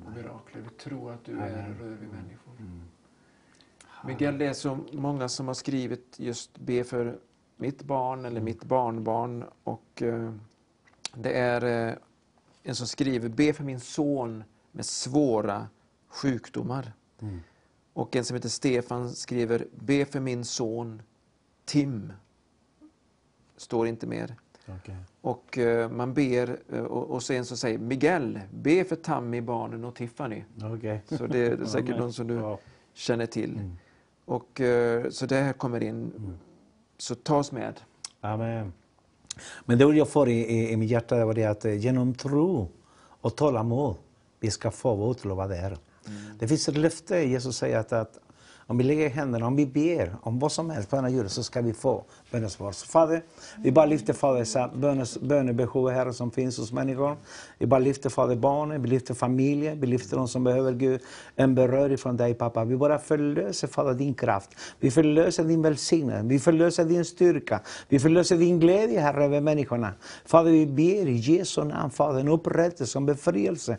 [0.05, 0.61] på mirakler.
[0.61, 2.53] Vi tror att du är en rövig människor.
[2.59, 2.83] Mm.
[4.05, 7.19] Miguel, det är så många som har skrivit just be för
[7.57, 9.45] mitt barn eller mitt barnbarn.
[9.65, 10.33] Och eh,
[11.15, 11.95] det är eh,
[12.63, 15.69] en som skriver be för min son med svåra
[16.09, 16.93] sjukdomar.
[17.21, 17.41] Mm.
[17.93, 21.03] Och en som heter Stefan skriver be för min son
[21.65, 22.13] Tim.
[23.57, 24.37] Står inte mer.
[24.67, 24.97] Okej.
[25.21, 29.95] Och eh, man ber, eh, och, sen så säger Miguel, be för Tammy, barnen och
[29.95, 30.45] Tiffany.
[30.63, 31.03] Okej.
[31.07, 32.59] Så det är säkert någon som du Ja.
[32.95, 33.51] känner till.
[33.51, 33.77] Mm.
[34.25, 36.13] Och, eh, så det här kommer in.
[36.99, 37.81] Så tas med.
[38.21, 38.73] Amen.
[39.65, 42.69] Men det jag får i, i, mitt hjärta var det att genom tro
[43.21, 43.97] och tålamod
[44.41, 45.79] vi ska få vår utlovade ära.
[46.39, 48.19] Det finns ett löfte, Jesus säger att, att
[48.67, 51.43] om vi lägger händerna, om vi ber om vad som helst på denna jord så
[51.43, 52.73] ska vi få bönesvar.
[52.73, 53.23] Så Fader,
[53.63, 57.17] vi bara lyfter Fader dessa bönes, bönebehov här som finns hos människor.
[57.59, 61.01] Vi bara lyfter Fader barnen, vi lyfter familjen, vi lyfter de som behöver Gud,
[61.37, 62.65] en beröring från dig pappa.
[62.65, 64.51] Vi bara förlöser Fader din kraft.
[64.81, 67.61] Vi förlöser din välsignelse, vi förlöser din styrka.
[67.89, 69.93] Vi förlöser din glädje Herre över människorna.
[70.25, 73.79] Fader vi ber i Jesu namn Fader en upprättelse, en befrielse.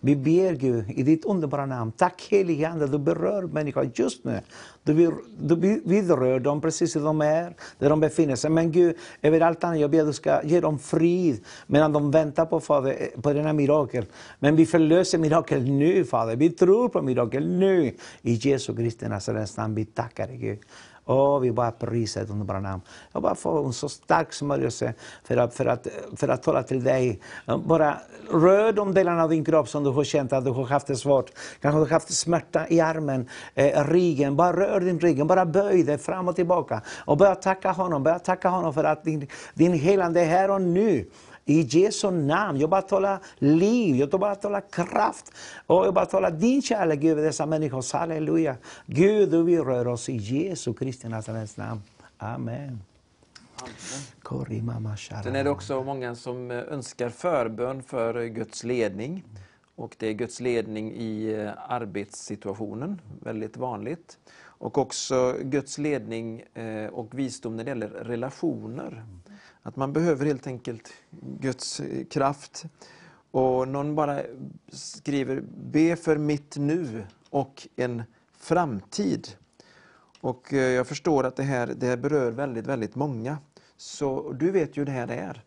[0.00, 1.92] Vi ber Gud i ditt underbara namn.
[1.92, 4.40] Tack helige Ande, du berör människor just nu.
[4.82, 8.50] Du, du vidrör dem precis där de är, där de befinner sig.
[8.50, 12.10] Men Gud, över allt annat, jag ber att du ska ge dem frid medan de
[12.10, 14.06] väntar på, Fader, eh, på denna mirakel.
[14.38, 16.36] Men vi förlöser mirakel nu Fader.
[16.36, 17.94] Vi tror på mirakel nu.
[18.22, 20.58] I Jesu Kristi Nazarens namn, vi tackar dig Gud.
[21.08, 22.82] Åh, vi bara prisar ditt underbara namn.
[23.12, 26.84] Jag bara får en så stark smörjelse för att, för, att, för att tala till
[26.84, 27.20] dig.
[27.64, 27.98] Bara
[28.30, 30.96] rör de delarna av din kropp som du har känt att du har haft det
[30.96, 31.30] svårt.
[31.60, 34.36] Kanske du har haft smärta i armen, eh, ryggen.
[34.36, 36.82] Bara rör din ryggen, bara böj dig fram och tillbaka.
[37.04, 40.62] Och börja tacka honom, börja tacka honom för att din, din helande är här och
[40.62, 41.10] nu.
[41.48, 42.60] I Jesu namn.
[42.60, 45.32] Jag bara talar liv, jag bara talar kraft.
[45.66, 47.98] Och jag bara talar din kärlek över dessa människor.
[47.98, 48.56] Halleluja.
[48.86, 51.82] Gud, du vill röra oss i Jesu Kristi Nazarens namn.
[52.18, 52.80] Amen.
[53.56, 54.96] Amen.
[55.22, 59.24] Sen är det också många som eh, önskar förbön för Guds ledning.
[59.76, 64.18] Och det är Guds ledning i eh, arbetssituationen, väldigt vanligt.
[64.38, 69.04] Och också Guds ledning eh, och visdom när det gäller relationer.
[69.66, 70.92] Att man behöver helt enkelt
[71.40, 72.64] Guds eh, kraft.
[73.30, 74.22] Och någon bara
[74.68, 78.02] skriver, be för mitt nu och en
[78.32, 79.28] framtid.
[80.20, 83.38] Och eh, jag förstår att det här, det här berör väldigt, väldigt många.
[83.76, 85.42] Så du vet ju hur det här är.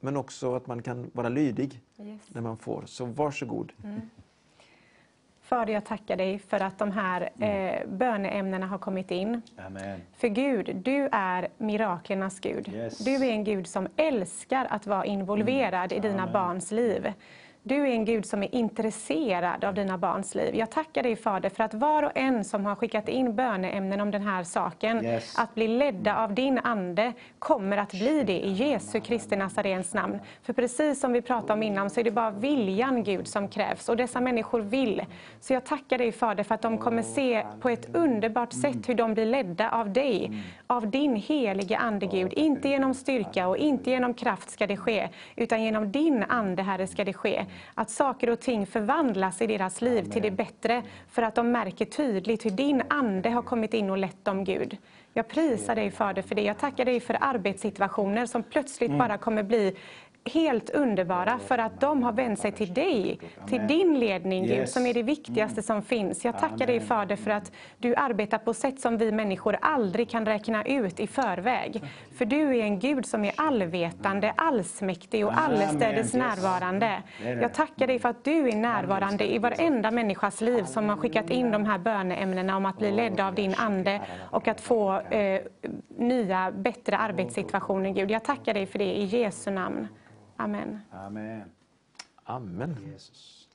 [0.00, 2.20] Men också att man kan vara lydig Yes.
[2.28, 2.84] när man får.
[2.86, 3.72] Så varsågod.
[5.48, 7.74] Fader, jag tackar dig för att de här Mm.
[7.74, 9.42] eh, böneämnena har kommit in.
[9.66, 10.00] Amen.
[10.16, 12.68] För Gud, du är miraklernas Gud.
[12.68, 12.98] Yes.
[12.98, 17.12] Du är en Gud som älskar att vara involverad i dina barns liv.
[17.68, 20.54] Du är en Gud som är intresserad av dina barns liv.
[20.54, 24.10] Jag tackar dig Fader för att var och en som har skickat in böneämnen om
[24.10, 25.38] den här saken, Yes.
[25.38, 30.18] att bli ledda av din Ande, kommer att bli det i Jesu Kristi Nazarens namn.
[30.42, 33.88] För precis som vi pratade om innan så är det bara viljan Gud som krävs
[33.88, 35.04] och dessa människor vill.
[35.40, 38.94] Så jag tackar dig Fader för att de kommer se på ett underbart sätt hur
[38.94, 40.32] de blir ledda av dig,
[40.66, 42.32] av din helige Ande Gud.
[42.32, 46.86] Inte genom styrka och inte genom kraft ska det ske, utan genom din Ande Herre
[46.86, 47.44] ska det ske.
[47.74, 51.84] Att saker och ting förvandlas i deras liv till det bättre för att de märker
[51.84, 54.76] tydligt hur din Ande har kommit in och lett dem Gud.
[55.12, 56.42] Jag prisar dig Fader för det.
[56.42, 59.76] Jag tackar dig för arbetssituationer som plötsligt bara kommer bli
[60.26, 64.72] helt underbara för att de har vänt sig till dig, till din ledning Gud, Yes.
[64.72, 66.24] som är det viktigaste som finns.
[66.24, 70.26] Jag tackar dig Fader för att du arbetar på sätt som vi människor aldrig kan
[70.26, 71.82] räkna ut i förväg.
[72.18, 77.02] För du är en Gud som är allvetande, allsmäktig och allestädes närvarande.
[77.40, 81.30] Jag tackar dig för att du är närvarande i varenda människas liv som har skickat
[81.30, 84.00] in de här böneämnena om att bli ledda av din Ande
[84.30, 85.40] och att få eh,
[85.98, 88.10] nya, bättre arbetssituationer Gud.
[88.10, 89.88] Jag tackar dig för det i Jesu namn.
[90.36, 90.80] Amen.
[90.90, 91.50] Amen.
[92.24, 92.76] Amen.
[92.92, 93.48] Jesus.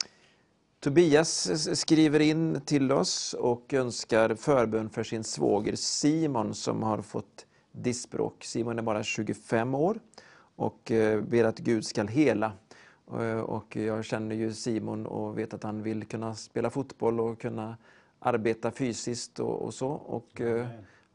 [0.79, 1.49] Tobias
[1.79, 8.43] skriver in till oss och önskar förbön för sin svåger Simon som har fått diskbråck.
[8.43, 9.99] Simon är bara 25 år
[10.55, 12.51] och eh, ber att Gud ska hela.
[13.11, 17.41] Eh, Och jag känner ju Simon och vet att han vill kunna spela fotboll och
[17.41, 17.77] kunna
[18.19, 19.87] arbeta fysiskt och, och så.
[19.89, 20.67] Och eh,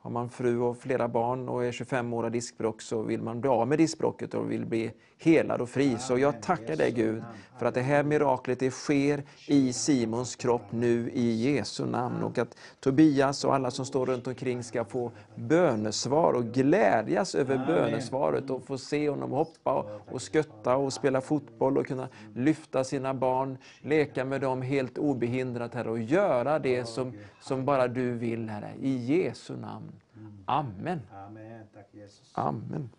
[0.07, 3.41] har man fru och flera barn och är 25 år av diskbråck så vill man
[3.41, 5.99] bli av med diskbråcket och vill bli helad och fri.
[5.99, 7.23] Så jag tackar dig Gud
[7.59, 12.23] för att det här miraklet det sker i Simons kropp nu i Jesu namn.
[12.23, 17.66] Och att Tobias och alla som står runt omkring ska få bönesvar och glädjas över
[17.66, 23.15] bönesvaret och få se honom hoppa och skötta och spela fotboll och kunna lyfta sina
[23.15, 28.49] barn, leka med dem helt obehindrat Herre och göra det som, som bara du vill
[28.49, 28.73] Herre.
[28.81, 29.95] I Jesu namn.
[30.44, 31.01] Amen.
[31.12, 31.66] Amen.
[31.74, 32.32] Tack Jesus.
[32.34, 32.90] Amen.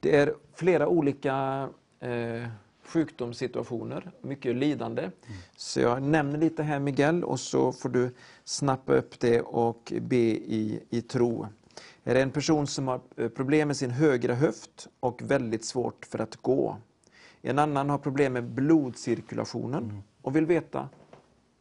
[0.00, 1.68] Det är flera olika
[2.00, 2.48] eh,
[2.82, 5.10] sjukdomssituationer, mycket lidande.
[5.56, 8.14] Så jag nämner lite här Miguel och så får du
[8.44, 11.46] snappa upp det och be i, i tro.
[12.04, 16.06] Är det en person som har eh, problem med sin högra höft och väldigt svårt
[16.06, 16.76] för att gå.
[17.42, 20.88] En annan har problem med blodcirkulationen och vill veta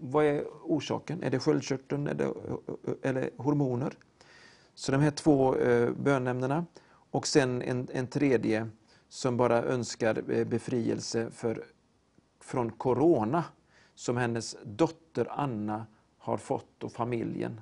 [0.05, 1.23] vad är orsaken?
[1.23, 2.33] Är det sköldkörteln är det,
[3.01, 3.93] eller hormoner?
[4.75, 6.65] Så de här två eh, bönämnena.
[7.11, 8.69] Och sen en, en tredje
[9.09, 11.63] som bara önskar eh, befrielse för,
[12.39, 13.43] från Corona
[13.95, 15.85] som hennes dotter Anna
[16.17, 17.61] har fått och familjen.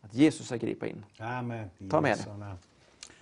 [0.00, 1.04] Att Jesus ska gripa in.
[1.18, 1.70] Amen.
[1.90, 2.56] Ta med det.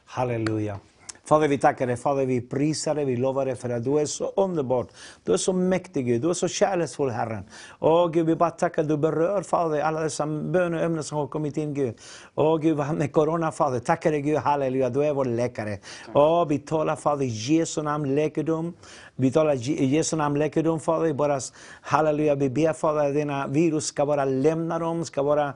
[0.05, 0.81] Halleluja.
[1.29, 1.97] Fader, vi tackar dig.
[1.97, 3.05] Fader, vi prisar dig.
[3.05, 4.89] Vi lovar dig för att du är så underbart.
[5.25, 6.23] Du är så mäktig, Gud.
[6.23, 7.45] Du är så kärleksfull, Herren.
[7.81, 11.75] Åh Gud, vi bara tackar du berör, Fader, alla dessa böneämnen som har kommit in,
[11.75, 11.95] Gud.
[12.35, 13.79] Åh Gud, vad med corona, Fader.
[13.79, 14.37] Tackar dig, Gud.
[14.37, 14.91] Halleluja.
[14.91, 15.79] Du är vår läkare.
[16.15, 18.75] Åh, vi talar, Fader, i Jesu namn läkedom.
[19.17, 21.13] Vi talar i Jesu namn läkedom, Fader.
[21.13, 21.41] Bara,
[21.81, 25.05] halleluja, vi ber, Fader, att denna virus ska bara lämna dem.
[25.05, 25.55] Ska bara,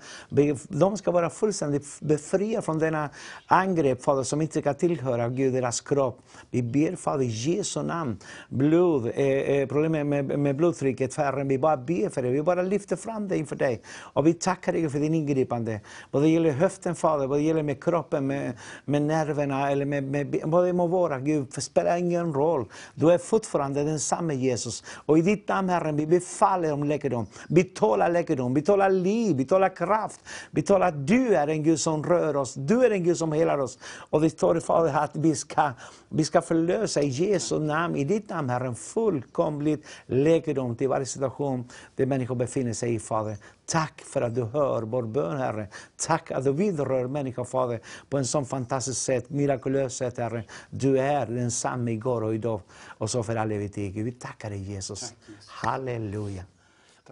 [0.68, 3.10] de ska vara fullständigt befriade från denna
[3.46, 6.22] angrepp, Fader, som inte ska tillhöra Gud, deras kropp.
[6.50, 8.18] Vi ber, Fader, i Jesu namn.
[8.48, 11.48] Blod, eh, eh problemet med, med blodtrycket, Herren.
[11.48, 12.30] Vi bara ber för det.
[12.30, 13.82] Vi bara lyfter fram det inför dig.
[14.14, 15.80] Och vi tackar dig för din ingripande.
[16.10, 18.52] Vad det gäller höften, Fader, vad det gäller med kroppen, med,
[18.84, 22.66] med nerverna, eller med, med, vad det må vara, Gud, det spelar ingen roll.
[22.94, 24.84] Du är fortfarande densamme, Jesus.
[25.06, 27.26] Och i ditt namn, Herren, vi befaller om läkedom.
[27.48, 30.20] Vi talar läkedom, vi talar liv, vi talar kraft.
[30.50, 33.32] Vi talar att du är en Gud som rör oss, du är en Gud som
[33.32, 33.78] helar oss.
[34.10, 35.72] Och det står Fader att vi ska,
[36.08, 41.68] vi ska förlösa i Jesu namn, i ditt namn, Herren, fullkomligt läkedom till varje situation
[41.96, 43.36] där människor befinner sig i, Fader.
[43.66, 45.68] Tack för att du hör vår bön, Herre.
[45.96, 50.44] Tack att du vidrör människor, Fader, på en sån fantastiskt sätt, mirakulöst sätt, Herre.
[50.70, 52.60] Du är densamme igår och idag
[52.98, 53.94] och så för all evighet.
[53.94, 55.14] Vi tackar dig, Jesus.
[55.46, 56.44] Halleluja.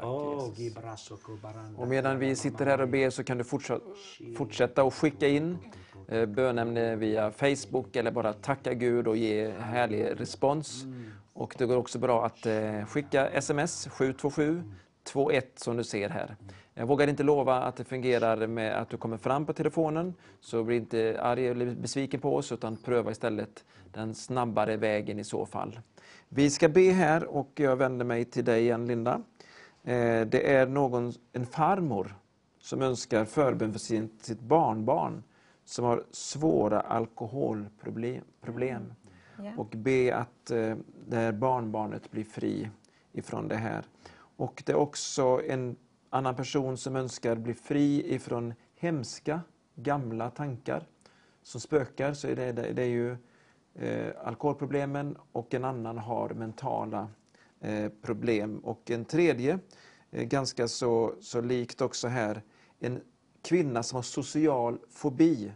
[0.03, 1.81] Åh, gibrasoko baranda.
[1.81, 3.85] Och medan vi sitter här och ber så kan du fortsätta,
[4.37, 5.59] fortsätta att skicka in
[6.29, 10.85] bönämne via Facebook eller bara tacka Gud och ge härlig respons.
[11.33, 14.63] Och det går också bra att eh, skicka sms 727
[15.13, 16.37] 21 som du ser här.
[16.75, 20.65] Jag vågar inte lova att det fungerar med att du kommer fram på telefonen, så
[20.65, 25.47] bli inte arg eller besviken på oss, utan pröva istället den snabbare vägen i så
[25.47, 25.79] fall.
[26.29, 29.23] Vi ska be här och jag vänder mig till dig igen Linda.
[29.85, 32.15] Eh, Det är någon, en farmor
[32.61, 35.23] som önskar förbön för sin, sitt barnbarn
[35.69, 38.25] som har svåra alkoholproblem.
[38.41, 38.95] Problem.
[39.57, 40.77] Och be att eh,
[41.07, 42.71] det här barnbarnet blir fri
[43.13, 43.85] ifrån det här.
[44.37, 45.77] Och det är också en
[46.11, 49.41] annan person som önskar bli fri ifrån hemska,
[49.75, 50.87] gamla tankar
[51.43, 52.13] som spökar.
[52.13, 53.17] Så är det, det, det är ju
[53.75, 57.09] eh, alkoholproblemen och en annan har mentala
[57.61, 58.59] eh, problem.
[58.59, 59.59] Och en tredje,
[60.11, 62.43] eh, ganska så, så likt också här,
[62.81, 63.01] en
[63.49, 65.53] kvinna som har social fobi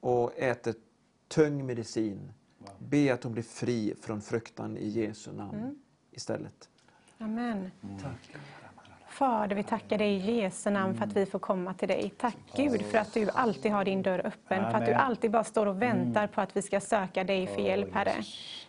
[0.00, 0.74] och äter
[1.28, 2.32] tung medicin.
[2.78, 5.78] Be att hon blir fri från fruktan i Jesu namn
[6.10, 6.68] istället.
[7.18, 7.70] Amen.
[9.14, 12.12] Fader, vi tackar dig i Jesu namn för att vi får komma till dig.
[12.18, 15.06] Tack Gud för att du alltid har din dörr öppen, för att du Amen.
[15.06, 18.12] alltid bara står och väntar på att vi ska söka dig för hjälp, Herre.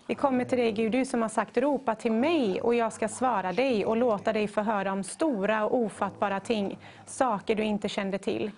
[0.07, 3.07] Vi kommer till dig Gud, du som har sagt ropa till mig och jag ska
[3.07, 7.89] svara dig och låta dig få höra om stora och ofattbara ting, saker du inte
[7.89, 8.51] kände till.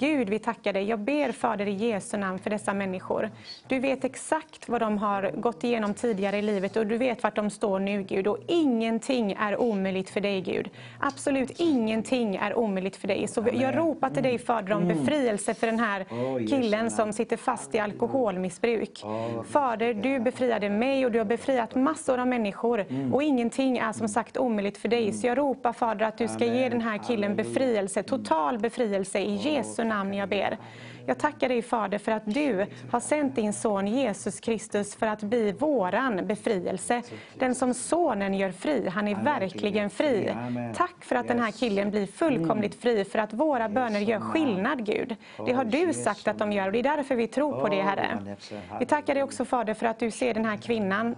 [0.00, 0.84] Gud, vi tackar dig.
[0.84, 3.30] Jag ber Fader i Jesu namn för dessa människor.
[3.68, 7.36] Du vet exakt vad de har gått igenom tidigare i livet och du vet vart
[7.36, 8.26] de står nu Gud.
[8.26, 10.70] Och ingenting är omöjligt för dig Gud.
[11.00, 13.28] Absolut ingenting är omöjligt för dig.
[13.28, 16.06] Så jag ropar till dig Fader om befrielse för den här
[16.46, 19.04] killen som sitter fast i alkoholmissbruk.
[19.50, 22.84] Fader, du befriade mig och du har befriat massor av människor.
[23.12, 25.12] Och ingenting är som sagt omöjligt för dig.
[25.12, 29.34] Så jag ropar Fader att du ska ge den här killen befrielse, total befrielse i
[29.34, 29.89] Jesu namn.
[29.90, 30.58] Namn jag ber.
[31.06, 35.22] Jag tackar dig Fader för att du har sänt din son Jesus Kristus för att
[35.22, 37.02] bli våran befrielse.
[37.38, 40.34] Den som sonen gör fri, han är verkligen fri.
[40.74, 44.86] Tack för att den här killen blir fullkomligt fri, för att våra böner gör skillnad
[44.86, 45.16] Gud.
[45.46, 47.82] Det har du sagt att de gör och det är därför vi tror på det
[47.82, 48.36] Herre.
[48.78, 51.16] Vi tackar dig också Fader för att du ser den här kvinnan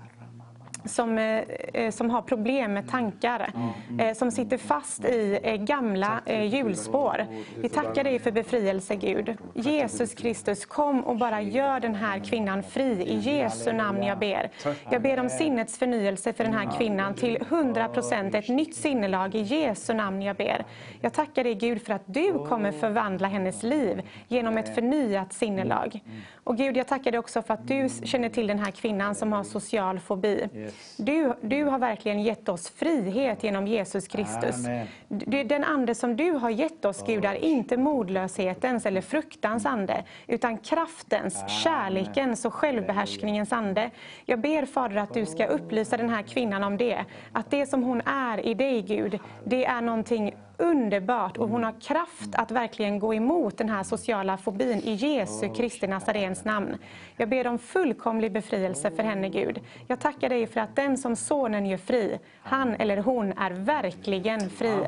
[0.84, 1.38] som, eh,
[1.74, 3.52] eh, som har problem med tankar,
[3.98, 7.26] eh, som sitter fast i gamla hjulspår.
[7.56, 9.36] Vi tackar dig för befrielse, Gud.
[9.54, 13.02] Jesus Kristus, kom och bara gör den här kvinnan fri.
[13.02, 14.50] I Jesu namn jag ber.
[14.90, 19.34] Jag ber om sinnets förnyelse för den här kvinnan till 100 procent, ett nytt sinnelag.
[19.34, 20.64] I Jesu namn jag ber.
[21.00, 26.00] Jag tackar dig, Gud, för att du kommer förvandla hennes liv genom ett förnyat sinnelag.
[26.44, 29.32] Och Gud, jag tackar dig också för att du känner till den här kvinnan som
[29.32, 30.48] har social fobi.
[30.96, 34.66] Du, du har verkligen gett oss frihet genom Jesus Kristus.
[34.66, 34.86] Amen.
[35.08, 40.04] Du- Den ande som du har gett oss, Gud, är inte modlöshetens eller fruktans ande,
[40.26, 43.90] utan kraftens, kärlekens och självbehärskningens ande.
[44.24, 47.82] Jag ber Fader att du ska upplysa den här kvinnan om det, att det som
[47.82, 52.98] hon är i dig, Gud, det är någonting underbart och hon har kraft att verkligen
[52.98, 56.76] gå emot den här sociala fobin i Jesu Kristi Nazarens namn.
[57.16, 59.60] Jag ber om fullkomlig befrielse för henne, Gud.
[59.86, 64.50] Jag tackar dig för att den som sonen gör fri, han eller hon är verkligen
[64.50, 64.86] fri.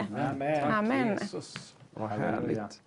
[0.71, 1.19] Amen.
[1.21, 2.83] Jesus, vad härligt.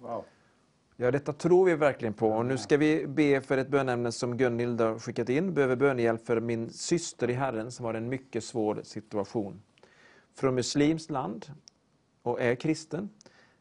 [0.99, 2.27] Ja, detta tror vi verkligen på.
[2.27, 5.53] Och nu ska vi be för ett bönämne som Gunhild har skickat in.
[5.53, 9.61] Behöver bönehjälp för min syster i Herren som har en mycket svår situation.
[10.35, 11.45] Från muslimskt land
[12.27, 13.09] och är kristen.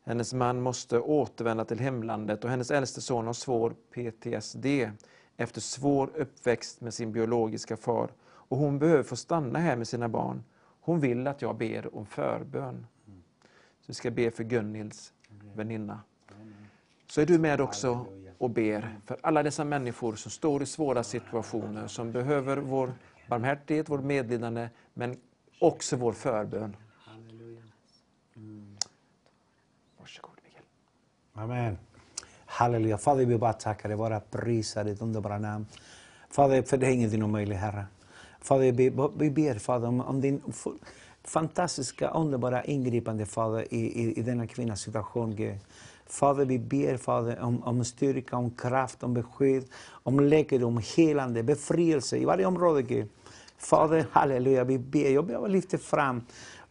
[0.02, 4.66] Hennes man måste återvända till hemlandet och hennes äldste son har svår PTSD
[5.36, 8.10] efter svår uppväxt med sin biologiska far.
[8.26, 10.44] Och hon behöver få stanna här med sina barn.
[10.80, 12.86] Hon vill att jag ber om förbön.
[13.80, 15.12] Så vi ska be för Gunnils
[15.55, 16.01] väninna.
[17.06, 18.06] Så är du med också
[18.38, 22.93] och ber för alla dessa människor som står i svåra situationer, som behöver vår
[23.28, 25.20] barmhärtighet, vår medlidande, men
[25.59, 26.76] också vår förbön.
[29.98, 30.64] Varsågod Mikael.
[31.39, 31.79] Amen.
[32.47, 32.99] Halleluja.
[32.99, 35.67] Fader, vi bara tackar dig, bara prisar ditt underbara namn.
[36.31, 37.87] Fader, för det är ingenting omöjligt, Herre.
[38.41, 38.73] Fader,
[39.19, 40.43] vi ber, Fader, om, om din
[41.25, 45.59] fantastiska, underbara ingripande, Fader, i, i, i denna kvinnas situation, Gud.
[46.07, 52.17] Fader, vi ber Fader, om, om styrka, om kraft, om beskydd, om läkedom, helande, befrielse
[52.17, 53.09] i varje område, Gud.
[53.59, 55.11] Fader, halleluja, vi ber.
[55.11, 56.23] Jag behöver lyfta fram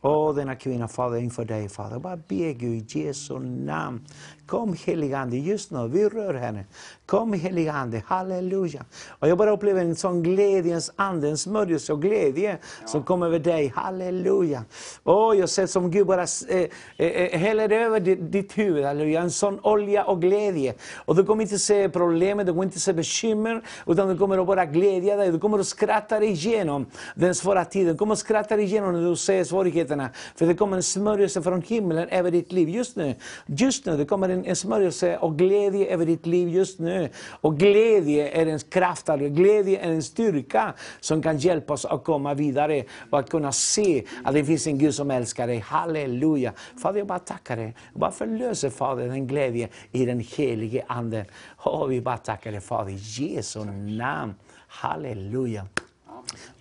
[0.07, 1.99] Åh, denna kvinna, Fader, inför dig, Fader.
[1.99, 4.05] Bara be Gud i Jesu namn.
[4.47, 6.65] Kom helige Ande, just nu, vi rör henne.
[7.05, 8.85] Kom helige Ande, halleluja.
[9.09, 13.39] Och jag bara upplever en sån glädjens ande, en smörjelse och glädje som kommer över
[13.39, 14.63] dig, halleluja.
[15.03, 16.67] Åh, jag ser som Gud bara eh,
[16.97, 19.21] eh, häller över ditt, ditt huvud, halleluja.
[19.21, 20.73] En sån olja och glädje.
[20.95, 24.47] Och du kommer inte se problemet, du kommer inte se bekymmer, utan du kommer att
[24.47, 25.31] bara glädja dig.
[25.31, 27.93] Du kommer att skratta dig igenom den svåra tiden.
[27.93, 30.09] Du kommer att skratta dig igenom när du ser svårigheterna.
[30.35, 33.15] För det kommer en smörjelse från himlen över ditt liv just nu.
[33.45, 37.09] Just nu, det kommer en, en smörjelse och glädje över ditt liv just nu.
[37.41, 42.33] Och glädje är en kraft, glädje är en styrka som kan hjälpa oss att komma
[42.33, 45.59] vidare och att kunna se att det finns en Gud som älskar dig.
[45.59, 46.53] Halleluja!
[46.81, 47.75] Fader, jag bara tackar dig.
[47.93, 51.25] Jag bara förlöser Fader den glädje i den helige Anden.
[51.63, 54.35] Oh, vi bara tackar dig Fader i Jesu namn.
[54.67, 55.67] Halleluja!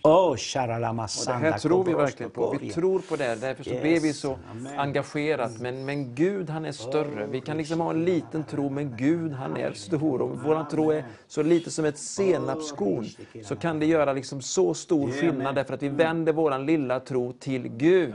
[0.07, 2.57] Lama Och det här tror vi verkligen på.
[2.61, 3.41] Vi tror på det.
[3.41, 3.83] Därför så Yes.
[3.83, 4.79] ber vi så Amen.
[4.79, 5.61] engagerat.
[5.61, 7.27] Men, men Gud han är större.
[7.27, 10.23] Vi kan liksom ha en liten tro, men Gud han är stor.
[10.23, 13.07] Om vår tro är så lite som ett senapskorn
[13.45, 15.55] så kan det göra liksom så stor skillnad.
[15.55, 18.15] Därför att vi vänder vår lilla tro till Gud.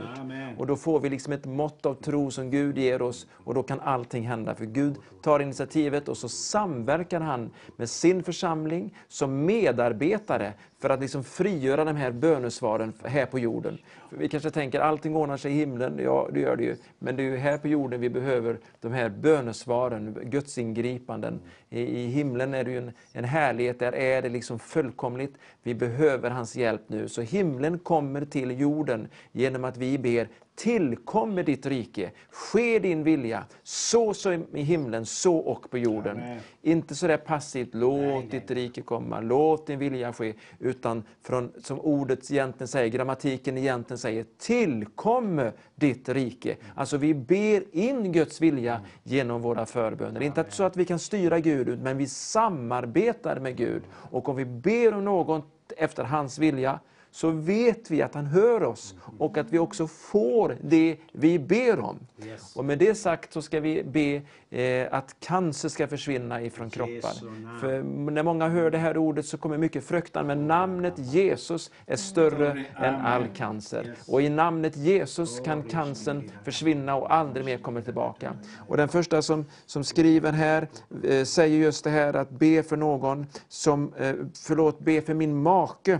[0.58, 3.28] Och då får vi liksom ett mått av tro som Gud ger oss.
[3.32, 4.56] Och då kan allting hända.
[4.56, 11.02] För Gud tar initiativet och så samverkar han med sin församling som medarbetare för att
[11.02, 13.78] liksom frigöra de här bönesvaren här på jorden.
[14.10, 16.76] För vi kanske tänker allting ordnar sig i himlen, ja det gör det ju.
[17.00, 21.40] Men det är ju här på jorden vi behöver de här bönesvaren, Guds ingripanden.
[21.70, 25.34] I, i himlen är det ju en, en härlighet, där är det liksom fullkomligt.
[25.64, 27.08] Vi behöver hans hjälp nu.
[27.08, 30.28] Så himlen kommer till jorden genom att vi ber
[30.60, 36.18] Tillkommer ditt rike, ske din vilja, så som i himlen, så och på jorden.
[36.18, 36.40] Amen.
[36.62, 40.34] Inte så där passivt, låt ditt rike komma, låt din vilja ske.
[40.60, 46.58] Utan från, som ordet egentligen säger, grammatiken egentligen säger, tillkommer ditt rike.
[46.76, 50.22] Alltså vi ber in Guds vilja genom våra förböner.
[50.22, 53.82] Inte att- så att vi kan styra Gud, men vi samarbetar med Gud.
[53.94, 55.46] Och om vi ber om något
[55.78, 56.80] efter hans vilja,
[57.20, 61.80] så vet vi att han hör oss och att vi också får det vi ber
[61.80, 62.00] om.
[62.26, 62.56] Yes.
[62.56, 64.22] Och med det sagt så ska vi be
[64.58, 67.14] eh, att cancer ska försvinna ifrån kroppar.
[67.60, 71.96] För när många hör det här ordet så kommer mycket fruktan, men namnet Jesus är
[71.96, 73.96] större än all cancer.
[74.08, 78.34] Och i namnet Jesus kan cancern försvinna och aldrig mer kommer tillbaka.
[78.68, 80.68] Och den första som, som skriver här
[81.04, 84.16] eh, säger just det här att be för någon som, eh,
[84.46, 86.00] förlåt, be för min make,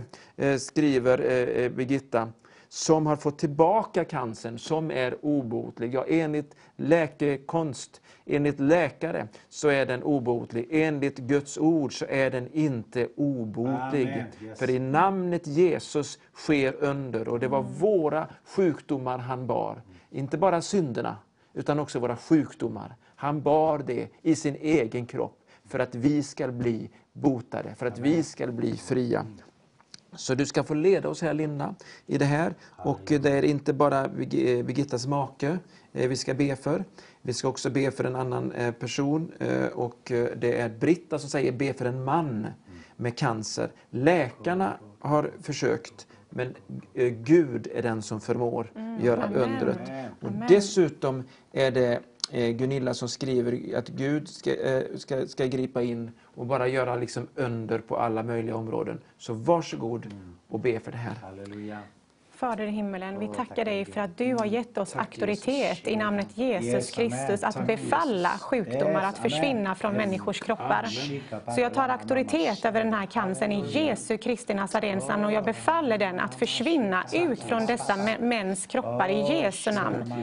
[0.58, 2.32] skriver eh, eh, Birgitta
[2.72, 5.94] som har fått tillbaka cancern, som är obotlig.
[5.94, 10.68] Ja, enligt läkekonst, enligt läkare, så är den obotlig.
[10.70, 14.24] Enligt Guds ord så är den inte obotlig.
[14.42, 14.58] Yes.
[14.58, 17.28] För i namnet Jesus sker under.
[17.28, 19.82] Och det var våra sjukdomar han bar.
[20.10, 21.16] Inte bara synderna,
[21.54, 22.94] utan också våra sjukdomar.
[23.16, 27.98] Han bar det i sin egen kropp för att vi ska bli botade, för att
[27.98, 29.26] vi ska bli fria.
[30.12, 31.74] Så du ska få leda oss här Linda
[32.06, 32.54] i det här.
[32.76, 35.58] Och det är inte bara Birg- eh, Birgittas make
[35.92, 36.84] eh, vi ska be för.
[37.22, 39.32] Vi ska också be för en annan eh, person
[39.74, 42.46] och det är Britta som säger be för en man
[42.96, 43.70] med cancer.
[43.90, 46.54] Läkarna har försökt men
[47.24, 48.72] Gud är den som förmår
[49.02, 49.38] göra Amen.
[49.42, 49.90] undret.
[50.20, 52.00] Och dessutom är det
[52.30, 56.96] Eh, Gunilla som skriver att Gud ska, eh, ska, ska gripa in och bara göra
[56.96, 59.00] liksom under på alla möjliga områden.
[59.18, 60.14] Så varsågod
[60.48, 61.14] och be för det här.
[61.14, 61.78] Halleluja.
[62.40, 66.38] Fader i himmelen, vi tackar dig för att du har gett oss auktoritet i namnet
[66.38, 66.90] Jesus.
[66.90, 70.86] Kristus att befalla sjukdomar att försvinna från människors kroppar.
[71.54, 75.44] Så jag tar auktoritet över den här cancern i Jesu Kristi Nazarens namn och jag
[75.44, 80.14] befaller den att försvinna ut från dessa mä- mäns kroppar i Jesu namn.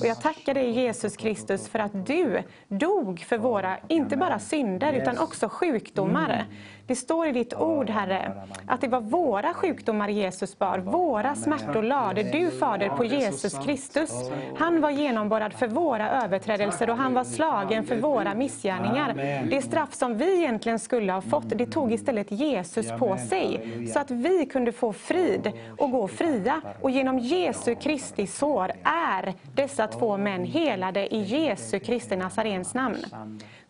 [0.00, 4.92] Och jag tackar dig Jesus Kristus för att du dog för våra, inte bara synder
[4.92, 6.44] utan också sjukdomar.
[6.86, 8.32] Det står i ditt ord Herre
[8.66, 14.30] att det var våra sjukdomar Jesus bar, våra smärtor lade du Fader på Jesus Kristus.
[14.58, 19.14] Han var genomborrad för våra överträdelser och han var slagen för våra missgärningar.
[19.50, 23.60] Det straff som vi egentligen skulle ha fått, det tog istället Jesus på sig.
[23.92, 26.60] Så att vi kunde få frid och gå fria.
[26.80, 32.96] Och genom Jesu Kristi sår är dessa två män helade i Jesu Kristi Nazarens namn.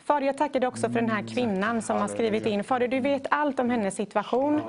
[0.06, 2.64] Fader, jag tackar dig också för den här kvinnan som har skrivit in.
[2.64, 4.60] Fader, du vet allt om hennes situation.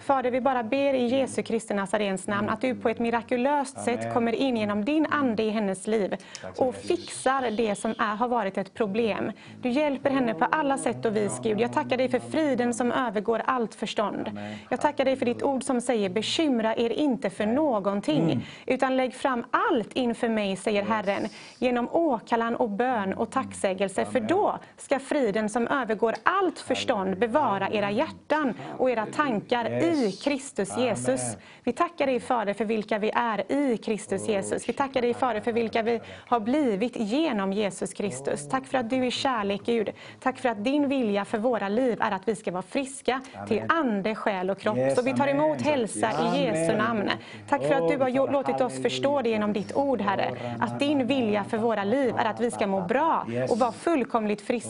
[0.00, 4.12] Fader, vi bara ber i Jesu Kristi Nazarens namn att du på ett mirakulöst sätt
[4.14, 6.16] kommer in genom din ande i hennes liv
[6.56, 9.32] och fixar det som är, har varit ett problem.
[9.62, 11.60] Du hjälper henne på alla sätt och vis, Gud.
[11.60, 14.38] Jag tackar dig för friden som övergår allt förstånd.
[14.70, 19.14] Jag tackar dig för ditt ord som säger bekymra er inte för någonting, utan lägg
[19.14, 21.28] fram allt inför mig, säger Herren,
[21.58, 24.04] genom åkallan och bön och tacksägelse.
[24.04, 30.12] För då ska friden som övergår allt förstånd bevara era hjärtan och era tankar i
[30.12, 31.36] Kristus Jesus.
[31.64, 34.68] Vi tackar dig Fader för vilka vi är i Kristus Jesus.
[34.68, 38.48] Vi tackar dig Fader för vilka vi har blivit genom Jesus Kristus.
[38.48, 39.90] Tack för att du är kärlek Gud.
[40.20, 43.62] Tack för att din vilja för våra liv är att vi ska vara friska till
[43.68, 44.78] ande, själ och kropp.
[44.96, 47.10] Så vi tar emot hälsa i Jesu namn.
[47.48, 50.30] Tack för att du har gjort- låtit oss förstå det genom ditt ord Herre.
[50.60, 54.40] Att din vilja för våra liv är att vi ska må bra och vara fullkomligt
[54.40, 54.69] friska.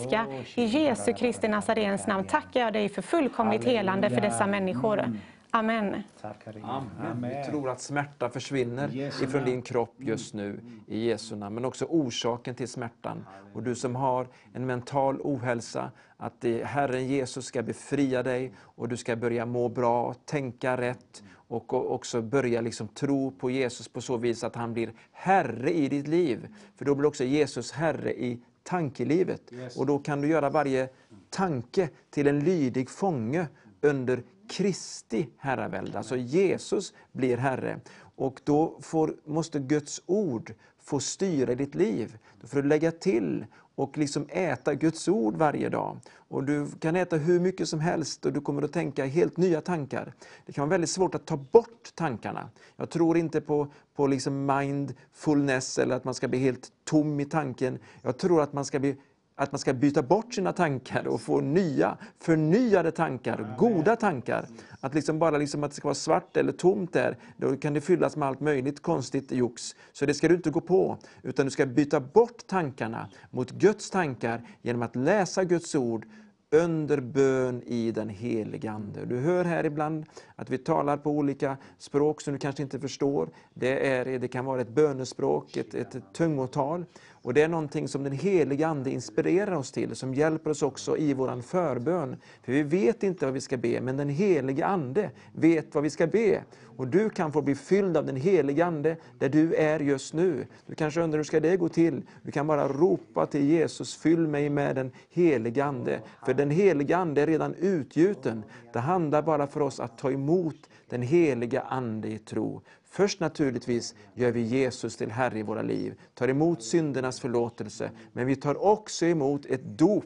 [0.55, 5.19] I Jesu Kristi Nazarens namn tackar jag dig för fullkomligt helande för dessa människor.
[5.53, 6.03] Amen.
[6.21, 6.63] Tackar dig.
[6.65, 7.31] Amen.
[7.37, 11.85] Vi tror att smärta försvinner ifrån din kropp just nu i Jesu namn, men också
[11.85, 13.27] orsaken till smärtan.
[13.55, 18.97] Och du som har en mental ohälsa, att Herren Jesus ska befria dig och du
[18.97, 24.01] ska börja må bra, tänka rätt och och också börja liksom tro på Jesus på
[24.01, 26.49] så vis att han blir Herre i ditt liv.
[26.77, 28.41] För då blir också Jesus Herre i
[28.71, 29.53] tankelivet.
[29.77, 30.89] Och då kan du göra varje
[31.31, 33.47] tanke till en lydig fånge
[33.81, 35.99] under Kristi herravälde.
[35.99, 37.81] Alltså Jesus blir Herre.
[38.17, 42.19] Och då får, måste Guds ord få styra ditt liv.
[42.41, 43.47] Då får du lägga till
[43.81, 46.01] och liksom äta Guds ord varje dag.
[46.17, 49.61] Och Du kan äta hur mycket som helst och du kommer att tänka helt nya
[49.61, 50.15] tankar.
[50.47, 52.51] Det kan vara väldigt svårt att ta bort tankarna.
[52.77, 57.25] Jag tror inte på, på liksom mindfulness eller att man ska bli helt tom i
[57.25, 57.79] tanken.
[58.03, 58.97] Jag tror att man ska bli
[59.41, 64.47] att man ska byta bort sina tankar och få nya, förnyade tankar, goda tankar.
[64.81, 67.81] Att liksom bara liksom att det ska vara svart eller tomt där, då kan det
[67.81, 69.75] fyllas med allt möjligt konstigt jox.
[69.93, 73.91] Så det ska du inte gå på, utan du ska byta bort tankarna mot Guds
[73.91, 76.07] tankar genom att läsa Guds ord,
[76.53, 79.05] under bön i den helige Ande.
[79.05, 80.05] Du hör här ibland
[80.37, 83.29] att vi talar på olika språk som du kanske inte förstår.
[83.55, 86.85] Det, är, det kan vara ett bönespråk, ett, ett tungotal.
[87.23, 90.97] Och det är någonting som den helige Ande inspirerar oss till, som hjälper oss också
[90.97, 92.17] i vår förbön.
[92.43, 95.91] För vi vet inte vad vi ska be, men den helige Ande vet vad vi
[95.91, 96.45] ska be.
[96.77, 100.47] Och du kan få bli fylld av den helige Ande där du är just nu.
[100.67, 102.03] Du kanske undrar hur ska det gå till?
[102.23, 106.01] Du kan bara ropa till Jesus, fyll mig med den helige Ande.
[106.27, 108.43] För den helige Ande är redan utgjuten.
[108.73, 112.63] Det handlar bara för oss att ta emot den heliga Ande i tro.
[112.93, 118.27] Först naturligtvis gör vi Jesus till Herre i våra liv, tar emot syndernas förlåtelse, men
[118.27, 120.05] vi tar också emot ett dop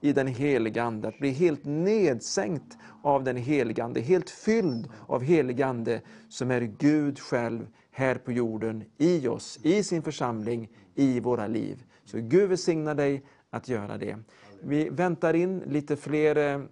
[0.00, 5.22] i den heliga Ande, att bli helt nedsänkt av den heliga Ande, helt fylld av
[5.22, 11.20] helig Ande som är Gud själv här på jorden, i oss, i sin församling, i
[11.20, 11.84] våra liv.
[12.04, 14.18] Så Gud välsignar dig att göra det.
[14.62, 16.66] Vi väntar in lite fler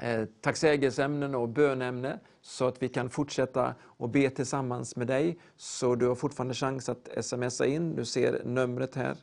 [0.00, 5.38] eh, tacksägelseämnen och bönämnen så att vi kan fortsätta och be tillsammans med dig.
[5.56, 7.96] Så du har fortfarande chans att smsa in.
[7.96, 9.16] Du ser numret här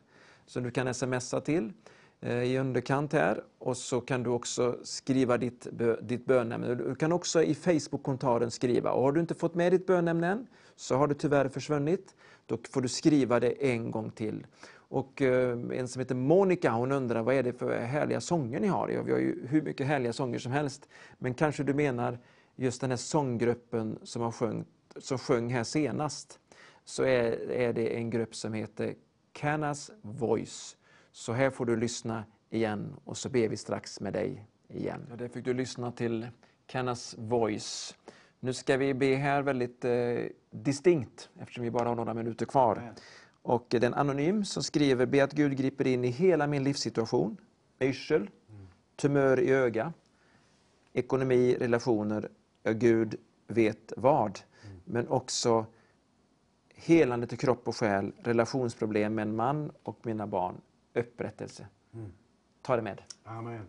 [0.45, 1.73] som du kan smsa till
[2.21, 3.43] eh, i underkant här.
[3.59, 5.67] Och så kan du också skriva ditt,
[6.01, 6.75] ditt bönämne.
[6.75, 8.91] Du kan också i Facebook-kommentaren skriva.
[8.91, 12.15] Och har du inte fått med ditt bönämne än så har det tyvärr försvunnit.
[12.45, 14.47] Då får du skriva det en gång till.
[14.73, 18.67] Och eh, en som heter Monica hon undrar vad är det för härliga sånger ni
[18.67, 18.89] har?
[18.89, 20.89] Ja, vi har ju hur mycket härliga sånger som helst.
[21.17, 22.19] Men kanske du menar
[22.55, 24.67] just den här sånggruppen som, har sjöngt,
[24.97, 26.39] som sjöng här senast,
[26.85, 28.95] så är, är det en grupp som heter
[29.31, 30.77] Canas Voice.
[31.11, 35.07] Så här får du lyssna igen och så ber vi strax med dig igen.
[35.09, 36.27] Ja, där fick du lyssna till
[36.65, 37.95] Canas Voice.
[38.39, 42.93] Nu ska vi be här väldigt eh, distinkt eftersom vi bara har några minuter kvar.
[43.41, 46.63] Och det är en anonym som skriver, be att Gud griper in i hela min
[46.63, 47.37] livssituation.
[47.79, 48.29] Yrsel,
[48.95, 49.93] tumör i öga,
[50.93, 52.29] ekonomi, relationer
[52.63, 53.15] Gud
[53.47, 54.39] vet vad.
[54.85, 55.65] Men också
[56.75, 60.55] helande till kropp och själ, relationsproblem med en man och mina barn,
[60.93, 61.67] upprättelse.
[62.61, 63.01] Ta det med.
[63.23, 63.67] Amen.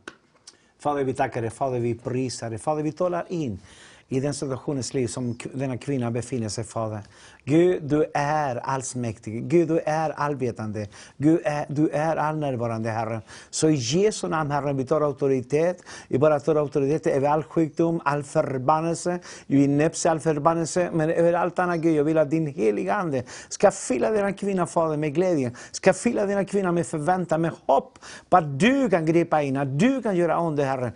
[0.78, 1.50] Fader, vi tackar dig.
[1.50, 2.58] Fader, vi prisar dig.
[2.58, 3.60] Fader, vi talar in
[4.08, 7.00] i den situationens liv som denna kvinna befinner sig, Fader.
[7.44, 9.48] Gud, du är allsmäktig.
[9.48, 10.86] Gud, du är allvetande.
[11.16, 13.20] Gud, är, du är allnärvarande, Herre.
[13.50, 15.82] Så i Jesu namn, Herre, vi tar auktoritet.
[16.08, 19.18] Vi bara tar auktoritet över all sjukdom, all förbannelse.
[19.46, 23.22] Vi näpser all förbannelse, men över allt annat, Gud, jag vill att din heliga Ande
[23.48, 25.52] ska fylla denna kvinna, Fader, med glädje.
[25.70, 29.78] Ska fylla denna kvinna med förväntan, med hopp på att du kan gripa in, att
[29.78, 30.92] du kan göra under, Herre.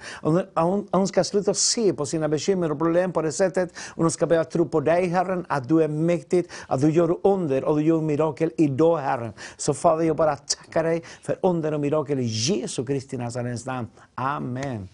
[0.54, 3.72] Hon, hon ska sluta se på sina bekymmer och problem på det sättet.
[3.94, 7.18] Och hon ska börja tro på dig, Herren, att du är mäktig att du gör
[7.26, 9.32] under och du gör mirakel idag, Herren.
[9.56, 13.88] Så Fader, jag bara tackar dig för under och mirakel i Jesu Kristi Nazarens namn.
[14.14, 14.88] Amen.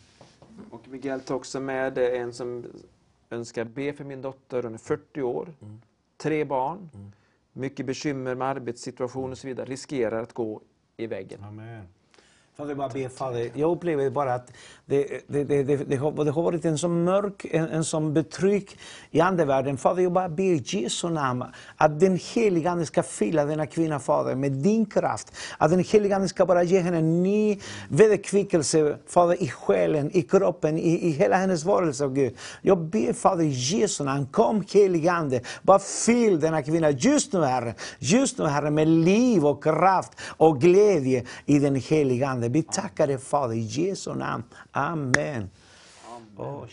[0.70, 2.65] Och Miguel tar också med en som
[3.31, 4.62] önskar be för min dotter.
[4.62, 5.81] Hon är 40 år, mm.
[6.16, 7.12] tre barn, mm.
[7.52, 9.66] mycket bekymmer med arbetssituation och så vidare.
[9.66, 10.60] Riskerar att gå
[10.97, 11.44] i väggen.
[11.44, 11.89] Amen.
[12.57, 13.50] Fader, bara be, Fader.
[13.55, 14.52] Jag upplever bara att
[14.86, 18.78] det, det, det, det, har, det har varit en sån mörk, en, en sån betryck
[19.10, 19.76] i andevärlden.
[19.76, 21.44] Fader, jag bara ber i Jesu namn
[21.76, 25.32] att den heliga Ande ska fylla denna kvinna, Fader, med din kraft.
[25.58, 30.22] Att den heliga Ande ska bara ge henne en ny vederkvickelse, Fader, i själen, i
[30.22, 32.36] kroppen, i, i hela hennes varelse, Gud.
[32.62, 37.44] Jag ber, Fader, i Jesu namn, kom heliga Ande, bara fyll denna kvinna just nu,
[37.44, 37.74] Herre.
[37.98, 42.48] Just nu, Herre, med liv och kraft och glädje i den heliga Ande.
[42.48, 44.44] Vi tackar dig, Fader, i Jesu namn.
[44.76, 45.50] Amen.
[46.36, 46.66] Oh,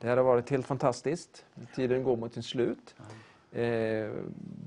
[0.00, 1.44] det här har varit helt fantastiskt.
[1.74, 2.94] Tiden går mot sin slut.
[3.52, 4.10] Eh,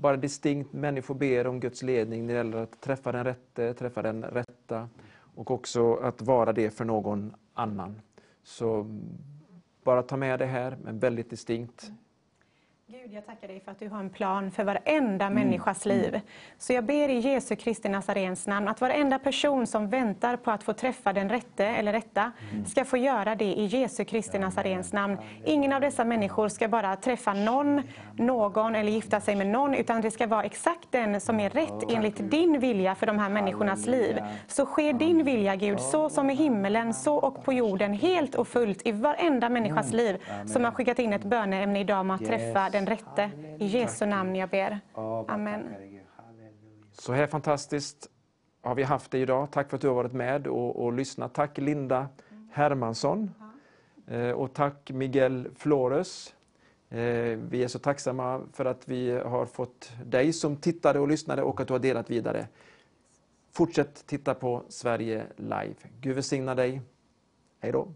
[0.00, 4.02] bara distinkt människor ber om Guds ledning när det gäller att träffa den rätte, träffa
[4.02, 4.88] den rätta
[5.34, 8.00] och också att vara det för någon annan.
[8.42, 9.00] Så
[9.82, 11.90] bara ta med det här, men väldigt distinkt.
[12.86, 15.34] Gud, jag tackar dig för att du har en plan för varenda mm.
[15.34, 16.08] människas liv.
[16.08, 16.20] Mm.
[16.58, 20.62] Så jag ber i Jesu Kristi Nazarens namn att varenda person som väntar på att
[20.62, 22.64] få träffa den rätte eller rätta mm.
[22.64, 25.18] ska få göra det i Jesu Kristi Nazarens namn.
[25.44, 27.82] Ingen av dessa människor ska bara träffa någon,
[28.16, 31.90] någon eller gifta sig med någon, utan det ska vara exakt den som är rätt
[31.90, 34.18] enligt din vilja för de här människornas liv.
[34.46, 38.48] Så sker din vilja, Gud, så som i himmelen, så och på jorden, helt och
[38.48, 42.73] fullt i varenda människas liv som har skickat in ett böneämne idag om att träffa
[42.74, 43.30] den rätte.
[43.58, 44.80] I Jesu namn jag ber.
[45.28, 45.74] Amen.
[46.92, 48.10] Så här fantastiskt
[48.62, 49.48] har vi haft det idag.
[49.50, 51.34] Tack för att du har varit med och, och lyssnat.
[51.34, 52.08] Tack Linda
[52.52, 53.30] Hermansson.
[54.06, 56.34] Eh, och tack Miguel Flores.
[56.88, 56.98] Eh,
[57.50, 61.60] vi är så tacksamma för att vi har fått dig som tittade och lyssnade och
[61.60, 62.48] att du har delat vidare.
[63.52, 65.74] Fortsätt titta på Sverige Live.
[66.00, 66.80] Gud välsigna dig.
[67.60, 67.88] Hej då!